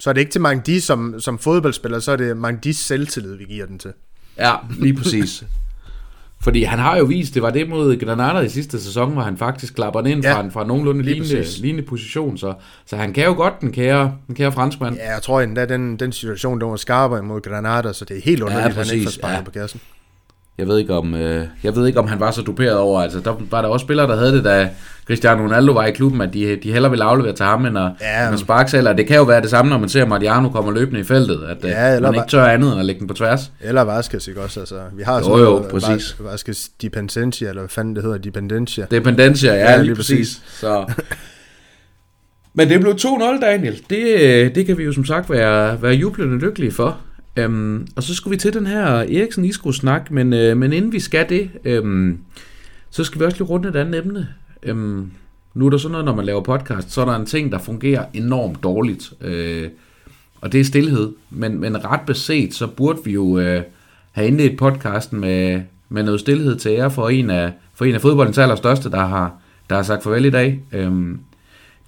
Så 0.00 0.10
er 0.10 0.14
det 0.14 0.20
ikke 0.20 0.32
til 0.32 0.40
Mangdi 0.40 0.80
som, 0.80 1.20
som 1.20 1.38
fodboldspiller, 1.38 1.98
så 1.98 2.12
er 2.12 2.16
det 2.16 2.36
Mangdis 2.36 2.76
selvtillid, 2.76 3.36
vi 3.36 3.44
giver 3.44 3.66
den 3.66 3.78
til. 3.78 3.90
Ja, 4.38 4.54
lige 4.78 4.94
præcis. 4.94 5.44
Fordi 6.44 6.62
han 6.62 6.78
har 6.78 6.96
jo 6.96 7.04
vist, 7.04 7.34
det 7.34 7.42
var 7.42 7.50
det 7.50 7.68
mod 7.68 7.96
Granada 7.96 8.38
i 8.40 8.48
sidste 8.48 8.80
sæson, 8.80 9.12
hvor 9.12 9.22
han 9.22 9.36
faktisk 9.36 9.74
klapper 9.74 10.00
den 10.00 10.10
ind 10.10 10.24
ja, 10.24 10.34
fra, 10.34 10.40
en, 10.40 10.50
fra 10.50 10.64
nogenlunde 10.64 11.02
lignende, 11.02 11.44
lignende 11.60 11.88
position. 11.88 12.38
Så, 12.38 12.54
så 12.86 12.96
han 12.96 13.12
kan 13.12 13.24
jo 13.24 13.34
godt, 13.34 13.60
den 13.60 13.72
kære, 13.72 14.14
den 14.26 14.34
kære 14.34 14.52
franskmand. 14.52 14.96
Ja, 14.96 15.12
jeg 15.12 15.22
tror 15.22 15.40
endda, 15.40 15.64
den, 15.64 15.96
den 15.96 16.12
situation, 16.12 16.60
der 16.60 16.66
var 16.66 16.76
skarpere 16.76 17.22
mod 17.22 17.40
Granada, 17.40 17.92
så 17.92 18.04
det 18.04 18.16
er 18.16 18.20
helt 18.20 18.42
underligt, 18.42 18.76
ja, 18.76 18.80
at 18.80 18.86
han 18.86 18.98
ikke 18.98 19.10
får 19.22 19.28
ja. 19.28 19.42
på 19.42 19.50
kassen. 19.50 19.80
Jeg 20.58 20.68
ved, 20.68 20.78
ikke 20.78 20.94
om, 20.94 21.14
øh, 21.14 21.46
jeg 21.62 21.76
ved 21.76 21.86
ikke, 21.86 21.98
om 21.98 22.08
han 22.08 22.20
var 22.20 22.30
så 22.30 22.42
duperet 22.42 22.76
over. 22.76 23.00
Altså, 23.00 23.20
der 23.20 23.34
var 23.50 23.62
der 23.62 23.68
også 23.68 23.84
spillere, 23.84 24.06
der 24.06 24.16
havde 24.16 24.32
det, 24.32 24.44
da 24.44 24.70
Cristiano 25.06 25.42
Ronaldo 25.42 25.72
var 25.72 25.84
i 25.84 25.90
klubben, 25.90 26.20
at 26.20 26.34
de, 26.34 26.56
de 26.62 26.72
hellere 26.72 26.90
ville 26.90 27.04
aflevere 27.04 27.32
til 27.32 27.44
ham, 27.46 27.66
end 27.66 27.78
at, 27.78 27.90
ja. 28.00 28.24
end 28.24 28.34
at 28.34 28.40
sparke 28.40 28.76
eller 28.76 28.92
Det 28.92 29.06
kan 29.06 29.16
jo 29.16 29.22
være 29.22 29.42
det 29.42 29.50
samme, 29.50 29.70
når 29.70 29.78
man 29.78 29.88
ser, 29.88 30.02
at 30.02 30.08
Mariano 30.08 30.48
kommer 30.48 30.72
løbende 30.72 31.00
i 31.00 31.04
feltet. 31.04 31.44
At 31.48 31.64
ja, 31.64 31.96
øh, 31.96 32.02
man 32.02 32.14
ikke 32.14 32.26
tør 32.28 32.44
andet 32.44 32.72
end 32.72 32.80
at 32.80 32.86
lægge 32.86 32.98
den 32.98 33.08
på 33.08 33.14
tværs. 33.14 33.52
Eller 33.60 33.82
Vasquez, 33.82 34.28
ikke 34.28 34.42
også? 34.42 34.60
Altså, 34.60 34.80
vi 34.92 35.02
har 35.02 35.20
jo, 35.20 35.38
jo, 35.38 35.66
præcis. 35.70 36.16
Vasquez 36.20 36.68
dependencia, 36.82 37.48
eller 37.48 37.62
hvad 37.62 37.68
fanden 37.68 37.96
det 37.96 38.02
hedder, 38.02 38.18
dependencia. 38.18 38.86
Dependencia, 38.90 39.54
ja, 39.54 39.70
ja 39.70 39.76
lige, 39.76 39.84
lige 39.84 39.94
præcis. 39.94 40.40
præcis. 40.44 40.60
Så. 40.60 40.92
Men 42.54 42.68
det 42.68 42.80
blev 42.80 42.92
2-0, 42.92 43.40
Daniel. 43.40 43.82
Det, 43.90 44.20
øh, 44.20 44.54
det 44.54 44.66
kan 44.66 44.78
vi 44.78 44.84
jo 44.84 44.92
som 44.92 45.04
sagt 45.04 45.30
være, 45.30 45.82
være 45.82 45.92
jublende 45.92 46.38
lykkelige 46.38 46.72
for. 46.72 46.98
Øhm, 47.36 47.86
og 47.96 48.02
så 48.02 48.14
skulle 48.14 48.32
vi 48.32 48.36
til 48.36 48.54
den 48.54 48.66
her 48.66 48.86
Eriksen 48.86 49.44
Iskro 49.44 49.72
snak, 49.72 50.10
men, 50.10 50.32
øh, 50.32 50.56
men 50.56 50.72
inden 50.72 50.92
vi 50.92 51.00
skal 51.00 51.28
det, 51.28 51.50
øhm, 51.64 52.18
så 52.90 53.04
skal 53.04 53.20
vi 53.20 53.24
også 53.24 53.38
lige 53.38 53.48
runde 53.48 53.68
et 53.68 53.76
andet 53.76 53.98
emne. 53.98 54.28
Øhm, 54.62 55.10
nu 55.54 55.66
er 55.66 55.70
der 55.70 55.78
sådan 55.78 55.92
noget, 55.92 56.04
når 56.04 56.14
man 56.14 56.24
laver 56.24 56.40
podcast, 56.40 56.92
så 56.92 57.00
er 57.00 57.04
der 57.04 57.16
en 57.16 57.26
ting, 57.26 57.52
der 57.52 57.58
fungerer 57.58 58.04
enormt 58.12 58.62
dårligt, 58.62 59.12
øh, 59.20 59.68
og 60.40 60.52
det 60.52 60.60
er 60.60 60.64
stillhed. 60.64 61.12
Men, 61.30 61.60
men 61.60 61.84
ret 61.84 62.00
beset, 62.06 62.54
så 62.54 62.66
burde 62.66 62.98
vi 63.04 63.12
jo 63.12 63.38
øh, 63.38 63.62
have 64.12 64.28
indledt 64.28 64.58
podcasten 64.58 65.20
med, 65.20 65.62
med 65.88 66.02
noget 66.02 66.20
stillhed 66.20 66.56
til 66.56 66.70
ære 66.70 66.90
for 66.90 67.08
en 67.08 67.30
af, 67.30 67.52
for 67.74 67.84
en 67.84 67.94
af 67.94 68.00
fodboldens 68.00 68.38
allerstørste, 68.38 68.90
der 68.90 69.06
har, 69.06 69.32
der 69.70 69.76
har 69.76 69.82
sagt 69.82 70.02
farvel 70.02 70.24
i 70.24 70.30
dag. 70.30 70.60
Øhm, 70.72 71.20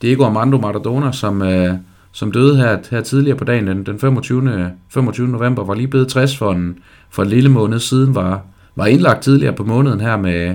Diego 0.02 0.24
Armando 0.24 0.58
Maradona, 0.58 1.12
som... 1.12 1.42
Øh, 1.42 1.74
som 2.16 2.32
døde 2.32 2.56
her, 2.56 2.78
her 2.90 3.00
tidligere 3.00 3.36
på 3.36 3.44
dagen, 3.44 3.66
den, 3.66 3.86
den 3.86 3.98
25. 3.98 4.70
25. 4.88 5.28
november, 5.28 5.64
var 5.64 5.74
lige 5.74 5.88
blevet 5.88 6.08
60 6.08 6.36
for 6.36 6.52
en, 6.52 6.78
for 7.10 7.22
en 7.22 7.28
lille 7.28 7.48
måned 7.48 7.78
siden, 7.78 8.14
var, 8.14 8.42
var 8.76 8.86
indlagt 8.86 9.22
tidligere 9.22 9.52
på 9.52 9.64
måneden 9.64 10.00
her 10.00 10.16
med 10.16 10.54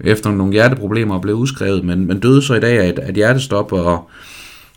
efter 0.00 0.30
nogle 0.30 0.52
hjerteproblemer 0.52 1.14
og 1.14 1.20
blev 1.20 1.34
udskrevet, 1.34 1.84
men, 1.84 2.06
men 2.06 2.20
døde 2.20 2.42
så 2.42 2.54
i 2.54 2.60
dag 2.60 2.78
af 2.78 2.88
et, 2.88 3.00
et 3.08 3.14
hjertestop, 3.14 3.72
og, 3.72 4.08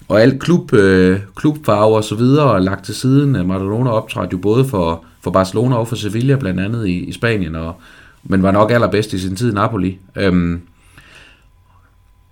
og 0.07 0.21
alt 0.21 0.39
klub, 0.41 0.73
øh, 0.73 1.19
klubfarve 1.35 1.95
og 1.95 2.03
så 2.03 2.15
videre 2.15 2.55
er 2.55 2.59
lagt 2.59 2.85
til 2.85 2.95
siden. 2.95 3.47
Maradona 3.47 3.89
optrådte 3.89 4.29
jo 4.31 4.37
både 4.37 4.65
for, 4.65 5.03
for 5.23 5.31
Barcelona 5.31 5.75
og 5.75 5.87
for 5.87 5.95
Sevilla 5.95 6.35
blandt 6.35 6.59
andet 6.59 6.87
i, 6.87 6.97
i 6.97 7.11
Spanien, 7.11 7.55
og, 7.55 7.75
men 8.23 8.43
var 8.43 8.51
nok 8.51 8.71
allerbedst 8.71 9.13
i 9.13 9.19
sin 9.19 9.35
tid 9.35 9.51
i 9.51 9.55
Napoli. 9.55 9.97
Øhm, 10.15 10.61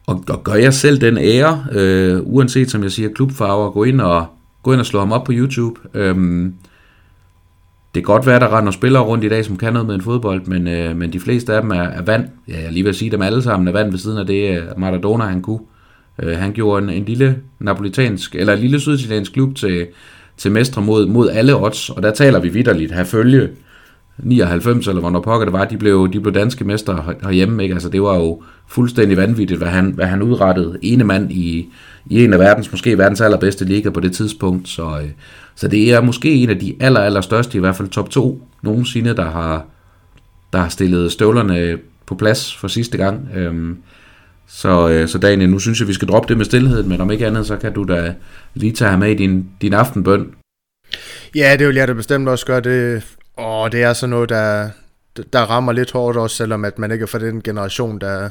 og, 0.07 0.23
og 0.29 0.43
gør 0.43 0.53
jeg 0.53 0.73
selv 0.73 1.01
den 1.01 1.17
ære, 1.17 1.65
øh, 1.71 2.19
uanset 2.23 2.71
som 2.71 2.83
jeg 2.83 2.91
siger 2.91 3.09
klubfarver, 3.09 3.71
gå 3.71 3.83
ind 3.83 4.01
og 4.01 4.25
gå 4.63 4.71
ind 4.71 4.79
og 4.79 4.85
slå 4.85 4.99
ham 4.99 5.11
op 5.11 5.23
på 5.23 5.31
YouTube. 5.35 5.79
Øhm, 5.93 6.53
det 7.95 8.03
kan 8.05 8.13
godt 8.13 8.25
være, 8.25 8.39
der 8.39 8.57
render 8.57 8.71
spillere 8.71 9.03
rundt 9.03 9.23
i 9.23 9.29
dag, 9.29 9.45
som 9.45 9.57
kan 9.57 9.73
noget 9.73 9.87
med 9.87 9.95
en 9.95 10.01
fodbold, 10.01 10.45
men, 10.45 10.67
øh, 10.67 10.97
men 10.97 11.13
de 11.13 11.19
fleste 11.19 11.53
af 11.53 11.61
dem 11.61 11.71
er, 11.71 11.83
er 11.83 12.01
vand. 12.01 12.25
Ja, 12.47 12.61
jeg 12.61 12.71
lige 12.71 12.83
vil 12.83 12.93
sige 12.93 13.11
dem 13.11 13.21
alle 13.21 13.41
sammen 13.41 13.67
er 13.67 13.71
vand 13.71 13.91
ved 13.91 13.99
siden 13.99 14.17
af 14.17 14.25
det, 14.25 14.57
øh, 14.57 14.63
Maradona 14.77 15.23
han 15.23 15.41
kunne. 15.41 15.59
Øh, 16.23 16.37
han 16.37 16.53
gjorde 16.53 16.83
en, 16.83 16.89
en 16.89 17.05
lille 17.05 17.37
napolitansk, 17.59 18.35
eller 18.35 18.53
en 18.53 18.59
lille 18.59 18.79
syditaliensk 18.79 19.33
klub 19.33 19.55
til, 19.55 19.87
til 20.37 20.51
mestre 20.51 20.81
mod, 20.81 21.05
mod 21.05 21.29
alle 21.29 21.55
odds, 21.55 21.89
og 21.89 22.03
der 22.03 22.13
taler 22.13 22.39
vi 22.39 22.49
vidderligt 22.49 22.91
have 22.91 23.05
følge 23.05 23.49
99, 24.17 24.88
eller 24.88 24.99
hvornår 24.99 25.19
pokker 25.19 25.45
det 25.45 25.53
var, 25.53 25.65
de 25.65 25.77
blev, 25.77 26.13
de 26.13 26.19
blev 26.19 26.34
danske 26.34 26.63
mestre 26.63 27.03
herhjemme, 27.23 27.63
ikke? 27.63 27.73
Altså 27.73 27.89
det 27.89 28.01
var 28.01 28.15
jo 28.15 28.43
fuldstændig 28.67 29.17
vanvittigt, 29.17 29.60
hvad 29.60 29.67
han, 29.67 29.91
hvad 29.91 30.06
han 30.06 30.21
udrettede. 30.21 30.77
Ene 30.82 31.03
mand 31.03 31.32
i, 31.32 31.69
i 32.10 32.23
en 32.23 32.34
af 32.34 32.39
verdens, 32.39 32.71
måske 32.71 32.97
verdens 32.97 33.21
allerbedste 33.21 33.65
liga 33.65 33.89
på 33.89 33.99
det 33.99 34.13
tidspunkt, 34.13 34.69
så, 34.69 34.99
øh, 35.03 35.10
så 35.56 35.67
det 35.67 35.93
er 35.93 36.01
måske 36.01 36.34
en 36.34 36.49
af 36.49 36.60
de 36.60 36.75
aller, 36.80 36.99
aller 36.99 37.21
største, 37.21 37.58
i 37.58 37.62
hvert 37.62 37.75
fald 37.75 37.89
top 37.89 38.10
2 38.10 38.47
nogensinde, 38.62 39.15
der 39.15 39.32
har, 39.32 39.65
der 40.53 40.60
har 40.60 40.69
stillet 40.69 41.12
støvlerne 41.12 41.77
på 42.06 42.15
plads 42.15 42.56
for 42.56 42.67
sidste 42.67 42.97
gang. 42.97 43.30
Øhm, 43.36 43.77
så, 44.47 44.89
øh, 44.89 45.08
så 45.08 45.17
Daniel, 45.17 45.49
nu 45.49 45.60
synes 45.60 45.80
jeg, 45.80 45.88
vi 45.88 45.93
skal 45.93 46.08
droppe 46.08 46.30
det 46.30 46.38
med 46.38 46.45
stillheden, 46.45 46.89
men 46.89 47.01
om 47.01 47.12
ikke 47.12 47.27
andet, 47.27 47.47
så 47.47 47.56
kan 47.56 47.73
du 47.73 47.84
da 47.84 48.13
lige 48.53 48.71
tage 48.71 48.91
ham 48.91 48.99
med 48.99 49.12
i 49.12 49.13
din, 49.13 49.45
din 49.62 49.73
aftenbøn. 49.73 50.27
Ja, 51.36 51.56
det 51.60 51.67
vil 51.67 51.75
jeg 51.75 51.88
da 51.88 51.93
bestemt 51.93 52.30
også 52.30 52.45
gøre. 52.45 52.62
Det, 52.62 53.03
og 53.38 53.71
det 53.71 53.84
er 53.84 53.93
sådan 53.93 54.10
noget, 54.10 54.30
der, 54.30 54.69
der 55.34 55.39
rammer 55.39 55.71
lidt 55.71 55.91
hårdt 55.91 56.17
også, 56.17 56.36
selvom 56.36 56.65
at 56.65 56.80
man 56.80 56.91
ikke 56.91 57.04
er 57.04 57.08
fra 57.08 57.19
den 57.19 57.41
generation, 57.41 58.00
der, 58.00 58.30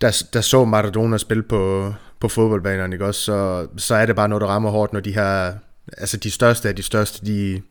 der, 0.00 0.22
der 0.32 0.40
så 0.40 0.64
Maradona 0.64 1.18
spille 1.18 1.42
på, 1.42 1.92
på 2.20 2.28
fodboldbanerne, 2.28 2.94
ikke 2.94 3.06
også? 3.06 3.20
Så, 3.20 3.66
så 3.76 3.94
er 3.94 4.06
det 4.06 4.16
bare 4.16 4.28
noget, 4.28 4.42
der 4.42 4.48
rammer 4.48 4.70
hårdt, 4.70 4.92
når 4.92 5.00
de 5.00 5.14
her 5.14 5.52
altså 5.98 6.16
de 6.16 6.30
største 6.30 6.68
af 6.68 6.76
de 6.76 6.82
største, 6.82 7.26
de, 7.26 7.62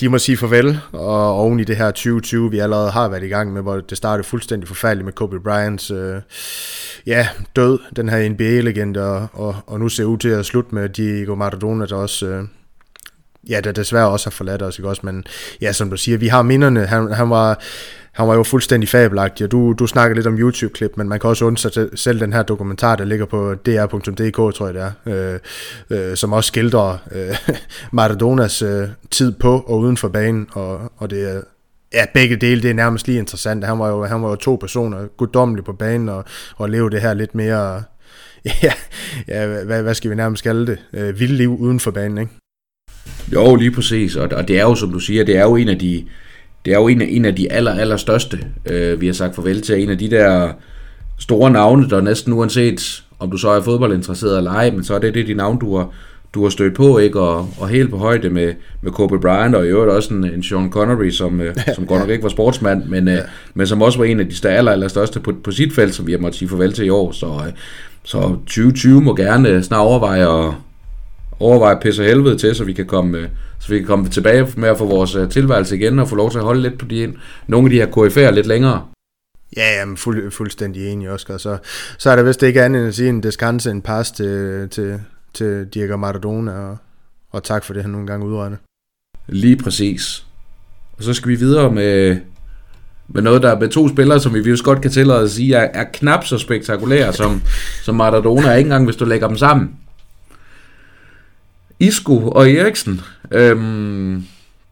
de 0.00 0.08
må 0.08 0.18
sige 0.18 0.36
farvel, 0.36 0.80
og 0.92 1.34
oven 1.34 1.60
i 1.60 1.64
det 1.64 1.76
her 1.76 1.90
2020, 1.90 2.50
vi 2.50 2.58
allerede 2.58 2.90
har 2.90 3.08
været 3.08 3.24
i 3.24 3.28
gang 3.28 3.52
med, 3.52 3.62
hvor 3.62 3.80
det 3.80 3.98
startede 3.98 4.28
fuldstændig 4.28 4.68
forfærdeligt 4.68 5.04
med 5.04 5.12
Kobe 5.12 5.40
Bryants 5.40 5.90
øh, 5.90 6.20
ja, 7.06 7.28
død, 7.56 7.78
den 7.96 8.08
her 8.08 8.28
NBA-legende, 8.28 9.00
og, 9.00 9.28
og, 9.32 9.56
og 9.66 9.80
nu 9.80 9.88
ser 9.88 10.04
ud 10.04 10.18
til 10.18 10.28
at 10.28 10.46
slutte 10.46 10.74
med 10.74 10.88
Diego 10.88 11.34
Maradona, 11.34 11.86
der 11.86 11.96
også 11.96 12.26
øh, 12.26 12.44
ja, 13.48 13.60
der 13.60 13.72
desværre 13.72 14.08
også 14.08 14.26
har 14.26 14.30
forladt 14.30 14.62
os, 14.62 14.78
ikke 14.78 14.88
også? 14.88 15.02
Men 15.04 15.24
ja, 15.60 15.72
som 15.72 15.90
du 15.90 15.96
siger, 15.96 16.18
vi 16.18 16.28
har 16.28 16.42
minderne. 16.42 16.86
Han, 16.86 17.12
han 17.12 17.30
var, 17.30 17.60
han 18.12 18.28
var 18.28 18.34
jo 18.34 18.42
fuldstændig 18.42 18.88
fabelagtig, 18.88 19.44
og 19.44 19.50
du, 19.50 19.72
du 19.72 19.86
snakker 19.86 20.14
lidt 20.14 20.26
om 20.26 20.38
YouTube-klip, 20.38 20.96
men 20.96 21.08
man 21.08 21.20
kan 21.20 21.30
også 21.30 21.44
undse 21.44 21.90
selv 21.94 22.20
den 22.20 22.32
her 22.32 22.42
dokumentar, 22.42 22.96
der 22.96 23.04
ligger 23.04 23.26
på 23.26 23.54
dr.dk, 23.54 24.54
tror 24.54 24.66
jeg 24.66 24.74
det 24.74 24.82
er, 24.82 24.92
øh, 25.90 26.10
øh, 26.10 26.16
som 26.16 26.32
også 26.32 26.48
skildrer 26.48 26.98
øh, 27.12 27.36
Maradonas 27.92 28.62
øh, 28.62 28.88
tid 29.10 29.32
på 29.32 29.64
og 29.66 29.78
uden 29.78 29.96
for 29.96 30.08
banen, 30.08 30.46
og, 30.52 30.92
og 30.96 31.10
det 31.10 31.30
er 31.30 31.40
Ja, 31.92 32.04
begge 32.14 32.36
dele, 32.36 32.62
det 32.62 32.70
er 32.70 32.74
nærmest 32.74 33.06
lige 33.06 33.18
interessant. 33.18 33.64
Han 33.64 33.78
var 33.78 33.88
jo, 33.88 34.04
han 34.04 34.22
var 34.22 34.28
jo 34.28 34.36
to 34.36 34.56
personer, 34.56 35.06
guddommelig 35.16 35.64
på 35.64 35.72
banen, 35.72 36.08
og, 36.08 36.24
og 36.56 36.70
leve 36.70 36.90
det 36.90 37.00
her 37.00 37.14
lidt 37.14 37.34
mere, 37.34 37.82
ja, 38.62 38.72
ja 39.28 39.62
hvad, 39.64 39.82
hvad 39.82 39.94
skal 39.94 40.10
vi 40.10 40.14
nærmest 40.14 40.42
kalde 40.42 40.66
det, 40.66 40.78
øh, 40.92 41.20
vildt 41.20 41.34
liv 41.34 41.56
uden 41.60 41.80
for 41.80 41.90
banen, 41.90 42.18
ikke? 42.18 42.45
Jo, 43.32 43.54
lige 43.54 43.70
præcis. 43.70 44.16
Og, 44.16 44.28
og 44.32 44.48
det 44.48 44.58
er 44.58 44.62
jo, 44.62 44.74
som 44.74 44.92
du 44.92 44.98
siger, 44.98 45.24
det 45.24 45.36
er 45.36 45.42
jo 45.42 45.56
en 45.56 45.68
af 45.68 45.78
de, 45.78 46.04
det 46.64 46.72
er 46.72 46.78
jo 46.78 46.88
en 46.88 47.02
af, 47.02 47.06
en 47.10 47.24
af 47.24 47.36
de 47.36 47.52
aller, 47.52 47.72
aller 47.72 47.96
største, 47.96 48.38
øh, 48.66 49.00
vi 49.00 49.06
har 49.06 49.14
sagt 49.14 49.34
farvel 49.34 49.60
til. 49.60 49.82
En 49.82 49.90
af 49.90 49.98
de 49.98 50.10
der 50.10 50.52
store 51.18 51.50
navne, 51.50 51.88
der 51.88 52.00
næsten 52.00 52.32
uanset, 52.32 53.04
om 53.18 53.30
du 53.30 53.36
så 53.36 53.48
er 53.48 53.60
fodboldinteresseret 53.60 54.38
eller 54.38 54.50
ej, 54.50 54.70
men 54.70 54.84
så 54.84 54.94
er 54.94 54.98
det 54.98 55.14
det 55.14 55.26
de 55.26 55.34
navn, 55.34 55.60
du 55.60 55.76
har, 55.76 55.90
du 56.34 56.42
har 56.42 56.50
stødt 56.50 56.74
på, 56.74 56.98
ikke? 56.98 57.20
Og, 57.20 57.48
og 57.58 57.68
helt 57.68 57.90
på 57.90 57.96
højde 57.96 58.30
med, 58.30 58.52
med 58.82 58.92
Kobe 58.92 59.20
Bryant, 59.20 59.54
og 59.54 59.66
i 59.66 59.68
øvrigt 59.68 59.92
også 59.92 60.14
en, 60.14 60.24
en 60.24 60.42
Sean 60.42 60.70
Connery, 60.70 61.10
som, 61.10 61.40
øh, 61.40 61.56
som 61.74 61.86
godt 61.86 62.00
nok 62.00 62.10
ikke 62.10 62.22
var 62.22 62.28
sportsmand, 62.28 62.84
men, 62.84 63.08
øh, 63.08 63.18
men 63.54 63.66
som 63.66 63.82
også 63.82 63.98
var 63.98 64.04
en 64.04 64.20
af 64.20 64.26
de 64.28 64.48
aller, 64.48 64.72
aller 64.72 64.88
største 64.88 65.20
på, 65.20 65.32
på 65.44 65.50
sit 65.50 65.72
felt, 65.72 65.94
som 65.94 66.06
vi 66.06 66.12
har 66.12 66.18
måttet 66.18 66.38
sige 66.38 66.48
farvel 66.48 66.72
til 66.72 66.86
i 66.86 66.90
år. 66.90 67.12
Så, 67.12 67.26
øh, 67.26 67.52
så 68.02 68.18
2020 68.20 69.00
må 69.00 69.16
gerne 69.16 69.62
snart 69.62 69.80
overveje 69.80 70.48
at, 70.48 70.54
overveje 71.40 71.78
pisse 71.80 72.04
helvede 72.04 72.38
til, 72.38 72.54
så 72.54 72.64
vi 72.64 72.72
kan 72.72 72.86
komme, 72.86 73.30
så 73.58 73.68
vi 73.68 73.78
kan 73.78 73.86
komme 73.86 74.08
tilbage 74.08 74.48
med 74.56 74.68
at 74.68 74.78
få 74.78 74.86
vores 74.86 75.14
øh, 75.14 75.30
tilværelse 75.30 75.76
igen 75.76 75.98
og 75.98 76.08
få 76.08 76.16
lov 76.16 76.30
til 76.30 76.38
at 76.38 76.44
holde 76.44 76.62
lidt 76.62 76.78
på 76.78 76.86
de, 76.86 77.14
nogle 77.46 77.66
af 77.66 77.70
de 77.70 77.76
her 77.76 77.86
KF'er 77.86 78.30
lidt 78.30 78.46
længere. 78.46 78.84
Ja, 79.56 79.82
er 79.82 79.96
fuld, 79.96 80.30
fuldstændig 80.30 80.88
enig, 80.88 81.10
Oscar. 81.10 81.36
Så, 81.36 81.58
så 81.98 82.10
er 82.10 82.16
der 82.16 82.22
vist 82.22 82.42
ikke 82.42 82.62
andet 82.62 82.80
end 82.80 82.88
at 82.88 82.94
sige 82.94 83.08
en 83.08 83.22
deskanse, 83.22 83.70
en 83.70 83.82
pas 83.82 84.10
til, 84.10 84.68
til, 84.70 85.00
til 85.34 85.66
Diego 85.74 85.96
Maradona, 85.96 86.52
og, 86.52 86.76
og 87.30 87.44
tak 87.44 87.64
for 87.64 87.74
det, 87.74 87.82
han 87.82 87.90
nogle 87.90 88.06
gange 88.06 88.26
udrettet. 88.26 88.58
Lige 89.28 89.56
præcis. 89.56 90.26
Og 90.98 91.04
så 91.04 91.14
skal 91.14 91.28
vi 91.28 91.34
videre 91.34 91.72
med, 91.72 92.16
med 93.08 93.22
noget, 93.22 93.42
der 93.42 93.50
er 93.50 93.60
med 93.60 93.68
to 93.68 93.88
spillere, 93.88 94.20
som 94.20 94.34
vi 94.34 94.52
også 94.52 94.64
godt 94.64 94.80
kan 94.80 94.90
tillade 94.90 95.20
at 95.20 95.30
sige, 95.30 95.54
er, 95.54 95.68
er 95.74 95.84
knap 95.92 96.24
så 96.24 96.38
spektakulære 96.38 97.12
som, 97.12 97.42
som 97.82 97.94
Maradona, 97.94 98.54
ikke 98.54 98.66
engang 98.66 98.84
hvis 98.84 98.96
du 98.96 99.04
lægger 99.04 99.28
dem 99.28 99.36
sammen. 99.36 99.76
Isco 101.80 102.28
og 102.28 102.50
Eriksen, 102.50 103.00
øhm, 103.30 104.24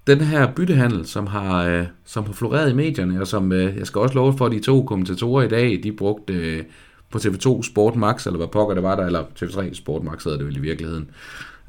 den 0.07 0.21
her 0.21 0.53
byttehandel, 0.53 1.07
som 1.07 1.27
har, 1.27 1.65
øh, 1.65 1.87
som 2.05 2.25
har 2.25 2.33
floreret 2.33 2.71
i 2.71 2.75
medierne, 2.75 3.21
og 3.21 3.27
som 3.27 3.53
øh, 3.53 3.77
jeg 3.77 3.87
skal 3.87 4.01
også 4.01 4.15
love 4.15 4.37
for, 4.39 4.47
at 4.47 4.53
de 4.53 4.61
to 4.61 4.83
kommentatorer 4.83 5.43
i 5.43 5.49
dag, 5.49 5.81
de 5.83 5.93
brugte 5.93 6.33
øh, 6.33 6.63
på 7.11 7.19
TV2 7.19 7.63
Sport 7.63 7.97
Max, 7.97 8.27
eller 8.27 8.39
hvad 8.39 8.49
pokker 8.49 8.75
det 8.75 8.83
var 8.83 8.97
der, 8.97 9.07
eller 9.07 9.23
TV3 9.43 9.75
Sport 9.75 10.05
Max 10.05 10.25
hedder 10.25 10.39
det 10.39 10.47
vel 10.47 10.57
i 10.57 10.61
virkeligheden, 10.61 11.11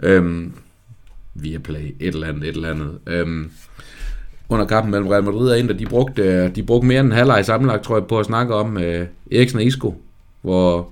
øhm, 0.03 0.53
via 1.33 1.57
Play, 1.57 1.95
et 1.99 2.13
eller 2.13 2.27
andet, 2.27 2.43
et 2.43 2.55
eller 2.55 2.69
andet. 2.69 2.97
Øhm, 3.07 3.51
under 4.49 4.65
kampen 4.65 4.91
mellem 4.91 5.07
Real 5.07 5.23
Madrid 5.23 5.49
og 5.49 5.59
Inter, 5.59 5.75
de 5.75 5.85
brugte, 5.85 6.21
øh, 6.21 6.55
de 6.55 6.63
brugte 6.63 6.87
mere 6.87 6.99
end 6.99 7.07
en 7.07 7.17
halvleg 7.17 7.45
sammenlagt, 7.45 7.83
tror 7.83 7.97
jeg, 7.97 8.07
på 8.07 8.19
at 8.19 8.25
snakke 8.25 8.55
om 8.55 8.77
øh, 8.77 9.07
Eriksen 9.31 9.59
og 9.59 9.65
Isco, 9.65 10.01
hvor 10.41 10.89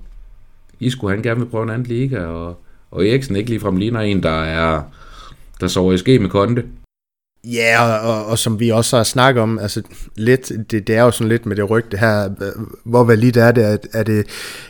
Isco 0.80 1.08
han 1.08 1.22
gerne 1.22 1.40
vil 1.40 1.46
prøve 1.46 1.62
en 1.62 1.70
anden 1.70 1.86
liga, 1.86 2.24
og 2.24 2.63
og 2.94 3.06
Eriksen 3.06 3.36
ikke 3.36 3.50
ligefrem 3.50 3.76
ligner 3.76 4.00
en, 4.00 4.22
der 4.22 4.42
er 4.44 4.82
der 5.60 5.68
sover 5.68 5.92
i 5.92 5.98
ske 5.98 6.18
med 6.18 6.30
Konte. 6.30 6.64
Ja, 7.44 7.82
og, 7.82 8.14
og, 8.14 8.26
og 8.26 8.38
som 8.38 8.60
vi 8.60 8.70
også 8.70 8.96
har 8.96 9.04
snakket 9.04 9.42
om, 9.42 9.58
altså 9.58 9.82
lidt, 10.16 10.52
det, 10.70 10.86
det 10.86 10.96
er 10.96 11.02
jo 11.02 11.10
sådan 11.10 11.28
lidt 11.28 11.46
med 11.46 11.56
det 11.56 11.70
rygte 11.70 11.96
her, 11.96 12.30
hvor 12.84 13.04
valid 13.04 13.36
er 13.36 13.52
det, 13.52 13.64
er, 13.64 13.76
er 13.92 14.02
det 14.02 14.26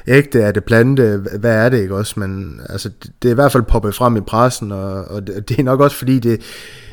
ægte, 0.06 0.40
er 0.40 0.52
det 0.52 0.64
plante, 0.64 1.22
hvad 1.40 1.64
er 1.64 1.68
det 1.68 1.82
ikke 1.82 1.96
også, 1.96 2.20
men 2.20 2.60
altså 2.68 2.90
det 3.22 3.28
er 3.28 3.32
i 3.32 3.34
hvert 3.34 3.52
fald 3.52 3.62
poppet 3.62 3.94
frem 3.94 4.16
i 4.16 4.20
pressen, 4.20 4.72
og, 4.72 5.04
og 5.04 5.26
det, 5.26 5.48
det 5.48 5.58
er 5.58 5.62
nok 5.62 5.80
også 5.80 5.96
fordi 5.96 6.18
det, 6.18 6.40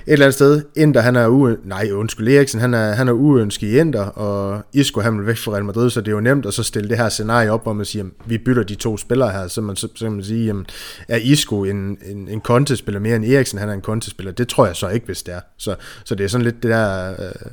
eller 0.08 0.26
andet 0.26 0.34
sted, 0.34 0.64
Inter, 0.76 1.02
han 1.02 1.16
er 1.16 1.28
u... 1.28 1.56
Nej, 1.64 1.92
undskyld, 1.92 2.28
Eriksen, 2.28 2.60
han 2.60 2.74
er, 2.74 2.92
han 2.92 3.08
er 3.08 3.12
uønsket 3.12 3.68
i 3.68 3.78
Inter, 3.78 4.02
og 4.02 4.62
Isco, 4.74 5.02
han 5.02 5.18
vil 5.18 5.28
væk 5.28 5.38
fra 5.38 5.52
Real 5.52 5.66
Madrid, 5.66 5.90
så 5.90 6.02
det 6.02 6.08
er 6.08 6.12
jo 6.12 6.20
nemt 6.20 6.46
at 6.46 6.54
så 6.54 6.64
stille 6.64 6.90
det 6.90 6.98
her 6.98 7.10
scenarie 7.10 7.52
op, 7.52 7.64
hvor 7.64 7.74
man 7.74 7.86
siger, 7.86 8.06
vi 8.26 8.38
bytter 8.38 8.64
de 8.64 8.76
to 8.76 8.98
spillere 8.98 9.32
her, 9.32 9.48
så 9.48 9.62
man, 9.62 9.76
så, 9.76 9.88
så 9.96 10.06
kan 10.06 10.12
man 10.12 10.24
sige, 10.24 10.46
jamen, 10.46 10.66
er 11.08 11.18
Isco 11.18 11.64
en, 11.64 11.98
en, 12.06 12.28
en 12.28 12.42
kontespiller 12.42 13.00
mere 13.00 13.16
end 13.16 13.26
Eriksen, 13.26 13.60
han 13.60 13.70
er 13.70 13.74
en 13.74 13.82
kontespiller? 13.82 14.32
Det 14.32 14.48
tror 14.48 14.66
jeg 14.66 14.76
så 14.76 14.88
ikke, 14.88 15.06
hvis 15.06 15.24
det 15.24 15.34
er. 15.34 15.40
Så, 15.58 15.76
så 16.04 16.16
det 16.16 16.24
er 16.24 16.28
sådan 16.28 16.46
lidt 16.46 16.64
det 16.64 16.72
der 16.72 17.12
øh, 17.12 17.52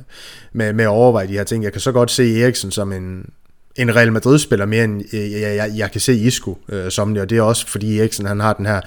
med, 0.53 0.73
med 0.73 0.83
at 0.83 0.89
overveje 0.89 1.27
de 1.27 1.33
her 1.33 1.43
ting. 1.43 1.63
Jeg 1.63 1.71
kan 1.71 1.81
så 1.81 1.91
godt 1.91 2.11
se 2.11 2.41
Eriksen 2.41 2.71
som 2.71 2.91
en, 2.91 3.29
en 3.75 3.95
Real 3.95 4.11
Madrid-spiller 4.11 4.65
mere 4.65 4.83
end 4.83 5.03
jeg, 5.13 5.31
jeg, 5.31 5.55
jeg, 5.55 5.71
jeg 5.75 5.91
kan 5.91 6.01
se 6.01 6.13
Isco 6.13 6.57
øh, 6.69 6.91
som 6.91 7.13
det, 7.13 7.21
og 7.21 7.29
det 7.29 7.37
er 7.37 7.41
også 7.41 7.67
fordi 7.67 7.99
Eriksen 7.99 8.25
han 8.25 8.39
har 8.39 8.53
den 8.53 8.65
her 8.65 8.81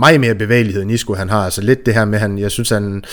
meget 0.00 0.20
mere 0.20 0.34
bevægelighed 0.34 0.82
end 0.82 0.92
Isco 0.92 1.14
han 1.14 1.28
har. 1.28 1.44
Altså 1.44 1.62
lidt 1.62 1.86
det 1.86 1.94
her 1.94 2.04
med, 2.04 2.18
han, 2.18 2.38
jeg 2.38 2.50
synes 2.50 2.68
han, 2.68 3.04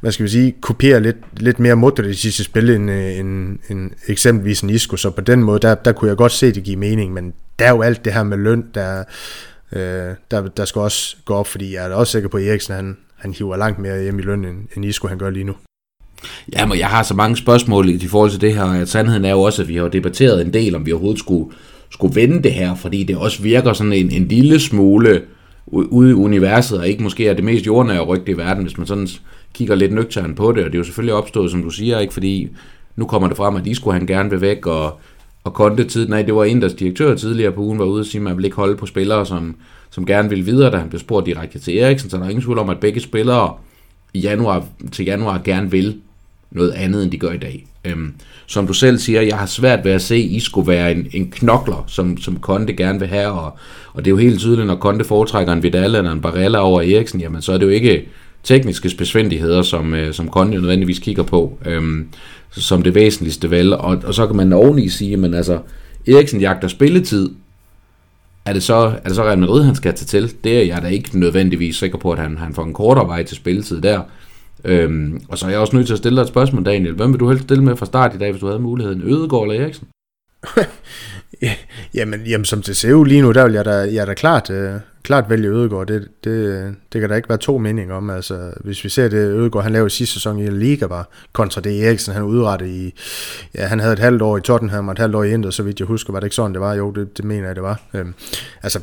hvad 0.00 0.12
skal 0.12 0.24
vi 0.24 0.30
sige, 0.30 0.54
kopierer 0.60 0.98
lidt, 0.98 1.16
lidt 1.36 1.58
mere 1.58 1.76
Modric 1.76 2.24
i 2.24 2.30
sit 2.30 2.46
spil 2.46 2.70
end, 2.70 2.90
øh, 2.90 3.18
end, 3.18 3.58
end 3.70 3.90
eksempelvis 4.08 4.60
en 4.60 4.70
Isco. 4.70 4.96
Så 4.96 5.10
på 5.10 5.20
den 5.20 5.42
måde, 5.42 5.58
der, 5.58 5.74
der 5.74 5.92
kunne 5.92 6.08
jeg 6.08 6.16
godt 6.16 6.32
se, 6.32 6.52
det 6.52 6.64
give 6.64 6.76
mening. 6.76 7.12
Men 7.12 7.32
der 7.58 7.64
er 7.64 7.70
jo 7.70 7.82
alt 7.82 8.04
det 8.04 8.12
her 8.12 8.22
med 8.22 8.36
løn, 8.38 8.64
der, 8.74 9.04
øh, 9.72 10.14
der, 10.30 10.48
der 10.56 10.64
skal 10.64 10.80
også 10.80 11.16
gå 11.24 11.34
op, 11.34 11.46
fordi 11.46 11.74
jeg 11.74 11.86
er 11.86 11.94
også 11.94 12.10
sikker 12.10 12.28
på, 12.28 12.36
at 12.36 12.44
Eriksen 12.44 12.74
han, 12.74 12.96
han 13.16 13.32
hiver 13.32 13.56
langt 13.56 13.78
mere 13.78 14.02
hjem 14.02 14.18
i 14.18 14.22
løn, 14.22 14.44
end, 14.44 14.58
end 14.76 14.84
Isco 14.84 15.08
han 15.08 15.18
gør 15.18 15.30
lige 15.30 15.44
nu. 15.44 15.54
Ja, 16.52 16.66
men 16.66 16.78
jeg 16.78 16.88
har 16.88 17.02
så 17.02 17.14
mange 17.14 17.36
spørgsmål 17.36 17.88
i 17.88 18.06
forhold 18.06 18.30
til 18.30 18.40
det 18.40 18.54
her, 18.54 18.64
at 18.64 18.88
sandheden 18.88 19.24
er 19.24 19.30
jo 19.30 19.40
også, 19.40 19.62
at 19.62 19.68
vi 19.68 19.76
har 19.76 19.88
debatteret 19.88 20.40
en 20.40 20.52
del, 20.52 20.74
om 20.74 20.86
vi 20.86 20.92
overhovedet 20.92 21.18
skulle, 21.18 21.54
skulle 21.90 22.14
vende 22.14 22.42
det 22.42 22.52
her, 22.52 22.74
fordi 22.74 23.02
det 23.02 23.16
også 23.16 23.42
virker 23.42 23.72
sådan 23.72 23.92
en, 23.92 24.10
en 24.10 24.28
lille 24.28 24.60
smule 24.60 25.10
øh, 25.10 25.20
ude 25.66 26.10
i 26.10 26.14
universet, 26.14 26.78
og 26.78 26.88
ikke 26.88 27.02
måske 27.02 27.28
er 27.28 27.34
det 27.34 27.44
mest 27.44 27.66
jordnære 27.66 28.00
rygte 28.00 28.32
i 28.32 28.36
verden, 28.36 28.62
hvis 28.62 28.78
man 28.78 28.86
sådan 28.86 29.08
kigger 29.54 29.74
lidt 29.74 29.92
nøgteren 29.92 30.34
på 30.34 30.52
det, 30.52 30.64
og 30.64 30.70
det 30.70 30.74
er 30.74 30.78
jo 30.78 30.84
selvfølgelig 30.84 31.14
opstået, 31.14 31.50
som 31.50 31.62
du 31.62 31.70
siger, 31.70 31.98
ikke? 31.98 32.12
Fordi 32.12 32.48
nu 32.96 33.06
kommer 33.06 33.28
det 33.28 33.36
frem, 33.36 33.56
at 33.56 33.64
de 33.64 33.74
skulle 33.74 33.98
han 33.98 34.06
gerne 34.06 34.30
vil 34.30 34.40
væk, 34.40 34.66
og, 34.66 35.00
og 35.44 35.54
Konte 35.54 35.84
tid, 35.84 36.08
nej, 36.08 36.22
det 36.22 36.34
var 36.34 36.44
en, 36.44 36.60
deres 36.60 36.74
direktør 36.74 37.14
tidligere 37.14 37.52
på 37.52 37.60
ugen 37.60 37.78
var 37.78 37.84
ude 37.84 38.00
og 38.00 38.06
sige, 38.06 38.18
at 38.18 38.22
man 38.22 38.36
vil 38.36 38.44
ikke 38.44 38.56
holde 38.56 38.76
på 38.76 38.86
spillere, 38.86 39.26
som, 39.26 39.56
som 39.90 40.06
gerne 40.06 40.28
vil 40.28 40.46
videre, 40.46 40.70
da 40.70 40.76
han 40.76 40.88
blev 40.88 41.00
spurgt 41.00 41.26
direkte 41.26 41.58
til 41.58 41.78
Eriksen, 41.78 42.10
så 42.10 42.16
der 42.16 42.24
er 42.24 42.28
ingen 42.28 42.42
tvivl 42.42 42.58
om, 42.58 42.70
at 42.70 42.80
begge 42.80 43.00
spillere 43.00 43.54
i 44.14 44.20
januar, 44.20 44.64
til 44.92 45.04
januar 45.04 45.40
gerne 45.44 45.70
vil 45.70 46.00
noget 46.54 46.70
andet, 46.70 47.02
end 47.02 47.10
de 47.10 47.18
gør 47.18 47.32
i 47.32 47.38
dag. 47.38 47.66
Øhm, 47.84 48.14
som 48.46 48.66
du 48.66 48.72
selv 48.72 48.98
siger, 48.98 49.20
jeg 49.20 49.36
har 49.36 49.46
svært 49.46 49.84
ved 49.84 49.92
at 49.92 50.02
se, 50.02 50.14
at 50.14 50.20
I 50.20 50.40
skulle 50.40 50.68
være 50.68 50.92
en, 50.92 51.06
en 51.12 51.30
knokler, 51.30 51.84
som, 51.86 52.18
som 52.18 52.36
Konte 52.36 52.72
gerne 52.72 52.98
vil 52.98 53.08
have, 53.08 53.30
og, 53.30 53.58
og 53.92 54.04
det 54.04 54.06
er 54.06 54.10
jo 54.10 54.16
helt 54.16 54.38
tydeligt, 54.38 54.66
når 54.66 54.76
Konte 54.76 55.04
foretrækker 55.04 55.52
en 55.52 55.62
Vidal 55.62 55.94
eller 55.94 56.12
en 56.12 56.20
Barella 56.20 56.58
over 56.58 56.82
Eriksen, 56.82 57.20
jamen 57.20 57.42
så 57.42 57.52
er 57.52 57.58
det 57.58 57.66
jo 57.66 57.70
ikke, 57.70 58.04
tekniske 58.42 58.90
besvindeligheder, 58.98 59.62
som, 59.62 59.94
øh, 59.94 60.14
som 60.14 60.28
Konte 60.28 60.58
nødvendigvis 60.58 60.98
kigger 60.98 61.22
på, 61.22 61.58
øhm, 61.66 62.08
som 62.50 62.82
det 62.82 62.94
væsentligste 62.94 63.50
vel. 63.50 63.74
Og, 63.74 64.02
og 64.04 64.14
så 64.14 64.26
kan 64.26 64.36
man 64.36 64.52
oveni 64.52 64.88
sige, 64.88 65.16
men 65.16 65.34
altså, 65.34 65.58
Eriksen 66.08 66.40
jagter 66.40 66.68
spilletid, 66.68 67.30
er 68.44 68.52
det, 68.52 68.62
så, 68.62 68.74
er 68.74 69.08
det 69.08 69.16
så 69.16 69.22
Real 69.22 69.38
Madrid, 69.38 69.64
han 69.64 69.74
skal 69.74 69.94
tage 69.94 70.06
til? 70.06 70.34
Det 70.44 70.58
er 70.58 70.62
jeg 70.62 70.82
da 70.82 70.88
ikke 70.88 71.18
nødvendigvis 71.18 71.76
sikker 71.76 71.98
på, 71.98 72.10
at 72.10 72.18
han, 72.18 72.38
han 72.38 72.54
får 72.54 72.64
en 72.64 72.72
kortere 72.72 73.06
vej 73.06 73.22
til 73.22 73.36
spilletid 73.36 73.80
der. 73.80 74.00
Øhm, 74.64 75.20
og 75.28 75.38
så 75.38 75.46
er 75.46 75.50
jeg 75.50 75.58
også 75.58 75.76
nødt 75.76 75.86
til 75.86 75.94
at 75.94 75.98
stille 75.98 76.16
dig 76.16 76.22
et 76.22 76.28
spørgsmål, 76.28 76.64
Daniel. 76.64 76.94
Hvem 76.94 77.12
vil 77.12 77.20
du 77.20 77.28
helst 77.28 77.44
stille 77.44 77.64
med 77.64 77.76
fra 77.76 77.86
start 77.86 78.14
i 78.14 78.18
dag, 78.18 78.30
hvis 78.30 78.40
du 78.40 78.46
havde 78.46 78.60
muligheden? 78.60 79.02
Ødegård 79.04 79.48
eller 79.48 79.64
Eriksen? 79.64 79.88
jamen, 81.94 82.20
jamen, 82.26 82.44
som 82.44 82.62
det 82.62 82.76
ser 82.76 82.94
ud 82.94 83.06
lige 83.06 83.22
nu, 83.22 83.32
der 83.32 83.44
vil 83.44 83.52
jeg 83.52 83.64
da, 83.64 83.70
jeg 83.70 84.06
da 84.06 84.14
klart, 84.14 84.50
øh, 84.50 84.74
klart 85.02 85.30
vælge 85.30 85.48
Ødegård. 85.48 85.86
Det, 85.86 86.08
det, 86.24 86.74
det 86.92 87.00
kan 87.00 87.10
der 87.10 87.16
ikke 87.16 87.28
være 87.28 87.38
to 87.38 87.58
meninger 87.58 87.94
om. 87.94 88.10
Altså, 88.10 88.52
hvis 88.60 88.84
vi 88.84 88.88
ser 88.88 89.08
det, 89.08 89.16
Ødegård 89.16 89.62
han 89.62 89.72
lavede 89.72 89.90
sidste 89.90 90.14
sæson 90.14 90.38
i 90.38 90.46
Liga 90.46 90.86
var, 90.86 91.08
kontra 91.32 91.60
det 91.60 91.86
Eriksen, 91.86 92.14
han 92.14 92.22
udrettede 92.22 92.70
i, 92.70 92.94
ja, 93.54 93.66
han 93.66 93.80
havde 93.80 93.92
et 93.92 93.98
halvt 93.98 94.22
år 94.22 94.36
i 94.36 94.40
Tottenham 94.40 94.88
og 94.88 94.92
et 94.92 94.98
halvt 94.98 95.14
år 95.14 95.22
i 95.22 95.32
Inter, 95.32 95.50
så 95.50 95.62
vidt 95.62 95.80
jeg 95.80 95.86
husker, 95.86 96.12
var 96.12 96.20
det 96.20 96.26
ikke 96.26 96.36
sådan, 96.36 96.52
det 96.52 96.60
var? 96.60 96.74
Jo, 96.74 96.90
det, 96.90 97.16
det 97.16 97.24
mener 97.24 97.46
jeg, 97.46 97.54
det 97.54 97.62
var. 97.62 97.80
Øhm, 97.94 98.14
altså, 98.62 98.80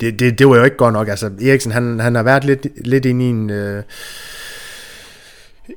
det, 0.00 0.18
det, 0.18 0.38
det, 0.38 0.48
var 0.48 0.56
jo 0.56 0.64
ikke 0.64 0.76
godt 0.76 0.92
nok. 0.92 1.08
Altså, 1.08 1.30
Eriksen, 1.42 1.72
han, 1.72 2.00
han 2.00 2.14
har 2.14 2.22
været 2.22 2.44
lidt, 2.44 2.66
lidt 2.84 3.04
inde 3.04 3.24
i 3.24 3.28
en... 3.28 3.50
Øh, 3.50 3.82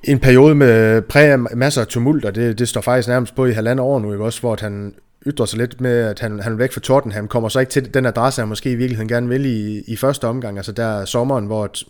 en 0.04 0.20
periode 0.20 0.56
med 0.56 1.02
præg 1.02 1.40
masser 1.40 1.82
af 1.82 1.88
tumult, 1.88 2.26
og 2.26 2.36
det, 2.36 2.60
det 2.60 2.68
står 2.68 2.82
faktisk 2.82 3.08
nærmest 3.08 3.36
på 3.36 3.46
i 3.46 3.52
halvandet 3.52 3.84
år 3.84 4.00
nu, 4.00 4.12
ikke 4.12 4.26
også, 4.26 4.40
hvor 4.40 4.58
han 4.62 4.94
ytrer 5.28 5.46
sig 5.46 5.60
lidt 5.60 5.82
med, 5.82 6.00
at 6.00 6.20
han, 6.20 6.40
han 6.40 6.54
er 6.54 6.58
væk 6.58 6.72
fra 6.72 6.82
Tottenham, 6.82 7.28
kommer 7.28 7.50
så 7.50 7.60
ikke 7.60 7.70
til 7.70 7.94
den 7.94 8.06
adresse, 8.06 8.42
han 8.42 8.50
måske 8.50 8.72
i 8.72 8.76
virkeligheden 8.76 9.08
gerne 9.08 9.30
vil 9.30 9.46
i, 9.46 9.84
i 9.88 9.96
første 9.96 10.28
omgang, 10.28 10.58
altså 10.58 10.72
der 10.72 11.06
sommeren, 11.06 11.46
hvor 11.46 11.66
et, 11.66 11.84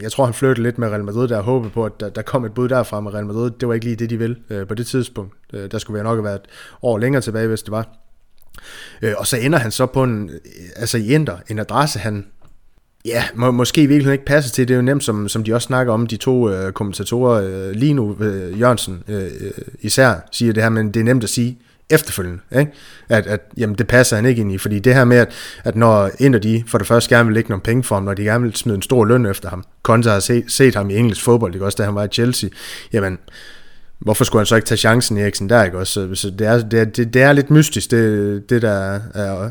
jeg 0.00 0.12
tror, 0.12 0.24
han 0.24 0.34
flyttede 0.34 0.62
lidt 0.62 0.78
med 0.78 0.88
Real 0.88 1.04
Madrid, 1.04 1.28
der 1.28 1.38
og 1.38 1.44
håbede 1.44 1.70
på, 1.70 1.84
at 1.84 1.92
der, 2.00 2.08
der 2.08 2.22
kom 2.22 2.44
et 2.44 2.54
bud 2.54 2.68
derfra 2.68 3.00
med 3.00 3.14
Real 3.14 3.26
Madrid. 3.26 3.50
Det 3.60 3.68
var 3.68 3.74
ikke 3.74 3.86
lige 3.86 3.96
det, 3.96 4.10
de 4.10 4.18
ville 4.18 4.36
øh, 4.50 4.66
på 4.66 4.74
det 4.74 4.86
tidspunkt. 4.86 5.34
Øh, 5.52 5.70
der 5.70 5.78
skulle 5.78 5.94
være 5.94 6.04
nok 6.04 6.16
have 6.16 6.24
været 6.24 6.40
et 6.40 6.48
år 6.82 6.98
længere 6.98 7.22
tilbage, 7.22 7.48
hvis 7.48 7.62
det 7.62 7.70
var. 7.70 7.88
Øh, 9.02 9.14
og 9.18 9.26
så 9.26 9.36
ender 9.36 9.58
han 9.58 9.70
så 9.70 9.86
på 9.86 10.02
en, 10.02 10.30
altså 10.76 10.98
i 10.98 11.12
Inter, 11.12 11.36
en 11.48 11.58
adresse, 11.58 11.98
han 11.98 12.26
Ja, 13.08 13.24
må, 13.34 13.50
måske 13.50 13.82
i 13.82 13.86
virkeligheden 13.86 14.12
ikke 14.12 14.24
passer 14.24 14.52
til. 14.52 14.68
Det 14.68 14.74
er 14.74 14.78
jo 14.78 14.82
nemt, 14.82 15.04
som, 15.04 15.28
som 15.28 15.44
de 15.44 15.54
også 15.54 15.66
snakker 15.66 15.92
om, 15.92 16.06
de 16.06 16.16
to 16.16 16.50
øh, 16.50 16.72
kommentatorer, 16.72 17.42
øh, 17.42 17.72
lige 17.72 17.94
nu, 17.94 18.16
øh, 18.20 18.60
Jørgensen 18.60 19.02
øh, 19.08 19.22
øh, 19.22 19.50
især, 19.80 20.14
siger 20.32 20.52
det 20.52 20.62
her, 20.62 20.70
men 20.70 20.88
det 20.90 21.00
er 21.00 21.04
nemt 21.04 21.24
at 21.24 21.30
sige, 21.30 21.58
efterfølgende, 21.90 22.40
ikke? 22.58 22.72
At, 23.08 23.26
at 23.26 23.40
jamen, 23.56 23.76
det 23.76 23.86
passer 23.86 24.16
han 24.16 24.26
ikke 24.26 24.40
ind 24.40 24.52
i, 24.52 24.58
fordi 24.58 24.78
det 24.78 24.94
her 24.94 25.04
med, 25.04 25.16
at, 25.16 25.28
at 25.64 25.76
når 25.76 26.10
en 26.18 26.34
af 26.34 26.40
de 26.40 26.64
for 26.66 26.78
det 26.78 26.86
første 26.86 27.16
gerne 27.16 27.26
vil 27.26 27.34
lægge 27.34 27.48
nogle 27.48 27.62
penge 27.62 27.84
for 27.84 27.96
ham, 27.96 28.04
når 28.04 28.14
de 28.14 28.22
gerne 28.22 28.44
vil 28.44 28.56
smide 28.56 28.76
en 28.76 28.82
stor 28.82 29.04
løn 29.04 29.26
efter 29.26 29.48
ham, 29.48 29.64
Konta 29.82 30.10
har 30.10 30.20
set, 30.20 30.44
set 30.48 30.74
ham 30.74 30.90
i 30.90 30.96
engelsk 30.96 31.22
fodbold, 31.22 31.54
ikke 31.54 31.66
også, 31.66 31.76
da 31.76 31.82
han 31.84 31.94
var 31.94 32.04
i 32.04 32.08
Chelsea, 32.08 32.50
jamen, 32.92 33.18
hvorfor 33.98 34.24
skulle 34.24 34.40
han 34.40 34.46
så 34.46 34.56
ikke 34.56 34.66
tage 34.66 34.78
chancen 34.78 35.18
Eriksen 35.18 35.48
der, 35.48 35.64
ikke 35.64 35.78
også? 35.78 35.92
Så, 35.92 36.14
så 36.14 36.30
det, 36.30 36.46
er, 36.46 36.58
det, 36.58 36.80
er, 36.80 36.84
det, 36.84 37.14
det 37.14 37.22
er 37.22 37.32
lidt 37.32 37.50
mystisk, 37.50 37.90
det, 37.90 38.50
det 38.50 38.62
der 38.62 38.70
er, 38.70 39.00
er, 39.14 39.50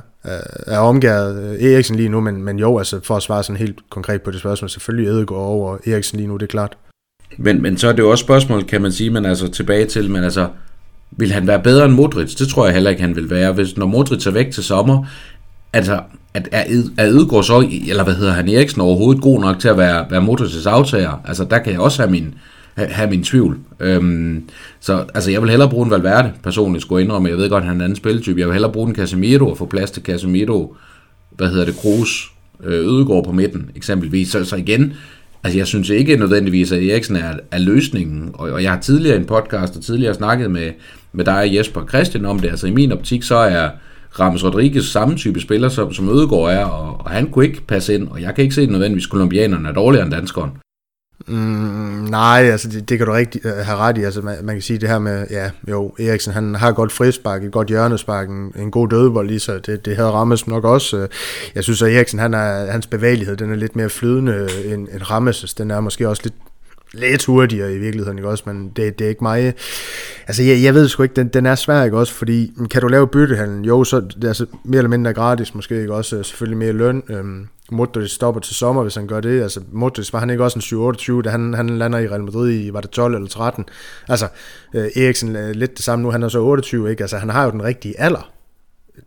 er 0.68 0.78
omgået 0.78 1.58
øh, 1.60 1.72
Eriksen 1.74 1.96
lige 1.96 2.10
nu, 2.10 2.22
men, 2.22 2.44
men 2.44 2.60
jo, 2.60 2.78
altså 2.78 3.00
for 3.04 3.16
at 3.16 3.24
svare 3.24 3.44
sådan 3.44 3.58
helt 3.58 3.80
konkret 3.90 4.22
på 4.22 4.32
det 4.32 4.40
spørgsmål, 4.40 4.70
selvfølgelig 4.70 5.10
Edegaard 5.10 5.42
over 5.42 5.78
Eriksen 5.86 6.18
lige 6.18 6.28
nu, 6.28 6.38
det 6.38 6.44
er 6.44 6.48
klart. 6.48 6.78
Men, 7.38 7.62
men 7.62 7.78
så 7.78 7.88
er 7.88 7.92
det 7.92 8.00
jo 8.00 8.12
også 8.12 8.24
spørgsmål, 8.24 8.64
kan 8.64 8.82
man 8.82 8.92
sige, 8.92 9.10
men 9.10 9.26
altså 9.26 9.48
tilbage 9.48 9.86
til, 9.86 10.12
men 10.12 10.24
altså, 10.24 10.48
vil 11.12 11.32
han 11.32 11.48
være 11.48 11.64
bedre 11.64 11.86
end 11.86 11.94
Modric? 11.94 12.36
Det 12.36 12.48
tror 12.48 12.66
jeg 12.66 12.74
heller 12.74 12.90
ikke, 12.90 13.02
han 13.02 13.16
vil 13.16 13.30
være. 13.30 13.54
Hvis, 13.54 13.78
når 13.78 13.86
Modric 13.86 14.28
er 14.28 14.32
væk 14.32 14.52
til 14.52 14.64
sommer, 14.64 15.06
altså, 15.74 16.02
at 16.34 16.50
er, 16.52 16.64
er 16.98 17.08
Ødegaard 17.10 17.44
så, 17.44 17.70
eller 17.90 18.04
hvad 18.04 18.14
hedder 18.14 18.34
han, 18.34 18.50
Eriksen 18.50 18.82
overhovedet 18.82 19.24
god 19.24 19.42
nok 19.42 19.60
til 19.60 19.68
at 19.68 19.78
være, 19.78 20.06
være 20.10 20.22
Modric's 20.22 20.70
aftager? 20.70 21.22
Altså, 21.26 21.44
der 21.44 21.60
kan 21.60 21.74
jeg 21.74 21.82
også 21.82 22.02
have 22.02 22.12
min, 22.12 22.36
have, 22.78 22.90
have 22.90 23.10
min 23.10 23.24
tvivl. 23.24 23.60
Øhm, 23.80 24.44
så 24.80 25.06
altså, 25.14 25.32
jeg 25.32 25.42
vil 25.42 25.50
hellere 25.50 25.70
bruge 25.70 25.86
en 25.86 25.92
Valverde, 25.92 26.32
personligt 26.44 26.82
skulle 26.82 27.00
jeg 27.00 27.06
indrømme. 27.06 27.30
Jeg 27.30 27.38
ved 27.38 27.50
godt, 27.50 27.62
at 27.62 27.68
han 27.68 27.76
er 27.76 27.80
en 27.80 27.84
anden 27.84 27.96
spilletype. 27.96 28.40
Jeg 28.40 28.48
vil 28.48 28.54
hellere 28.54 28.72
bruge 28.72 28.90
en 28.90 28.96
Casemiro 28.96 29.50
og 29.50 29.58
få 29.58 29.66
plads 29.66 29.92
til 29.92 30.04
Casemiro, 30.04 30.76
hvad 31.30 31.50
hedder 31.50 31.66
det, 31.66 31.76
Kroos, 31.76 32.32
øh, 32.64 32.74
Ødegård 32.74 33.26
på 33.26 33.32
midten, 33.32 33.70
eksempelvis. 33.76 34.30
Så, 34.30 34.46
så 34.46 34.56
igen, 34.56 34.94
Altså, 35.44 35.58
jeg 35.58 35.68
synes 35.68 35.90
ikke 35.90 36.18
nødvendigvis, 36.18 36.72
at 36.72 36.84
Eriksen 36.84 37.16
er, 37.16 37.34
er 37.52 37.60
løsningen, 37.60 38.30
og, 38.34 38.50
og 38.50 38.64
jeg 38.64 38.72
har 38.72 38.80
tidligere 38.80 39.18
i 39.18 39.20
en 39.20 39.26
podcast 39.26 39.76
og 39.76 39.84
tidligere 39.84 40.14
snakket 40.14 40.52
med, 40.52 40.72
med 41.14 41.26
dig 41.26 41.40
og 41.40 41.56
Jesper 41.56 41.86
Christian 41.88 42.26
om 42.26 42.40
det. 42.40 42.50
Altså, 42.50 42.68
i 42.68 42.72
min 42.72 42.92
optik, 42.92 43.24
så 43.24 43.36
er 43.36 43.70
Ramos 44.20 44.44
Rodriguez 44.44 44.86
samme 44.86 45.16
type 45.16 45.40
spiller, 45.40 45.70
som, 45.70 45.94
som 45.94 46.10
Ødegård 46.10 46.52
er, 46.52 46.66
og, 46.66 47.06
og 47.06 47.12
han 47.12 47.28
kunne 47.28 47.46
ikke 47.46 47.62
passe 47.68 47.96
ind, 47.96 48.08
og 48.08 48.22
jeg 48.22 48.36
kan 48.36 48.44
ikke 48.44 48.56
se, 48.56 48.62
at 48.62 48.70
nødvendigvis 48.70 49.08
kolumbianerne 49.08 49.70
er 49.70 49.74
dårligere 49.74 50.06
end 50.06 50.14
danskeren. 50.14 50.52
Mm, 51.28 52.08
nej, 52.10 52.44
altså 52.52 52.68
det, 52.70 52.90
det 52.90 52.98
kan 52.98 53.08
du 53.08 53.14
rigtig 53.14 53.46
uh, 53.46 53.52
have 53.52 53.78
ret 53.78 53.98
i. 53.98 54.04
Altså 54.04 54.22
man, 54.22 54.36
man 54.44 54.56
kan 54.56 54.62
sige 54.62 54.80
det 54.80 54.90
her 54.90 55.00
med, 55.00 55.28
ja, 55.30 55.50
jo, 55.70 55.96
Eriksen 56.00 56.34
han 56.34 56.56
har 56.56 56.72
godt 56.72 56.92
frispark, 56.92 57.44
et 57.44 57.52
godt 57.52 57.68
hjørnespark, 57.68 58.30
en, 58.30 58.54
en 58.56 58.72
god 58.72 58.88
dødebold 58.88 59.28
lige 59.28 59.40
så 59.40 59.60
det, 59.60 59.86
det 59.86 59.96
havde 59.96 60.10
Rammes 60.10 60.48
nok 60.48 60.64
også. 60.64 60.98
Øh, 60.98 61.08
jeg 61.56 61.64
synes 61.64 61.82
at 61.82 61.94
Eriksen, 61.94 62.20
han 62.20 62.34
er, 62.34 62.72
hans 62.72 62.88
bevægelighed, 62.88 63.38
den 63.38 63.52
er 63.52 63.56
lidt 63.56 63.76
mere 63.76 63.90
flydende 63.90 64.48
end, 64.66 64.88
end 64.94 65.12
Rammes. 65.12 65.54
Den 65.54 65.72
er 65.72 65.80
måske 65.80 66.10
også 66.10 66.22
lidt 66.24 66.36
lidt 66.94 67.26
hurtigere 67.26 67.74
i 67.74 67.78
virkeligheden, 67.78 68.18
ikke 68.18 68.30
også, 68.30 68.44
men 68.48 68.72
det, 68.76 69.00
det 69.00 69.06
er 69.06 69.10
ikke 69.10 69.24
mig. 69.24 69.54
Altså, 70.28 70.44
jeg, 70.44 70.64
jeg 70.64 70.74
ved 70.74 70.88
sgu 70.88 71.04
ikke, 71.04 71.16
den, 71.16 71.28
den 71.28 71.46
er 71.46 71.56
svær, 71.56 71.84
ikke 71.84 71.98
også, 71.98 72.14
fordi 72.14 72.54
kan 72.72 72.82
du 72.82 72.88
lave 72.88 73.08
byttehandel? 73.08 73.68
Jo, 73.68 73.84
så 73.84 74.00
det 74.00 74.24
er 74.24 74.28
altså 74.28 74.46
mere 74.64 74.78
eller 74.78 74.90
mindre 74.90 75.14
gratis, 75.14 75.56
måske 75.56 75.82
ikke 75.82 75.94
også, 75.94 76.16
øh, 76.18 76.26
selvfølgelig 76.26 76.58
mere 76.58 76.72
løn. 76.72 77.04
Øhm, 77.10 77.48
Modric 77.72 78.12
stopper 78.12 78.42
til 78.42 78.56
sommer, 78.56 78.82
hvis 78.84 78.96
han 78.96 79.08
gør 79.08 79.22
det. 79.22 79.42
Altså, 79.42 79.62
Modric 79.72 80.14
var 80.14 80.20
han 80.20 80.30
ikke 80.30 80.44
også 80.44 80.76
en 80.76 81.20
7-28, 81.20 81.22
da 81.22 81.30
han, 81.30 81.54
han 81.54 81.70
lander 81.70 82.00
i 82.00 82.08
Real 82.08 82.24
Madrid 82.24 82.60
i, 82.60 82.74
var 82.74 82.82
det 82.82 82.90
12 82.90 83.16
eller 83.16 83.28
13? 83.28 83.66
Altså, 84.08 84.28
øh, 84.74 84.86
Eriksen 84.96 85.36
er 85.36 85.54
lidt 85.54 85.78
det 85.78 85.86
samme 85.86 86.04
nu, 86.04 86.12
han 86.12 86.24
er 86.24 86.30
så 86.30 86.40
28, 86.40 86.92
ikke? 86.92 87.04
Altså, 87.04 87.18
han 87.18 87.30
har 87.30 87.46
jo 87.46 87.52
den 87.52 87.64
rigtige 87.64 88.00
alder 88.00 88.32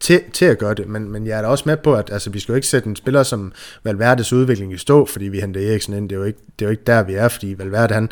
til, 0.00 0.20
til 0.32 0.44
at 0.44 0.58
gøre 0.58 0.74
det, 0.74 0.88
men, 0.88 1.12
men 1.12 1.26
jeg 1.26 1.38
er 1.38 1.42
da 1.42 1.48
også 1.48 1.64
med 1.66 1.76
på, 1.76 1.94
at 1.94 2.10
altså, 2.12 2.30
vi 2.30 2.40
skal 2.40 2.52
jo 2.52 2.56
ikke 2.56 2.68
sætte 2.68 2.88
en 2.88 2.96
spiller 2.96 3.22
som 3.22 3.52
Valverdes 3.84 4.32
udvikling 4.32 4.72
i 4.72 4.78
stå, 4.78 5.06
fordi 5.06 5.24
vi 5.24 5.40
henter 5.40 5.70
Eriksen 5.70 5.94
ind. 5.94 6.08
Det 6.08 6.16
er 6.16 6.20
jo 6.20 6.26
ikke, 6.26 6.38
det 6.58 6.64
er 6.64 6.66
jo 6.66 6.70
ikke 6.70 6.82
der, 6.86 7.02
vi 7.02 7.14
er, 7.14 7.28
fordi 7.28 7.54
Valverde, 7.58 7.94
han, 7.94 8.10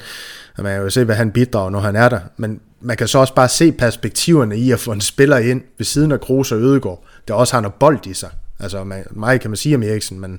man 0.57 0.75
kan 0.75 0.83
jo 0.83 0.91
se, 0.91 1.05
hvad 1.05 1.15
han 1.15 1.33
bidrager, 1.33 1.71
når 1.71 1.81
han 1.81 1.97
er 1.97 2.09
der, 2.09 2.21
men 2.37 2.61
man 2.81 2.97
kan 2.97 3.09
så 3.09 3.19
også 3.19 3.35
bare 3.35 3.49
se 3.49 3.73
perspektiverne 3.73 4.57
i 4.57 4.71
at 4.71 4.81
få 4.81 4.93
en 4.93 5.01
spiller 5.01 5.39
ind 5.39 5.63
ved 5.79 5.85
siden 5.85 6.13
af 6.13 6.21
Kroos 6.21 6.53
og 6.53 6.59
Ødegård, 6.59 7.05
der 7.29 7.35
også 7.35 7.55
har 7.55 7.61
noget 7.61 7.75
bold 7.75 8.07
i 8.07 8.15
sig. 8.15 8.31
Altså, 8.61 8.85
man, 8.85 9.05
meget 9.11 9.41
kan 9.41 9.51
man 9.51 9.57
sige 9.57 9.75
om 9.75 9.83
Eriksen, 9.83 10.21
men 10.21 10.39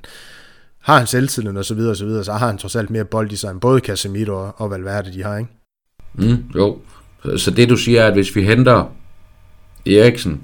har 0.79 0.97
han 0.97 1.08
selvtiden 1.08 1.58
og 1.58 1.65
så 1.65 1.73
videre 1.73 1.91
og 1.91 1.97
så 1.97 2.05
videre, 2.05 2.23
så 2.23 2.32
har 2.32 2.47
han 2.47 2.58
trods 2.58 2.75
alt 2.75 2.89
mere 2.89 3.05
bold 3.05 3.32
i 3.32 3.36
sig, 3.36 3.51
end 3.51 3.62
både 3.62 3.79
Casemiro 3.79 4.51
og 4.58 4.71
Valverde, 4.71 5.13
de 5.13 5.23
har, 5.23 5.38
ikke? 5.38 5.49
Mm, 6.13 6.43
jo. 6.55 6.77
Så 7.38 7.51
det 7.51 7.69
du 7.69 7.75
siger 7.75 8.01
er, 8.01 8.08
at 8.08 8.13
hvis 8.13 8.36
vi 8.36 8.43
henter 8.43 8.93
Eriksen, 9.86 10.41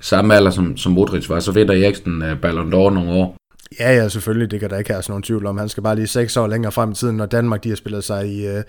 samme 0.00 0.34
alder 0.34 0.50
som, 0.50 0.76
som 0.76 0.92
Modric 0.92 1.28
var, 1.28 1.40
så 1.40 1.52
vinder 1.52 1.74
Eriksen 1.74 2.22
uh, 2.22 2.40
Ballon 2.40 2.72
d'Or 2.72 2.90
nogle 2.90 3.10
år. 3.10 3.36
Ja, 3.80 3.94
ja, 3.94 4.08
selvfølgelig. 4.08 4.50
Det 4.50 4.60
kan 4.60 4.70
der 4.70 4.78
ikke 4.78 4.90
have 4.90 5.02
sådan 5.02 5.12
nogen 5.12 5.22
tvivl 5.22 5.46
om. 5.46 5.58
Han 5.58 5.68
skal 5.68 5.82
bare 5.82 5.96
lige 5.96 6.06
seks 6.06 6.36
år 6.36 6.46
længere 6.46 6.72
frem 6.72 6.90
i 6.90 6.94
tiden, 6.94 7.16
når 7.16 7.26
Danmark 7.26 7.64
de 7.64 7.68
har 7.68 7.76
spillet 7.76 8.04
sig 8.04 8.28
i 8.28 8.48
uh, 8.48 8.62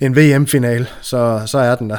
en 0.00 0.16
VM-final. 0.16 0.88
Så, 1.00 1.42
så 1.46 1.58
er 1.58 1.74
den 1.74 1.90
der. 1.90 1.96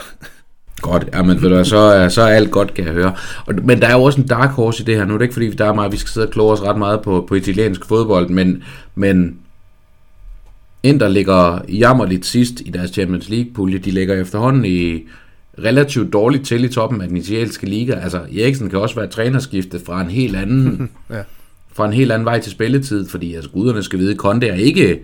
Godt, 0.82 1.10
ja, 1.14 1.24
men 1.24 1.42
ved 1.42 1.50
du, 1.50 1.64
så, 1.64 2.08
så 2.10 2.22
er 2.22 2.28
alt 2.28 2.52
godt, 2.52 2.74
kan 2.74 2.86
jeg 2.86 2.94
høre. 2.94 3.14
Og, 3.46 3.56
men 3.64 3.82
der 3.82 3.88
er 3.88 3.94
jo 3.94 4.04
også 4.04 4.22
en 4.22 4.28
dark 4.28 4.50
horse 4.50 4.84
i 4.84 4.86
det 4.86 4.96
her. 4.96 5.06
Nu 5.06 5.14
er 5.14 5.18
det 5.18 5.26
ikke, 5.26 5.34
fordi 5.34 5.50
der 5.50 5.66
er 5.66 5.74
meget, 5.74 5.92
vi 5.92 5.98
skal 5.98 6.10
sidde 6.10 6.28
og 6.28 6.32
kloge 6.32 6.52
os 6.54 6.62
ret 6.62 6.78
meget 6.78 7.02
på, 7.02 7.26
på 7.28 7.36
italiensk 7.36 7.86
fodbold, 7.86 8.30
men, 8.30 8.64
men 8.96 9.40
Inter 10.84 11.08
ligger 11.08 11.62
jammerligt 11.70 12.26
sidst 12.26 12.62
i 12.66 12.70
deres 12.70 12.92
Champions 12.92 13.30
League-pulje. 13.30 13.78
De 13.78 13.92
ligger 13.92 14.22
efterhånden 14.22 14.66
i 14.66 15.08
relativt 15.64 16.14
dårligt 16.14 16.46
til 16.46 16.64
i 16.64 16.70
toppen 16.70 17.02
af 17.02 17.08
den 17.08 17.18
italienske 17.18 17.66
liga. 17.66 17.94
Altså, 17.94 18.18
Eriksen 18.18 18.70
kan 18.70 18.80
også 18.80 18.96
være 18.96 19.08
trænerskiftet 19.08 19.82
fra 19.86 20.02
en 20.02 20.10
helt 20.10 20.36
anden, 20.36 20.90
ja. 21.10 21.22
fra 21.74 21.86
en 21.86 21.94
helt 21.94 22.12
anden 22.12 22.26
vej 22.26 22.40
til 22.40 22.52
spilletid, 22.52 23.10
fordi 23.10 23.34
altså, 23.36 23.50
guderne 23.50 23.84
skal 23.84 24.00
vide, 24.00 24.16
Conte 24.16 24.48
er 24.48 24.56
ikke 24.56 25.00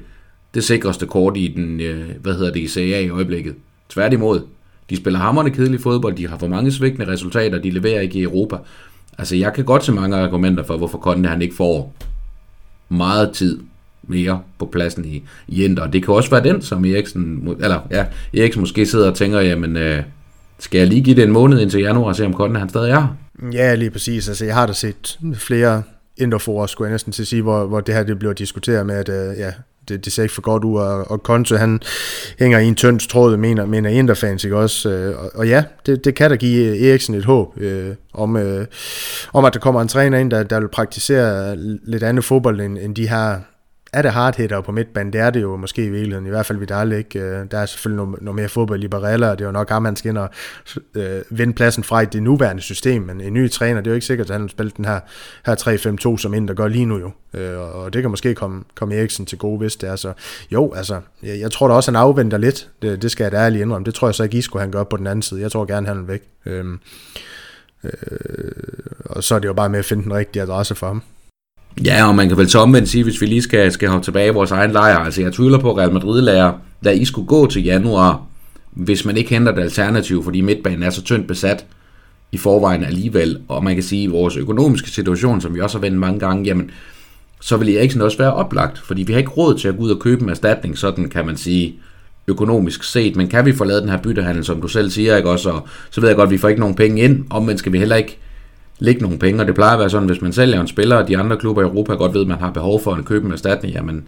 det 0.53 0.63
sikreste 0.63 1.05
kort 1.05 1.37
i 1.37 1.53
den, 1.55 1.79
øh, 1.79 2.09
hvad 2.21 2.33
hedder 2.33 2.51
det, 2.51 2.59
i 2.59 2.67
CA 2.67 2.99
i 2.99 3.09
øjeblikket. 3.09 3.55
Tværtimod. 3.89 4.41
De 4.89 4.97
spiller 4.97 5.19
hammerne 5.19 5.49
kedelig 5.49 5.81
fodbold, 5.81 6.15
de 6.15 6.27
har 6.27 6.37
for 6.37 6.47
mange 6.47 6.71
svigtende 6.71 7.11
resultater, 7.11 7.59
de 7.59 7.69
leverer 7.71 8.01
ikke 8.01 8.19
i 8.19 8.23
Europa. 8.23 8.57
Altså, 9.17 9.35
jeg 9.35 9.53
kan 9.53 9.65
godt 9.65 9.83
se 9.83 9.91
mange 9.91 10.17
argumenter 10.17 10.63
for, 10.63 10.77
hvorfor 10.77 10.97
Conte 10.97 11.29
han 11.29 11.41
ikke 11.41 11.55
får 11.55 11.93
meget 12.89 13.31
tid 13.31 13.59
mere 14.03 14.41
på 14.59 14.65
pladsen 14.65 15.05
i, 15.05 15.23
i 15.47 15.65
Inter. 15.65 15.87
Det 15.87 16.05
kan 16.05 16.13
også 16.13 16.29
være 16.29 16.43
den, 16.43 16.61
som 16.61 16.85
Eriksen, 16.85 17.49
eller 17.61 17.79
ja, 17.91 18.05
Eriksen 18.33 18.59
måske 18.59 18.85
sidder 18.85 19.09
og 19.09 19.17
tænker, 19.17 19.39
jamen, 19.39 19.77
øh, 19.77 20.03
skal 20.59 20.77
jeg 20.77 20.87
lige 20.87 21.01
give 21.01 21.15
det 21.15 21.23
en 21.23 21.31
måned 21.31 21.59
indtil 21.59 21.81
januar 21.81 22.07
og 22.07 22.15
se, 22.15 22.25
om 22.25 22.33
Conte 22.33 22.59
han 22.59 22.69
stadig 22.69 22.91
er 22.91 23.15
Ja, 23.53 23.75
lige 23.75 23.89
præcis. 23.89 24.27
Altså, 24.27 24.45
jeg 24.45 24.55
har 24.55 24.65
da 24.65 24.73
set 24.73 25.19
flere 25.35 25.83
Interfor, 26.17 26.65
skulle 26.65 26.87
jeg 26.87 26.93
næsten 26.93 27.13
til 27.13 27.23
at 27.23 27.27
sige, 27.27 27.41
hvor, 27.41 27.65
hvor 27.65 27.79
det 27.79 27.95
her 27.95 28.03
det 28.03 28.19
bliver 28.19 28.33
diskuteret 28.33 28.85
med, 28.85 28.95
at 28.95 29.09
øh, 29.09 29.37
ja, 29.37 29.51
det, 29.87 30.05
det 30.05 30.13
ser 30.13 30.23
ikke 30.23 30.35
for 30.35 30.41
godt 30.41 30.63
ud, 30.63 30.79
og, 30.79 31.11
og 31.11 31.17
Conte, 31.17 31.57
han 31.57 31.79
hænger 32.39 32.59
i 32.59 32.65
en 32.65 32.75
tynd 32.75 32.99
tråd, 32.99 33.37
mener, 33.37 33.65
mener 33.65 33.89
Interfans, 33.89 34.43
ikke 34.43 34.57
også? 34.57 34.89
Øh, 34.89 35.19
og, 35.19 35.31
og 35.35 35.47
ja, 35.47 35.63
det, 35.85 36.05
det 36.05 36.15
kan 36.15 36.29
da 36.29 36.35
give 36.35 36.67
øh, 36.67 36.89
Eriksen 36.89 37.15
et 37.15 37.25
håb 37.25 37.57
øh, 37.57 37.95
om, 38.13 38.37
øh, 38.37 38.65
om, 39.33 39.45
at 39.45 39.53
der 39.53 39.59
kommer 39.59 39.81
en 39.81 39.87
træner 39.87 40.17
ind, 40.17 40.31
der, 40.31 40.43
der 40.43 40.59
vil 40.59 40.67
praktisere 40.67 41.55
lidt 41.83 42.03
andet 42.03 42.25
fodbold, 42.25 42.61
end, 42.61 42.77
end 42.77 42.95
de 42.95 43.09
her 43.09 43.39
er 43.93 44.01
det 44.01 44.11
hardhitter 44.11 44.61
på 44.61 44.71
midtbanen? 44.71 45.13
Det 45.13 45.21
er 45.21 45.29
det 45.29 45.41
jo 45.41 45.55
måske 45.55 45.85
i 45.85 45.89
virkeligheden, 45.89 46.25
i 46.25 46.29
hvert 46.29 46.45
fald 46.45 46.57
Vidal 46.57 46.91
ikke. 46.91 47.19
Øh, 47.19 47.45
der 47.51 47.57
er 47.57 47.65
selvfølgelig 47.65 48.05
noget, 48.05 48.21
noget 48.21 48.35
mere 48.35 48.49
fodbold 48.49 48.83
i 48.83 48.87
Barella, 48.87 49.29
og 49.29 49.39
det 49.39 49.43
er 49.43 49.47
jo 49.47 49.51
nok 49.51 49.69
ham, 49.69 49.85
han 49.85 49.95
skal 49.95 50.09
ind 50.09 50.17
og 50.17 50.29
øh, 50.95 51.21
vende 51.29 51.53
pladsen 51.53 51.83
fra 51.83 52.01
i 52.01 52.05
det 52.05 52.23
nuværende 52.23 52.61
system, 52.61 53.01
men 53.01 53.21
en 53.21 53.33
ny 53.33 53.49
træner, 53.49 53.81
det 53.81 53.87
er 53.87 53.91
jo 53.91 53.95
ikke 53.95 54.05
sikkert, 54.05 54.29
at 54.29 54.33
han 54.33 54.41
vil 54.41 54.49
spille 54.49 54.71
den 54.77 54.85
her, 54.85 54.99
her 55.45 56.15
3-5-2, 56.15 56.17
som 56.17 56.33
ind 56.33 56.47
der 56.47 56.53
gør 56.53 56.67
lige 56.67 56.85
nu 56.85 56.99
jo. 56.99 57.11
Øh, 57.33 57.75
og 57.75 57.93
det 57.93 58.01
kan 58.01 58.11
måske 58.11 58.35
komme, 58.35 58.63
komme 58.75 58.95
Eriksen 58.95 59.25
til 59.25 59.37
gode, 59.37 59.57
hvis 59.57 59.75
det 59.75 59.89
er 59.89 59.95
så. 59.95 60.13
Jo, 60.51 60.73
altså, 60.73 61.01
jeg, 61.23 61.39
jeg 61.39 61.51
tror 61.51 61.67
da 61.67 61.73
også, 61.73 61.91
han 61.91 61.95
afventer 61.95 62.37
lidt, 62.37 62.69
det, 62.81 63.01
det 63.01 63.11
skal 63.11 63.23
jeg 63.23 63.31
da 63.31 63.37
ærligt 63.37 63.61
indrømme. 63.61 63.85
Det 63.85 63.93
tror 63.93 64.07
jeg 64.07 64.15
så 64.15 64.23
ikke, 64.23 64.37
I 64.37 64.41
skulle 64.41 64.61
han 64.61 64.71
gøre 64.71 64.85
på 64.85 64.97
den 64.97 65.07
anden 65.07 65.21
side. 65.21 65.41
Jeg 65.41 65.51
tror 65.51 65.65
gerne, 65.65 65.87
han 65.87 65.97
vil 65.97 66.07
væk. 66.07 66.21
Øh, 66.45 66.65
øh, 67.83 67.91
og 69.05 69.23
så 69.23 69.35
er 69.35 69.39
det 69.39 69.47
jo 69.47 69.53
bare 69.53 69.69
med 69.69 69.79
at 69.79 69.85
finde 69.85 70.03
den 70.03 70.13
rigtige 70.13 70.43
adresse 70.43 70.75
for 70.75 70.87
ham. 70.87 71.01
Ja, 71.85 72.07
og 72.07 72.15
man 72.15 72.27
kan 72.27 72.37
vel 72.37 72.49
så 72.49 72.59
omvendt 72.59 72.89
sige, 72.89 73.03
hvis 73.03 73.21
vi 73.21 73.25
lige 73.25 73.41
skal, 73.41 73.71
skal 73.71 73.89
hoppe 73.89 74.05
tilbage 74.05 74.27
i 74.27 74.33
vores 74.33 74.51
egen 74.51 74.71
lejr. 74.71 74.97
Altså, 74.97 75.21
jeg 75.21 75.33
tvivler 75.33 75.57
på, 75.57 75.71
at 75.71 75.77
Real 75.77 75.93
Madrid 75.93 76.21
lærer, 76.21 76.53
da 76.83 76.91
I 76.91 77.05
skulle 77.05 77.27
gå 77.27 77.47
til 77.47 77.63
januar, 77.63 78.21
hvis 78.71 79.05
man 79.05 79.17
ikke 79.17 79.29
henter 79.29 79.53
et 79.53 79.59
alternativ, 79.59 80.23
fordi 80.23 80.41
midtbanen 80.41 80.83
er 80.83 80.89
så 80.89 81.01
tyndt 81.01 81.27
besat 81.27 81.65
i 82.31 82.37
forvejen 82.37 82.83
alligevel. 82.83 83.39
Og 83.47 83.63
man 83.63 83.73
kan 83.73 83.83
sige, 83.83 84.05
at 84.05 84.11
vores 84.11 84.37
økonomiske 84.37 84.89
situation, 84.89 85.41
som 85.41 85.55
vi 85.55 85.59
også 85.59 85.77
har 85.77 85.81
vendt 85.81 85.97
mange 85.97 86.19
gange, 86.19 86.43
jamen, 86.43 86.71
så 87.41 87.57
vil 87.57 87.75
Eriksen 87.75 88.01
også 88.01 88.17
være 88.17 88.33
oplagt, 88.33 88.77
fordi 88.77 89.03
vi 89.03 89.13
har 89.13 89.19
ikke 89.19 89.31
råd 89.31 89.57
til 89.57 89.67
at 89.67 89.77
gå 89.77 89.83
ud 89.83 89.91
og 89.91 89.99
købe 89.99 90.23
en 90.23 90.29
erstatning, 90.29 90.77
sådan 90.77 91.09
kan 91.09 91.25
man 91.25 91.37
sige, 91.37 91.75
økonomisk 92.27 92.83
set, 92.83 93.15
men 93.15 93.27
kan 93.27 93.45
vi 93.45 93.53
få 93.53 93.63
lavet 93.63 93.81
den 93.81 93.89
her 93.89 94.01
byttehandel, 94.01 94.45
som 94.45 94.61
du 94.61 94.67
selv 94.67 94.89
siger, 94.89 95.17
ikke 95.17 95.29
også, 95.29 95.49
og 95.49 95.67
så 95.91 96.01
ved 96.01 96.09
jeg 96.09 96.15
godt, 96.15 96.27
at 96.27 96.31
vi 96.31 96.37
får 96.37 96.49
ikke 96.49 96.59
nogen 96.59 96.75
penge 96.75 97.01
ind, 97.01 97.25
omvendt 97.29 97.59
skal 97.59 97.71
vi 97.71 97.77
heller 97.77 97.95
ikke 97.95 98.17
lægge 98.79 99.01
nogle 99.01 99.17
penge, 99.17 99.41
og 99.41 99.47
det 99.47 99.55
plejer 99.55 99.73
at 99.73 99.79
være 99.79 99.89
sådan, 99.89 100.07
hvis 100.07 100.21
man 100.21 100.33
sælger 100.33 100.61
en 100.61 100.67
spiller, 100.67 100.95
og 100.95 101.07
de 101.07 101.17
andre 101.17 101.37
klubber 101.37 101.61
i 101.61 101.65
Europa 101.65 101.93
godt 101.93 102.13
ved, 102.13 102.21
at 102.21 102.27
man 102.27 102.39
har 102.39 102.51
behov 102.51 102.83
for 102.83 102.91
at 102.93 103.05
købe 103.05 103.25
en 103.25 103.31
erstatning, 103.31 103.73
jamen, 103.73 104.03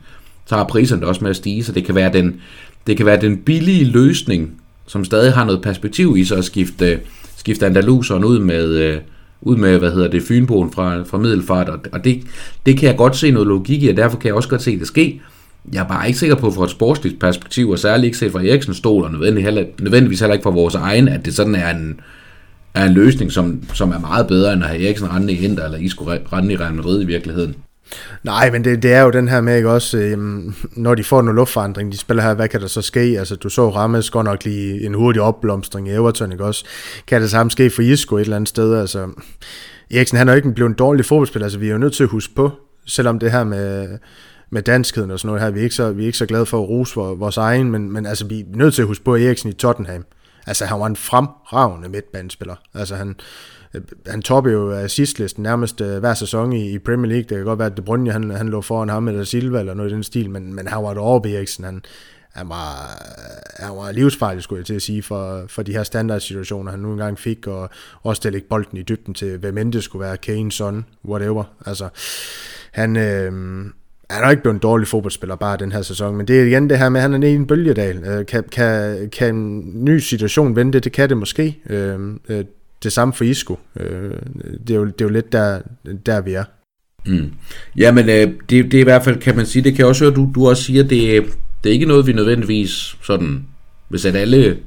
så 0.46 0.56
har 0.56 0.64
priserne 0.64 1.08
også 1.08 1.22
med 1.24 1.30
at 1.30 1.36
stige, 1.36 1.64
så 1.64 1.72
det 1.72 1.86
kan 1.86 1.96
være 1.96 2.14
den, 2.14 2.42
det 2.88 2.98
kan 2.98 3.06
være 3.06 3.22
den 3.22 3.38
billige 3.38 3.86
løsning, 3.86 4.52
som 4.88 5.06
stadig 5.06 5.34
har 5.34 5.46
noget 5.46 5.62
perspektiv 5.62 6.16
i 6.18 6.24
sig 6.26 6.38
at 6.38 6.46
skifte, 6.46 7.00
skifte 7.38 7.66
Andaluseren 7.66 8.24
ud 8.24 8.40
med, 8.40 8.68
øh, 8.70 8.98
ud 9.42 9.56
med, 9.56 9.80
hvad 9.80 9.92
hedder 9.92 10.08
det, 10.08 10.24
Fynboen 10.24 10.72
fra, 10.72 11.04
fra 11.04 11.18
Middelfart, 11.18 11.70
og, 11.70 11.80
og 11.92 12.04
det, 12.04 12.22
det 12.66 12.78
kan 12.78 12.90
jeg 12.90 12.98
godt 12.98 13.16
se 13.16 13.32
noget 13.32 13.48
logik 13.48 13.84
i, 13.84 13.88
og 13.88 13.98
derfor 13.98 14.18
kan 14.18 14.28
jeg 14.28 14.36
også 14.36 14.50
godt 14.50 14.62
se 14.62 14.80
det 14.80 14.88
ske. 14.88 15.22
Jeg 15.74 15.84
er 15.84 15.88
bare 15.88 16.08
ikke 16.08 16.20
sikker 16.20 16.36
på 16.36 16.52
fra 16.52 16.64
et 16.64 16.70
sportsligt 16.70 17.20
perspektiv, 17.20 17.70
og 17.70 17.80
særligt 17.80 18.06
ikke 18.06 18.18
set 18.18 18.32
fra 18.32 18.46
Eriksens 18.46 18.78
stol, 18.78 19.04
og 19.04 19.12
nødvendigvis 19.12 20.20
heller 20.20 20.34
ikke 20.34 20.44
fra 20.44 20.50
vores 20.50 20.76
egen, 20.76 21.08
at 21.08 21.26
det 21.26 21.36
sådan 21.36 21.56
er 21.56 21.70
en, 21.70 22.00
er 22.76 22.86
en 22.86 22.94
løsning, 22.94 23.32
som, 23.32 23.64
som 23.74 23.92
er 23.92 24.00
meget 24.00 24.28
bedre, 24.28 24.54
end 24.54 24.64
at 24.64 24.70
have 24.70 24.86
Eriksen 24.86 25.12
rende 25.12 25.34
i 25.34 25.46
Inter, 25.46 25.66
eller 25.66 25.78
I 25.78 25.88
skulle 25.88 26.22
rende 26.34 26.54
i 26.54 26.58
Real 26.58 26.74
Madrid 26.74 27.02
i 27.02 27.06
virkeligheden. 27.06 27.56
Nej, 28.24 28.52
men 28.52 28.64
det, 28.64 28.84
det 28.84 28.94
er 28.94 29.02
jo 29.02 29.10
den 29.10 29.28
her 29.28 29.42
med, 29.42 29.56
ikke 29.56 29.70
også, 29.70 29.98
øh, 29.98 30.18
når 30.72 30.96
de 30.96 31.04
får 31.04 31.22
noget 31.22 31.36
luftforandring, 31.36 31.92
de 31.92 31.98
spiller 31.98 32.24
her, 32.24 32.34
hvad 32.34 32.48
kan 32.48 32.62
der 32.62 32.68
så 32.68 32.82
ske? 32.82 33.00
Altså, 33.00 33.36
du 33.36 33.50
så 33.50 33.70
Rammes 33.70 34.10
godt 34.10 34.26
nok 34.26 34.44
lige 34.44 34.86
en 34.86 34.94
hurtig 34.94 35.22
opblomstring 35.22 35.88
i 35.88 35.92
Everton, 35.92 36.32
ikke 36.32 36.46
også? 36.46 36.66
Kan 37.08 37.22
det 37.22 37.30
samme 37.30 37.52
ske 37.52 37.70
for 37.70 37.82
Isco 37.82 38.18
et 38.18 38.22
eller 38.22 38.36
andet 38.36 38.50
sted? 38.50 38.80
Altså, 38.80 39.08
Eriksen, 39.92 40.18
han 40.18 40.28
er 40.28 40.34
jo 40.34 40.36
ikke 40.36 40.52
blevet 40.52 40.70
en 40.70 40.76
dårlig 40.76 41.06
fodboldspiller, 41.06 41.46
altså 41.46 41.60
vi 41.60 41.68
er 41.68 41.72
jo 41.72 41.78
nødt 41.78 41.94
til 41.94 42.04
at 42.04 42.10
huske 42.10 42.36
på, 42.36 42.52
selvom 42.86 43.20
det 43.20 43.32
her 43.32 43.44
med, 43.44 43.88
med 44.50 44.62
danskheden 44.62 45.12
og 45.12 45.20
sådan 45.20 45.28
noget 45.28 45.42
her, 45.42 45.52
vi 45.52 45.60
er 45.60 45.64
ikke 45.64 45.76
så, 45.76 45.92
vi 45.92 46.02
er 46.02 46.06
ikke 46.06 46.18
så 46.18 46.26
glade 46.26 46.46
for 46.46 46.64
at 46.64 46.70
rose 46.70 46.94
for 46.94 47.16
vores 47.16 47.38
egen, 47.38 47.72
men, 47.72 47.94
men 47.94 48.06
altså, 48.06 48.26
vi 48.26 48.40
er 48.40 48.44
nødt 48.56 48.74
til 48.74 48.82
at 48.82 48.88
huske 48.88 49.04
på 49.04 49.16
Eriksen 49.16 49.50
i 49.50 49.54
Tottenham. 49.54 50.06
Altså, 50.46 50.66
han 50.66 50.80
var 50.80 50.86
en 50.86 50.96
fremragende 50.96 51.90
midtbanespiller. 51.90 52.56
Altså, 52.74 52.96
han, 52.96 53.16
øh, 53.74 53.82
han 54.08 54.22
topper 54.22 54.52
jo 54.52 54.72
assistlisten 54.72 55.44
nærmest 55.44 55.82
øh, 55.82 56.00
hver 56.00 56.14
sæson 56.14 56.54
i, 56.54 56.72
i 56.72 56.80
Premier 56.80 57.12
League. 57.12 57.24
Det 57.30 57.38
kan 57.38 57.46
godt 57.46 57.60
være, 57.60 57.72
at 57.72 57.78
De 57.78 57.82
Bruyne, 57.82 58.12
han, 58.12 58.30
han 58.30 58.50
lå 58.50 58.62
foran 58.62 58.90
ham 58.90 59.08
eller 59.08 59.24
Silva 59.24 59.60
eller 59.60 59.74
noget 59.74 59.92
i 59.92 59.94
den 59.94 60.04
stil, 60.04 60.30
men, 60.30 60.54
men 60.54 60.68
han 60.68 60.84
var 60.84 60.92
et 60.92 60.98
over 60.98 61.26
Eriksen. 61.26 61.64
Han, 61.64 61.82
han 62.34 62.50
var, 62.50 62.74
øh, 63.60 63.66
han 63.66 63.78
var 63.78 63.92
livsfarlig, 63.92 64.44
skulle 64.44 64.60
jeg 64.60 64.66
til 64.66 64.74
at 64.74 64.82
sige, 64.82 65.04
for, 65.04 65.46
for 65.48 65.64
de 65.64 65.72
her 65.72 65.84
standardsituationer, 65.84 66.72
han 66.72 66.80
nu 66.80 66.92
engang 66.92 67.20
fik, 67.20 67.48
og 67.48 67.70
også 68.04 68.22
til 68.22 68.30
at 68.30 68.34
lægge 68.34 68.48
bolden 68.48 68.78
i 68.78 68.82
dybden 68.82 69.14
til, 69.14 69.38
hvem 69.38 69.58
end 69.58 69.74
det 69.74 69.84
skulle 69.84 70.06
være, 70.06 70.18
Kane, 70.18 70.52
Son, 70.52 70.86
whatever. 71.06 71.44
Altså, 71.66 71.90
han, 72.72 72.98
øh, 72.98 73.66
han 74.10 74.24
er 74.24 74.30
ikke 74.30 74.42
blevet 74.44 74.54
en 74.54 74.60
dårlig 74.60 74.88
fodboldspiller 74.88 75.36
bare 75.36 75.58
den 75.58 75.72
her 75.72 75.82
sæson, 75.82 76.16
men 76.16 76.28
det 76.28 76.40
er 76.40 76.44
igen 76.44 76.70
det 76.70 76.78
her 76.78 76.90
med, 76.90 77.02
at 77.02 77.12
han 77.12 77.24
er 77.24 77.28
i 77.28 77.36
en 77.36 77.48
bølgedal. 77.48 78.04
Øh, 78.04 78.26
kan, 78.26 78.44
kan, 78.52 79.10
kan 79.10 79.36
en 79.36 79.86
ny 79.86 80.00
situation 80.00 80.56
vende 80.56 80.74
det? 80.74 80.84
Det 80.84 80.92
kan 80.92 81.10
det 81.10 81.18
måske. 81.18 81.58
Øh, 81.70 82.00
øh, 82.30 82.46
det 82.84 82.94
samme 82.94 83.14
for 83.14 83.24
Isco. 83.24 83.60
Øh, 83.80 84.12
det 84.68 84.74
er 84.74 84.76
jo, 84.76 84.86
det 84.86 85.02
er 85.02 85.06
jo 85.06 85.10
lidt 85.10 85.32
der, 85.32 85.60
der 86.06 86.22
vi 86.22 86.34
er. 86.34 86.44
Mm. 87.06 87.32
Jamen, 87.78 88.10
øh, 88.10 88.28
det, 88.50 88.50
det 88.50 88.74
er 88.74 88.80
i 88.80 88.84
hvert 88.84 89.04
fald, 89.04 89.20
kan 89.20 89.36
man 89.36 89.46
sige, 89.46 89.64
det 89.64 89.72
kan 89.72 89.80
jeg 89.80 89.88
også 89.88 90.06
høre, 90.06 90.14
du, 90.14 90.32
du 90.36 90.50
også 90.50 90.64
siger, 90.64 90.84
det, 90.84 91.24
det 91.64 91.70
er 91.70 91.74
ikke 91.74 91.86
noget, 91.86 92.08
vi 92.08 92.14
nødvendigvis 92.14 92.98
sådan 93.04 93.46
vil 93.90 94.00
sætte 94.00 94.20
alle, 94.20 94.58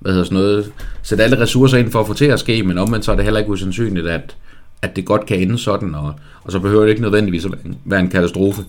hvad 0.00 0.12
hedder 0.12 0.24
sådan 0.24 0.38
noget, 0.38 0.72
sætte 1.02 1.24
alle 1.24 1.40
ressourcer 1.40 1.78
ind 1.78 1.90
for 1.90 2.00
at 2.00 2.06
få 2.06 2.14
til 2.14 2.24
at 2.24 2.40
ske, 2.40 2.62
men 2.62 2.78
omvendt 2.78 3.04
så 3.04 3.12
er 3.12 3.16
det 3.16 3.24
heller 3.24 3.40
ikke 3.40 3.52
usandsynligt, 3.52 4.06
at, 4.06 4.36
at 4.82 4.96
det 4.96 5.04
godt 5.04 5.26
kan 5.26 5.40
ende 5.40 5.58
sådan, 5.58 5.94
og, 5.94 6.14
og 6.42 6.52
så 6.52 6.60
behøver 6.60 6.82
det 6.82 6.90
ikke 6.90 7.02
nødvendigvis 7.02 7.44
at 7.44 7.50
være 7.84 8.00
en 8.00 8.08
katastrofe. 8.08 8.62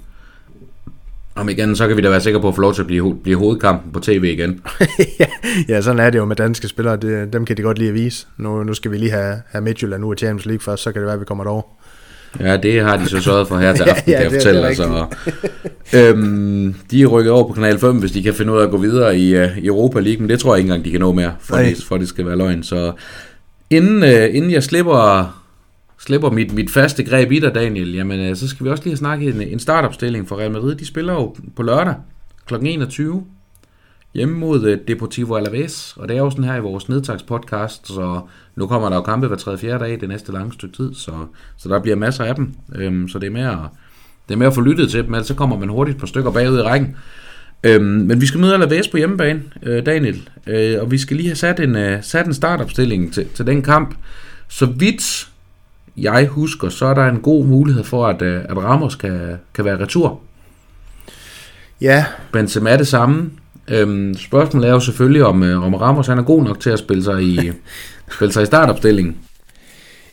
Om 1.35 1.49
igen, 1.49 1.75
så 1.75 1.87
kan 1.87 1.97
vi 1.97 2.01
da 2.01 2.09
være 2.09 2.21
sikre 2.21 2.41
på 2.41 2.47
at 2.47 2.55
få 2.55 2.61
lov 2.61 2.73
til 2.73 2.81
at 2.81 2.87
blive, 2.87 3.15
blive 3.23 3.37
hovedkampen 3.37 3.91
på 3.91 3.99
tv 3.99 4.23
igen. 4.23 4.61
ja, 5.69 5.81
sådan 5.81 5.99
er 5.99 6.09
det 6.09 6.17
jo 6.17 6.25
med 6.25 6.35
danske 6.35 6.67
spillere. 6.67 6.97
Det, 6.97 7.33
dem 7.33 7.45
kan 7.45 7.57
de 7.57 7.61
godt 7.61 7.77
lige 7.77 7.87
at 7.87 7.93
vise. 7.93 8.27
Nu, 8.37 8.63
nu 8.63 8.73
skal 8.73 8.91
vi 8.91 8.97
lige 8.97 9.11
have, 9.11 9.41
have 9.49 9.61
Midtjylland 9.61 10.01
nu 10.01 10.13
i 10.13 10.15
Champions 10.15 10.45
League 10.45 10.61
først, 10.61 10.83
så 10.83 10.91
kan 10.91 10.99
det 10.99 11.05
være, 11.05 11.13
at 11.13 11.19
vi 11.19 11.25
kommer 11.25 11.43
derover. 11.43 11.63
Ja, 12.39 12.57
det 12.57 12.81
har 12.81 12.97
de 12.97 13.09
så 13.09 13.21
sørget 13.21 13.47
for 13.47 13.57
her 13.57 13.73
til 13.73 13.83
aften, 13.89 14.11
ja, 14.11 14.21
ja, 14.21 14.23
kan 14.23 14.31
jeg 14.31 14.41
fortælle 14.41 14.61
dig. 14.61 14.75
Så, 14.75 15.05
øhm, 15.99 16.75
de 16.91 17.01
er 17.01 17.07
rykket 17.07 17.31
over 17.31 17.47
på 17.47 17.53
Kanal 17.53 17.79
5, 17.79 17.95
hvis 17.95 18.11
de 18.11 18.23
kan 18.23 18.33
finde 18.33 18.53
ud 18.53 18.57
af 18.57 18.63
at 18.63 18.71
gå 18.71 18.77
videre 18.77 19.17
i, 19.17 19.43
uh, 19.43 19.65
Europa 19.65 19.99
League, 19.99 20.21
men 20.21 20.29
det 20.29 20.39
tror 20.39 20.55
jeg 20.55 20.59
ikke 20.59 20.67
engang, 20.67 20.85
de 20.85 20.91
kan 20.91 20.99
nå 20.99 21.13
mere, 21.13 21.33
for, 21.39 21.57
det, 21.57 21.83
for 21.87 21.97
det 21.97 22.07
skal 22.07 22.25
være 22.25 22.37
løgn. 22.37 22.63
Så 22.63 22.91
inden, 23.69 24.03
uh, 24.03 24.35
inden 24.35 24.51
jeg 24.51 24.63
slipper 24.63 25.41
slipper 25.99 26.29
mit, 26.29 26.53
mit 26.53 26.69
faste 26.69 27.03
greb 27.03 27.31
i 27.31 27.39
dig, 27.39 27.55
Daniel, 27.55 27.93
jamen 27.93 28.19
øh, 28.19 28.35
så 28.35 28.47
skal 28.47 28.65
vi 28.65 28.69
også 28.69 28.83
lige 28.83 28.91
have 28.91 28.97
snakket 28.97 29.35
en, 29.35 29.41
en 29.41 29.59
startopstilling 29.59 30.27
for 30.27 30.35
Real 30.35 30.51
Madrid. 30.51 30.75
De 30.75 30.85
spiller 30.85 31.13
jo 31.13 31.35
på 31.55 31.63
lørdag 31.63 31.95
kl. 32.47 32.55
21 32.61 33.25
hjemme 34.13 34.37
mod 34.37 34.65
øh, 34.65 34.79
Deportivo 34.87 35.35
Alaves, 35.35 35.97
og 35.97 36.07
det 36.07 36.17
er 36.17 36.21
jo 36.21 36.29
sådan 36.29 36.43
her 36.43 36.55
i 36.55 36.59
vores 36.59 36.89
nedtagspodcast, 36.89 37.87
så 37.87 38.21
nu 38.55 38.67
kommer 38.67 38.89
der 38.89 38.95
jo 38.95 39.01
kampe 39.01 39.27
hver 39.27 39.37
3. 39.37 39.57
4. 39.57 39.79
dag 39.79 40.01
det 40.01 40.09
næste 40.09 40.31
lange 40.31 40.53
stykke 40.53 40.75
tid, 40.75 40.93
så, 40.93 41.11
så 41.57 41.69
der 41.69 41.79
bliver 41.79 41.95
masser 41.95 42.23
af 42.23 42.35
dem, 42.35 42.53
øhm, 42.75 43.07
så 43.07 43.19
det 43.19 43.27
er 43.27 43.31
mere 43.31 43.69
det 44.27 44.33
er 44.33 44.37
mere 44.37 44.47
at 44.47 44.55
få 44.55 44.61
lyttet 44.61 44.89
til 44.89 45.03
dem, 45.03 45.13
ellers 45.13 45.27
så 45.27 45.33
kommer 45.33 45.59
man 45.59 45.69
hurtigt 45.69 45.97
på 45.97 46.05
stykker 46.05 46.31
bagud 46.31 46.57
i 46.57 46.61
rækken. 46.61 46.95
Øhm, 47.63 47.83
men 47.83 48.21
vi 48.21 48.25
skal 48.25 48.39
møde 48.39 48.53
Alaves 48.53 48.87
på 48.87 48.97
hjemmebane, 48.97 49.41
øh, 49.63 49.85
Daniel, 49.85 50.29
øh, 50.47 50.81
og 50.81 50.91
vi 50.91 50.97
skal 50.97 51.17
lige 51.17 51.27
have 51.27 51.35
sat 51.35 51.59
en, 51.59 51.75
øh, 51.75 52.03
sat 52.03 52.25
en 52.25 52.33
startopstilling 52.33 53.13
til, 53.13 53.27
til 53.33 53.47
den 53.47 53.61
kamp. 53.61 53.95
Så 54.47 54.65
vidt 54.65 55.29
jeg 55.97 56.27
husker, 56.27 56.69
så 56.69 56.85
er 56.85 56.93
der 56.93 57.05
en 57.05 57.19
god 57.19 57.45
mulighed 57.45 57.83
for, 57.83 58.07
at, 58.07 58.21
øh, 58.21 58.41
at 58.49 58.57
Ramos 58.57 58.95
kan, 58.95 59.37
kan 59.53 59.65
være 59.65 59.79
retur. 59.79 60.19
Ja. 61.81 62.05
Benzema 62.31 62.69
er 62.69 62.77
det 62.77 62.87
samme. 62.87 63.31
Øhm, 63.67 64.13
spørgsmålet 64.17 64.67
er 64.67 64.73
jo 64.73 64.79
selvfølgelig, 64.79 65.25
om, 65.25 65.43
øh, 65.43 65.63
om 65.63 65.73
Ramos 65.73 66.07
han 66.07 66.17
er 66.17 66.23
god 66.23 66.43
nok 66.43 66.59
til 66.59 66.69
at 66.69 66.79
spille 66.79 67.03
sig 67.03 67.23
i, 67.23 67.51
spille 68.15 68.33
sig 68.33 68.43
i 68.43 68.45
startopstillingen. 68.45 69.17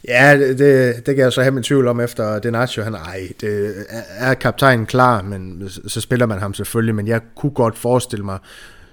Ja, 0.09 0.39
det, 0.39 0.59
det, 1.07 1.15
kan 1.15 1.19
jeg 1.19 1.33
så 1.33 1.43
have 1.43 1.55
min 1.55 1.63
tvivl 1.63 1.89
om 1.89 2.01
efter 2.01 2.39
Denacho. 2.39 2.83
Han, 2.83 2.95
ej, 2.95 3.29
det 3.41 3.75
er 4.19 4.35
kaptajnen 4.35 4.87
klar, 4.87 5.23
men 5.23 5.69
så 5.87 6.01
spiller 6.01 6.27
man 6.27 6.39
ham 6.39 6.55
selvfølgelig. 6.55 6.95
Men 6.95 7.07
jeg 7.07 7.21
kunne 7.37 7.53
godt 7.53 7.79
forestille 7.79 8.25
mig, 8.25 8.39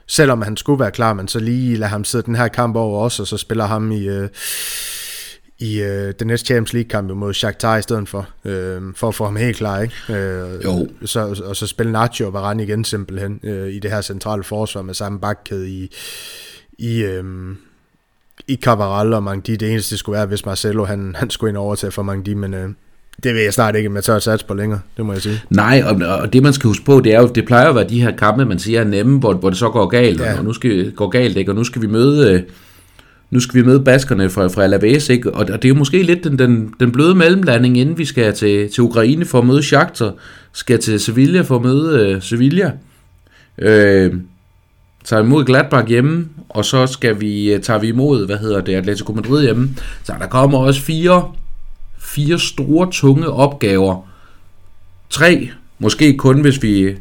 selvom 0.07 0.41
han 0.41 0.57
skulle 0.57 0.79
være 0.79 0.91
klar, 0.91 1.13
men 1.13 1.27
så 1.27 1.39
lige 1.39 1.75
lade 1.75 1.89
ham 1.89 2.03
sidde 2.03 2.25
den 2.25 2.35
her 2.35 2.47
kamp 2.47 2.75
over 2.75 3.05
os, 3.05 3.19
og 3.19 3.27
så 3.27 3.37
spiller 3.37 3.65
ham 3.65 3.91
i... 3.91 4.07
Øh, 4.07 4.29
i 5.59 5.81
øh, 5.81 6.13
den 6.19 6.27
næste 6.27 6.45
Champions 6.45 6.73
League-kamp 6.73 7.11
mod 7.11 7.33
Shakhtar 7.33 7.77
i 7.77 7.81
stedet 7.81 8.09
for, 8.09 8.27
øh, 8.45 8.81
for 8.95 9.07
at 9.07 9.15
få 9.15 9.25
ham 9.25 9.35
helt 9.35 9.57
klar, 9.57 9.81
ikke? 9.81 9.93
Øh, 10.09 10.63
jo. 10.63 10.87
Så, 11.05 11.41
og 11.45 11.55
så 11.55 11.67
spille 11.67 11.91
Nacho 11.91 12.25
og 12.25 12.33
Varane 12.33 12.63
igen 12.63 12.83
simpelthen 12.83 13.39
øh, 13.43 13.73
i 13.73 13.79
det 13.79 13.91
her 13.91 14.01
centrale 14.01 14.43
forsvar 14.43 14.81
med 14.81 14.93
samme 14.93 15.19
bakkæde 15.19 15.69
i, 15.69 15.91
i, 16.77 17.03
øh, 17.03 17.23
i 18.47 18.55
Cavaral 18.55 19.13
og 19.13 19.23
Mangdi. 19.23 19.55
Det 19.55 19.71
eneste 19.71 19.91
det 19.91 19.99
skulle 19.99 20.17
være, 20.17 20.25
hvis 20.25 20.45
Marcelo 20.45 20.85
han, 20.85 21.15
han 21.15 21.29
skulle 21.29 21.49
ind 21.49 21.57
over 21.57 21.75
til 21.75 21.91
for 21.91 22.03
Mangdi, 22.03 22.33
men 22.33 22.53
øh, 22.53 22.69
det 23.23 23.33
vil 23.33 23.43
jeg 23.43 23.53
snart 23.53 23.75
ikke 23.75 23.89
med 23.89 24.01
tør 24.01 24.19
sats 24.19 24.43
på 24.43 24.53
længere, 24.53 24.79
det 24.97 25.05
må 25.05 25.13
jeg 25.13 25.21
sige. 25.21 25.41
Nej, 25.49 25.83
og, 25.85 26.19
og 26.19 26.33
det 26.33 26.43
man 26.43 26.53
skal 26.53 26.67
huske 26.67 26.85
på, 26.85 26.99
det 26.99 27.13
er 27.13 27.21
jo, 27.21 27.27
det 27.27 27.45
plejer 27.45 27.69
at 27.69 27.75
være 27.75 27.89
de 27.89 28.01
her 28.01 28.15
kampe, 28.15 28.45
man 28.45 28.59
siger 28.59 28.79
er 28.79 28.83
nemme, 28.83 29.19
hvor, 29.19 29.33
hvor 29.33 29.49
det 29.49 29.59
så 29.59 29.69
går 29.69 29.87
galt, 29.87 30.19
ja. 30.19 30.37
og 30.37 30.43
nu 30.43 30.53
skal 30.53 30.91
gå 30.91 31.07
galt, 31.07 31.37
ikke? 31.37 31.51
og 31.51 31.55
nu 31.55 31.63
skal 31.63 31.81
vi 31.81 31.87
møde... 31.87 32.33
Øh, 32.33 32.43
nu 33.31 33.39
skal 33.39 33.61
vi 33.61 33.67
møde 33.67 33.79
baskerne 33.79 34.29
fra, 34.29 34.47
fra 34.47 34.63
Alaves, 34.63 35.09
ikke? 35.09 35.33
og 35.33 35.39
og 35.39 35.47
det 35.47 35.65
er 35.65 35.69
jo 35.69 35.75
måske 35.75 36.03
lidt 36.03 36.23
den, 36.23 36.39
den, 36.39 36.73
den 36.79 36.91
bløde 36.91 37.15
mellemlanding, 37.15 37.77
inden 37.77 37.97
vi 37.97 38.05
skal 38.05 38.33
til, 38.33 38.71
til 38.71 38.83
Ukraine 38.83 39.25
for 39.25 39.39
at 39.39 39.45
møde 39.45 39.63
Shakhtar, 39.63 40.13
skal 40.53 40.79
til 40.79 40.99
Sevilla 40.99 41.41
for 41.41 41.55
at 41.55 41.61
møde 41.61 42.05
øh, 42.05 42.21
Sevilla, 42.21 42.71
øh, 43.57 44.13
tager 45.03 45.23
imod 45.23 45.45
Gladbach 45.45 45.87
hjemme, 45.87 46.27
og 46.49 46.65
så 46.65 46.87
skal 46.87 47.21
vi, 47.21 47.53
øh, 47.53 47.61
tager 47.61 47.79
vi 47.79 47.87
imod, 47.87 48.25
hvad 48.25 48.37
hedder 48.37 48.61
det, 48.61 48.75
Atletico 48.75 49.13
Madrid 49.13 49.43
hjemme. 49.43 49.69
Så 50.03 50.13
der 50.19 50.27
kommer 50.27 50.57
også 50.57 50.81
fire, 50.81 51.31
fire 51.99 52.39
store, 52.39 52.91
tunge 52.91 53.27
opgaver. 53.27 54.07
Tre 55.09 55.49
Måske 55.79 56.17
kun, 56.17 56.41
hvis 56.41 56.63
vi, 56.63 56.95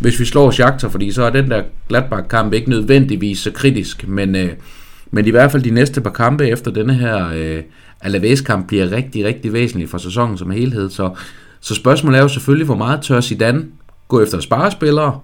hvis 0.00 0.20
vi 0.20 0.24
slår 0.24 0.50
Shakhtar, 0.50 0.88
fordi 0.88 1.12
så 1.12 1.22
er 1.22 1.30
den 1.30 1.50
der 1.50 1.62
Gladbach-kamp 1.88 2.52
ikke 2.52 2.70
nødvendigvis 2.70 3.38
så 3.38 3.50
kritisk, 3.50 4.08
men, 4.08 4.34
øh, 4.34 4.50
men 5.14 5.26
i 5.26 5.30
hvert 5.30 5.52
fald 5.52 5.62
de 5.62 5.70
næste 5.70 6.00
par 6.00 6.10
kampe 6.10 6.48
efter 6.48 6.70
denne 6.70 6.94
her 6.94 7.28
øh, 7.34 7.62
Alaves-kamp 8.00 8.66
bliver 8.66 8.92
rigtig, 8.92 9.24
rigtig 9.24 9.52
væsentlige 9.52 9.88
for 9.88 9.98
sæsonen 9.98 10.38
som 10.38 10.50
helhed. 10.50 10.90
Så, 10.90 11.14
så 11.60 11.74
spørgsmålet 11.74 12.18
er 12.18 12.22
jo 12.22 12.28
selvfølgelig, 12.28 12.66
hvor 12.66 12.76
meget 12.76 13.02
tør 13.02 13.20
Zidane 13.20 13.64
gå 14.08 14.22
efter 14.22 14.40
sparespillere, 14.40 15.20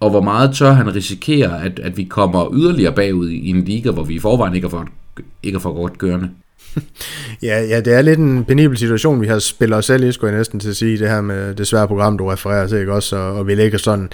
og 0.00 0.10
hvor 0.10 0.20
meget 0.20 0.54
tør 0.54 0.72
han 0.72 0.94
risikere, 0.94 1.64
at, 1.64 1.78
at 1.78 1.96
vi 1.96 2.04
kommer 2.04 2.54
yderligere 2.54 2.94
bagud 2.94 3.28
i 3.28 3.48
en 3.48 3.64
liga, 3.64 3.90
hvor 3.90 4.04
vi 4.04 4.14
i 4.14 4.18
forvejen 4.18 4.54
ikke 4.54 4.64
er 4.64 4.70
for, 4.70 4.88
ikke 5.42 5.56
er 5.56 5.60
for 5.60 5.74
godt 5.74 5.98
kørende. 5.98 6.30
ja, 7.42 7.62
ja, 7.62 7.80
det 7.80 7.94
er 7.94 8.02
lidt 8.02 8.18
en 8.18 8.44
penibel 8.44 8.78
situation, 8.78 9.20
vi 9.20 9.26
har 9.26 9.38
spillet 9.38 9.78
os 9.78 9.86
selv 9.86 10.04
i, 10.04 10.12
skulle 10.12 10.32
jeg 10.32 10.38
næsten 10.38 10.60
til 10.60 10.68
at 10.68 10.76
sige, 10.76 10.98
det 10.98 11.08
her 11.08 11.20
med 11.20 11.54
det 11.54 11.66
svære 11.66 11.88
program, 11.88 12.18
du 12.18 12.26
refererer 12.26 12.66
til, 12.66 12.78
ikke 12.78 12.92
også, 12.92 13.16
og, 13.16 13.32
og 13.32 13.46
vi 13.46 13.54
ligger 13.54 13.78
sådan 13.78 14.10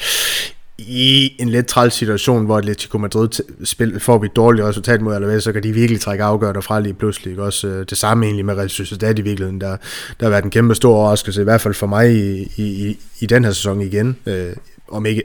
i 0.78 1.36
en 1.38 1.48
lidt 1.48 1.66
træls 1.66 1.94
situation, 1.94 2.44
hvor 2.44 2.58
Atletico 2.58 2.98
Madrid 2.98 3.28
spil, 3.64 4.00
får 4.00 4.18
vi 4.18 4.26
et 4.26 4.36
dårligt 4.36 4.66
resultat 4.66 5.00
mod 5.00 5.14
Alaves, 5.14 5.44
så 5.44 5.52
kan 5.52 5.62
de 5.62 5.72
virkelig 5.72 6.00
trække 6.00 6.24
afgør 6.24 6.60
fra 6.60 6.80
lige 6.80 6.94
pludselig. 6.94 7.30
Ikke? 7.30 7.42
Også 7.42 7.68
øh, 7.68 7.86
det 7.90 7.98
samme 7.98 8.26
egentlig 8.26 8.44
med 8.44 8.54
Real 8.54 8.70
Sociedad 8.70 9.18
i 9.18 9.22
virkeligheden. 9.22 9.60
Der, 9.60 9.76
der 10.20 10.26
har 10.26 10.30
været 10.30 10.44
en 10.44 10.50
kæmpe 10.50 10.74
stor 10.74 10.94
overraskelse, 10.94 11.40
i 11.40 11.44
hvert 11.44 11.60
fald 11.60 11.74
for 11.74 11.86
mig 11.86 12.12
i, 12.12 12.52
i, 12.56 12.98
i 13.20 13.26
den 13.26 13.44
her 13.44 13.52
sæson 13.52 13.80
igen. 13.80 14.16
Øh, 14.26 14.52
om 14.88 15.06
ikke, 15.06 15.22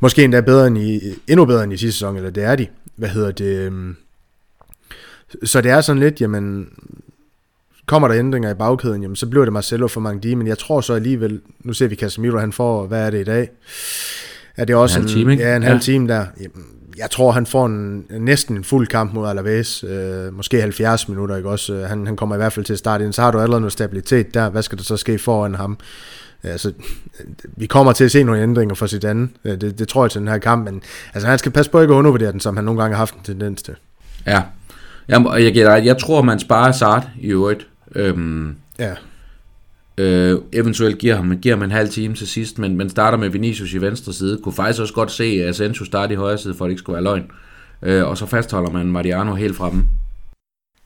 måske 0.00 0.24
endda 0.24 0.40
bedre 0.40 0.66
end 0.66 0.78
i, 0.78 1.00
endnu 1.28 1.44
bedre 1.44 1.64
end 1.64 1.72
i 1.72 1.76
sidste 1.76 1.98
sæson, 1.98 2.16
eller 2.16 2.30
det 2.30 2.44
er 2.44 2.56
de. 2.56 2.66
Hvad 2.96 3.08
hedder 3.08 3.30
det? 3.30 3.58
Øhm, 3.58 3.96
så 5.44 5.60
det 5.60 5.70
er 5.70 5.80
sådan 5.80 6.00
lidt, 6.02 6.20
jamen, 6.20 6.68
kommer 7.86 8.08
der 8.08 8.18
ændringer 8.18 8.50
i 8.50 8.54
bagkæden, 8.54 9.02
jamen, 9.02 9.16
så 9.16 9.26
bliver 9.26 9.44
det 9.44 9.52
Marcelo 9.52 9.88
for 9.88 10.00
Mangdi, 10.00 10.34
men 10.34 10.46
jeg 10.46 10.58
tror 10.58 10.80
så 10.80 10.94
alligevel, 10.94 11.40
nu 11.60 11.72
ser 11.72 11.86
vi 11.86 11.94
Casemiro, 11.94 12.38
han 12.38 12.52
får, 12.52 12.86
hvad 12.86 13.06
er 13.06 13.10
det 13.10 13.20
i 13.20 13.24
dag? 13.24 13.48
Er 14.56 14.64
det 14.64 14.76
også 14.76 14.98
en 14.98 15.04
halv 15.04 15.16
time, 15.16 15.32
ikke? 15.32 15.44
Ja, 15.44 15.56
en 15.56 15.62
halv 15.62 15.80
time 15.80 16.08
der. 16.08 16.26
Jeg 16.96 17.10
tror, 17.10 17.32
han 17.32 17.46
får 17.46 17.66
en, 17.66 18.04
næsten 18.10 18.56
en 18.56 18.64
fuld 18.64 18.86
kamp 18.86 19.12
mod 19.14 19.28
Alaves, 19.28 19.84
øh, 19.84 20.36
måske 20.36 20.60
70 20.60 21.08
minutter, 21.08 21.36
ikke 21.36 21.48
også? 21.48 21.86
Han, 21.88 22.06
han 22.06 22.16
kommer 22.16 22.34
i 22.34 22.38
hvert 22.38 22.52
fald 22.52 22.64
til 22.64 22.72
at 22.72 22.78
starte 22.78 23.04
ind, 23.04 23.12
så 23.12 23.22
har 23.22 23.30
du 23.30 23.38
allerede 23.38 23.60
noget 23.60 23.72
stabilitet 23.72 24.34
der. 24.34 24.50
Hvad 24.50 24.62
skal 24.62 24.78
der 24.78 24.84
så 24.84 24.96
ske 24.96 25.18
foran 25.18 25.54
ham? 25.54 25.78
Altså, 26.42 26.72
vi 27.56 27.66
kommer 27.66 27.92
til 27.92 28.04
at 28.04 28.10
se 28.10 28.22
nogle 28.22 28.42
ændringer 28.42 28.74
for 28.74 28.86
Zidane. 28.86 29.28
Det, 29.44 29.78
det 29.78 29.88
tror 29.88 30.04
jeg 30.04 30.10
til 30.10 30.20
den 30.20 30.28
her 30.28 30.38
kamp, 30.38 30.64
men 30.64 30.82
altså, 31.14 31.28
han 31.28 31.38
skal 31.38 31.52
passe 31.52 31.70
på 31.70 31.80
ikke 31.80 31.94
at 31.94 31.98
undervurdere 31.98 32.32
den, 32.32 32.40
som 32.40 32.56
han 32.56 32.64
nogle 32.64 32.80
gange 32.80 32.94
har 32.94 32.98
haft 32.98 33.14
en 33.14 33.20
tendens 33.24 33.62
til. 33.62 33.74
Ja, 34.26 34.42
jeg, 35.08 35.24
jeg, 35.38 35.56
jeg, 35.56 35.84
jeg 35.84 35.98
tror, 35.98 36.22
man 36.22 36.38
sparer 36.38 36.72
Sart 36.72 37.08
i 37.20 37.26
øvrigt. 37.26 37.66
Øhm, 37.94 38.56
ja. 38.78 38.94
Øh, 39.98 40.38
eventuelt 40.52 40.98
giver 40.98 41.16
ham, 41.16 41.38
giver 41.42 41.54
ham 41.54 41.62
en 41.62 41.70
halv 41.70 41.88
time 41.88 42.14
til 42.14 42.28
sidst, 42.28 42.58
men, 42.58 42.76
men 42.76 42.90
starter 42.90 43.18
med 43.18 43.28
Vinicius 43.28 43.74
i 43.74 43.80
venstre 43.80 44.12
side. 44.12 44.40
Kunne 44.42 44.52
faktisk 44.52 44.80
også 44.80 44.94
godt 44.94 45.12
se 45.12 45.44
Asensio 45.44 45.84
starte 45.84 46.12
i 46.12 46.16
højre 46.16 46.38
side, 46.38 46.54
for 46.54 46.64
at 46.64 46.68
det 46.68 46.72
ikke 46.72 46.80
skulle 46.80 46.94
være 46.94 47.04
løgn. 47.04 47.30
Øh, 47.82 48.06
og 48.06 48.18
så 48.18 48.26
fastholder 48.26 48.70
man 48.70 48.86
Mariano 48.86 49.34
helt 49.34 49.56
fremme. 49.56 49.84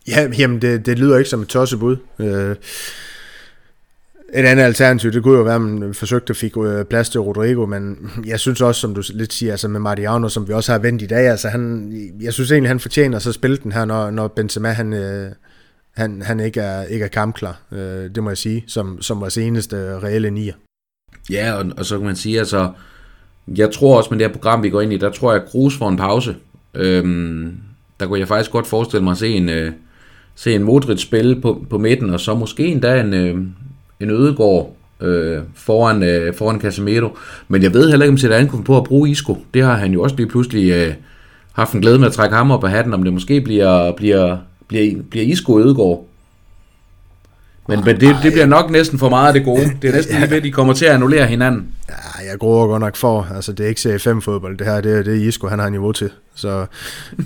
Ja, 0.08 0.28
jamen 0.38 0.62
det, 0.62 0.86
det 0.86 0.98
lyder 0.98 1.18
ikke 1.18 1.30
som 1.30 1.42
et 1.42 1.48
tossebud. 1.48 1.96
Øh, 2.18 2.56
et 4.34 4.44
andet 4.44 4.62
alternativ, 4.62 5.12
det 5.12 5.22
kunne 5.22 5.38
jo 5.38 5.44
være, 5.44 5.54
at 5.54 5.60
man 5.60 5.94
forsøgte 5.94 6.30
at 6.30 6.36
fik 6.36 6.56
øh, 6.56 6.84
plads 6.84 7.08
til 7.08 7.20
Rodrigo, 7.20 7.66
men 7.66 8.10
jeg 8.26 8.40
synes 8.40 8.60
også, 8.60 8.80
som 8.80 8.94
du 8.94 9.02
lidt 9.14 9.32
siger, 9.32 9.52
altså 9.52 9.68
med 9.68 9.80
Mariano, 9.80 10.28
som 10.28 10.48
vi 10.48 10.52
også 10.52 10.72
har 10.72 10.78
vendt 10.78 11.02
i 11.02 11.06
dag, 11.06 11.28
altså 11.28 11.48
han, 11.48 11.92
jeg 12.20 12.32
synes 12.32 12.50
egentlig, 12.52 12.70
han 12.70 12.80
fortjener 12.80 13.18
så 13.18 13.28
at 13.28 13.34
spille 13.34 13.56
den 13.56 13.72
her, 13.72 13.84
når, 13.84 14.10
når 14.10 14.28
Benzema, 14.28 14.68
han, 14.68 14.92
øh, 14.92 15.32
han, 15.96 16.22
han 16.22 16.40
ikke, 16.40 16.60
er, 16.60 16.82
ikke 16.82 17.04
er 17.04 17.08
kampklar, 17.08 17.60
øh, 17.72 18.14
det 18.14 18.22
må 18.22 18.30
jeg 18.30 18.38
sige, 18.38 18.64
som, 18.66 19.02
som 19.02 19.20
vores 19.20 19.38
eneste 19.38 19.98
reelle 19.98 20.30
nier. 20.30 20.54
Ja, 21.30 21.52
og, 21.52 21.64
og 21.76 21.84
så 21.84 21.96
kan 21.96 22.06
man 22.06 22.16
sige, 22.16 22.38
altså, 22.38 22.70
jeg 23.56 23.72
tror 23.72 23.96
også 23.96 24.10
med 24.10 24.18
det 24.18 24.26
her 24.26 24.34
program, 24.34 24.62
vi 24.62 24.70
går 24.70 24.80
ind 24.80 24.92
i, 24.92 24.98
der 24.98 25.10
tror 25.10 25.32
jeg, 25.32 25.42
at 25.42 25.48
Cruz 25.50 25.78
får 25.78 25.88
en 25.88 25.96
pause. 25.96 26.36
Øhm, 26.74 27.52
der 28.00 28.06
kunne 28.06 28.18
jeg 28.18 28.28
faktisk 28.28 28.50
godt 28.50 28.66
forestille 28.66 29.04
mig 29.04 29.10
at 29.10 29.18
se 29.18 29.28
en, 29.28 29.48
øh, 29.48 29.72
se 30.34 30.54
en 30.54 30.62
Modric 30.62 31.00
spille 31.00 31.40
på, 31.40 31.64
på 31.70 31.78
midten, 31.78 32.10
og 32.10 32.20
så 32.20 32.34
måske 32.34 32.66
endda 32.66 33.00
en, 33.00 33.14
øh, 33.14 33.36
en 34.00 34.10
Ødegård 34.10 34.76
øh, 35.00 35.42
foran, 35.54 36.02
øh, 36.02 36.34
foran 36.34 36.60
Casemiro. 36.60 37.08
Men 37.48 37.62
jeg 37.62 37.74
ved 37.74 37.90
heller 37.90 38.04
ikke, 38.04 38.12
om 38.12 38.18
Zidane 38.18 38.48
kunne 38.48 38.64
på 38.64 38.76
at 38.76 38.84
bruge 38.84 39.10
Isco. 39.10 39.38
Det 39.54 39.62
har 39.62 39.76
han 39.76 39.92
jo 39.92 40.02
også 40.02 40.16
lige 40.16 40.28
pludselig 40.28 40.70
øh, 40.70 40.94
haft 41.52 41.72
en 41.72 41.80
glæde 41.80 41.98
med 41.98 42.06
at 42.06 42.12
trække 42.12 42.36
ham 42.36 42.50
op 42.50 42.64
af 42.64 42.70
hatten, 42.70 42.94
om 42.94 43.04
det 43.04 43.12
måske 43.12 43.40
bliver, 43.40 43.92
bliver, 43.92 44.38
bliver, 44.70 45.02
bliver 45.10 45.26
Isco 45.26 45.58
Ødegård. 45.58 46.06
Men, 47.68 47.84
men 47.84 48.00
det, 48.00 48.16
det 48.22 48.32
bliver 48.32 48.46
nok 48.46 48.70
næsten 48.70 48.98
for 48.98 49.08
meget 49.08 49.26
af 49.26 49.32
det 49.32 49.44
gode. 49.44 49.70
Det 49.82 49.90
er 49.90 49.94
næsten 49.94 50.16
lige 50.16 50.30
ved, 50.30 50.36
at 50.36 50.42
de 50.42 50.52
kommer 50.52 50.72
til 50.72 50.84
at 50.84 50.92
annullere 50.92 51.26
hinanden. 51.26 51.66
Ja, 51.88 52.30
jeg 52.30 52.38
gruer 52.38 52.66
godt 52.66 52.80
nok 52.80 52.96
for. 52.96 53.28
Altså, 53.34 53.52
det 53.52 53.64
er 53.64 53.68
ikke 53.68 53.80
C5 53.80 54.20
fodbold, 54.20 54.58
det 54.58 54.66
her. 54.66 54.80
Det, 54.80 55.06
det 55.06 55.22
er 55.22 55.28
Isco, 55.28 55.46
han 55.46 55.58
har 55.58 55.68
niveau 55.68 55.92
til. 55.92 56.10
Så 56.34 56.66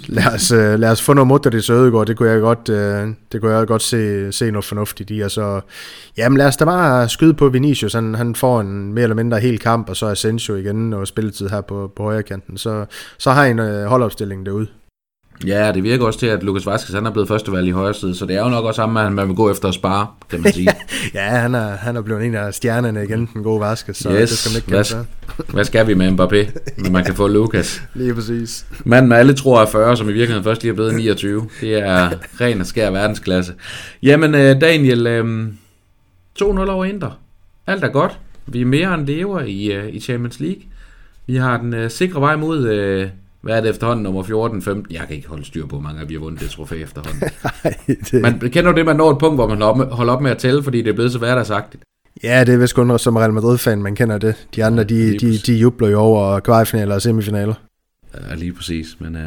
lad 0.07 0.27
os, 0.35 0.53
øh, 0.53 0.79
lad 0.79 0.91
os 0.91 1.03
få 1.03 1.13
noget 1.13 1.29
mod, 1.29 1.39
det 1.39 1.71
Ødegaard. 1.71 2.07
Det 2.07 2.17
kunne 2.17 2.31
jeg 2.31 2.41
godt, 2.41 2.69
øh, 2.69 3.09
det 3.33 3.41
kunne 3.41 3.57
jeg 3.57 3.67
godt 3.67 3.83
se, 3.83 4.33
se 4.33 4.51
noget 4.51 4.65
fornuftigt 4.65 5.11
i. 5.11 5.21
Og 5.21 5.31
så, 5.31 5.61
jamen 6.17 6.39
lad 6.39 6.47
os 6.47 6.57
da 6.57 6.65
bare 6.65 7.09
skyde 7.09 7.35
på 7.35 7.49
Vinicius. 7.49 7.93
Han, 7.93 8.15
han 8.15 8.35
får 8.35 8.61
en 8.61 8.93
mere 8.93 9.03
eller 9.03 9.17
mindre 9.17 9.41
hel 9.41 9.59
kamp, 9.59 9.89
og 9.89 9.97
så 9.97 10.07
er 10.07 10.11
Asensio 10.11 10.55
igen 10.55 10.93
og 10.93 11.07
spilletid 11.07 11.49
her 11.49 11.61
på, 11.61 11.93
på 11.97 12.03
højre 12.03 12.23
kanten. 12.23 12.57
Så, 12.57 12.85
så 13.19 13.31
har 13.31 13.45
en 13.45 13.59
øh, 13.59 13.87
holdopstilling 13.87 14.47
derude. 14.47 14.67
Ja, 15.47 15.73
det 15.73 15.83
virker 15.83 16.07
også 16.07 16.19
til, 16.19 16.27
at 16.27 16.43
Lukas 16.43 16.67
Vazquez 16.67 16.95
han 16.95 17.07
er 17.07 17.11
blevet 17.11 17.29
førstevalg 17.29 17.69
i 17.69 17.71
højre 17.71 17.95
side, 17.95 18.15
så 18.15 18.27
det 18.27 18.37
er 18.37 18.43
jo 18.43 18.49
nok 18.49 18.65
også 18.65 18.81
ham, 18.81 18.97
at 18.97 19.13
man 19.13 19.29
vil 19.29 19.37
gå 19.37 19.51
efter 19.51 19.69
at 19.69 19.75
spare, 19.75 20.07
kan 20.31 20.43
man 20.43 20.53
sige. 20.53 20.69
ja, 21.15 21.29
han 21.29 21.55
er, 21.55 21.77
han 21.77 21.97
er 21.97 22.03
blevet 22.03 22.25
en 22.25 22.35
af 22.35 22.55
stjernerne 22.55 23.05
igen, 23.05 23.29
den 23.35 23.43
gode 23.43 23.61
Vazquez, 23.61 23.97
så 23.97 24.11
yes. 24.11 24.31
det 24.31 24.39
skal 24.39 24.51
man 24.51 24.57
ikke 24.57 24.69
hvad, 24.69 25.05
hvad 25.55 25.65
skal 25.65 25.87
vi 25.87 25.95
med 25.95 26.09
Mbappé, 26.09 26.59
når 26.83 26.91
man 26.91 27.05
kan 27.05 27.15
få 27.15 27.29
Lukas? 27.29 27.83
Lige 27.95 28.15
præcis. 28.15 28.67
Manden 28.85 29.13
alle 29.13 29.35
tror 29.35 29.63
er 29.63 29.67
40, 29.67 29.97
som 29.97 30.09
i 30.09 30.13
virkeligheden 30.13 30.45
først 30.45 30.63
lige 30.63 30.71
er 30.71 30.75
blevet 30.75 30.95
29. 30.95 31.49
Det 31.61 31.75
er 31.75 32.11
ren 32.41 32.61
og 32.61 32.67
skær 32.67 32.91
verdensklasse. 32.91 33.55
Jamen, 34.03 34.35
øh, 34.35 34.61
Daniel, 34.61 35.07
2-0 35.07 36.43
øh, 36.43 36.75
over 36.75 36.85
Inter. 36.85 37.21
Alt 37.67 37.85
er 37.85 37.89
godt. 37.89 38.19
Vi 38.47 38.61
er 38.61 38.67
mere 38.67 38.95
end 38.95 39.07
lever 39.07 39.41
i, 39.41 39.73
øh, 39.73 39.95
i 39.95 40.01
Champions 40.01 40.41
League. 40.41 40.63
Vi 41.27 41.37
har 41.37 41.59
den 41.59 41.91
sikre 41.91 42.21
vej 42.21 42.37
mod 42.37 42.69
hvad 43.45 43.57
er 43.57 43.61
det 43.61 43.71
efterhånden, 43.71 44.03
nummer 44.03 44.23
14, 44.23 44.63
15? 44.63 44.93
Jeg 44.93 45.07
kan 45.07 45.17
ikke 45.17 45.29
holde 45.29 45.45
styr 45.45 45.67
på, 45.67 45.69
hvor 45.69 45.81
mange 45.81 46.09
vi 46.09 46.15
har 46.15 46.21
vundet 46.21 46.41
det 46.41 46.51
trofæ 46.51 46.83
efterhånden. 46.83 47.23
Nej, 47.65 47.75
det... 48.11 48.23
Man 48.23 48.51
kender 48.51 48.73
du 48.73 48.79
det, 48.79 48.87
man 48.87 48.97
når 48.97 49.11
et 49.11 49.19
punkt, 49.19 49.37
hvor 49.37 49.47
man 49.47 49.61
holder 49.91 50.13
op 50.13 50.23
med 50.23 50.31
at 50.31 50.39
tælle, 50.39 50.63
fordi 50.63 50.83
det 50.83 50.91
er 50.91 50.95
blevet 50.95 51.13
så 51.13 51.19
hverdagssagtigt? 51.19 51.83
Ja, 52.23 52.45
det 52.45 52.55
er 52.55 52.59
vist 52.59 52.75
kun 52.75 52.99
som 52.99 53.17
Real 53.17 53.33
Madrid-fan, 53.33 53.83
man 53.83 53.95
kender 53.95 54.19
det. 54.19 54.47
De 54.55 54.65
andre, 54.65 54.85
de, 54.85 55.19
de, 55.19 55.39
de 55.39 55.55
jubler 55.55 55.89
jo 55.89 55.99
over 55.99 56.41
kvartfinaler 56.41 56.95
og 56.95 57.03
semifinaler. 57.03 57.55
Ja, 58.15 58.35
lige 58.35 58.53
præcis, 58.53 58.97
men 58.99 59.15
uh, 59.15 59.23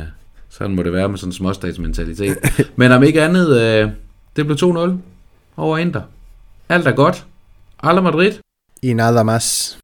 sådan 0.49 0.75
må 0.75 0.83
det 0.83 0.93
være 0.93 1.09
med 1.09 1.17
sådan 1.17 1.29
en 1.29 1.33
småstatsmentalitet. 1.33 2.37
men 2.75 2.91
om 2.91 3.03
ikke 3.03 3.21
andet, 3.21 3.47
uh, 3.47 3.91
det 4.35 4.45
blev 4.45 4.57
2-0 4.61 4.91
over 5.57 5.77
Inter. 5.77 6.01
Alt 6.69 6.87
er 6.87 6.91
godt. 6.91 7.25
Alle 7.83 8.01
Madrid. 8.01 8.31
I 8.81 8.93
nada 8.93 9.23
más. 9.23 9.77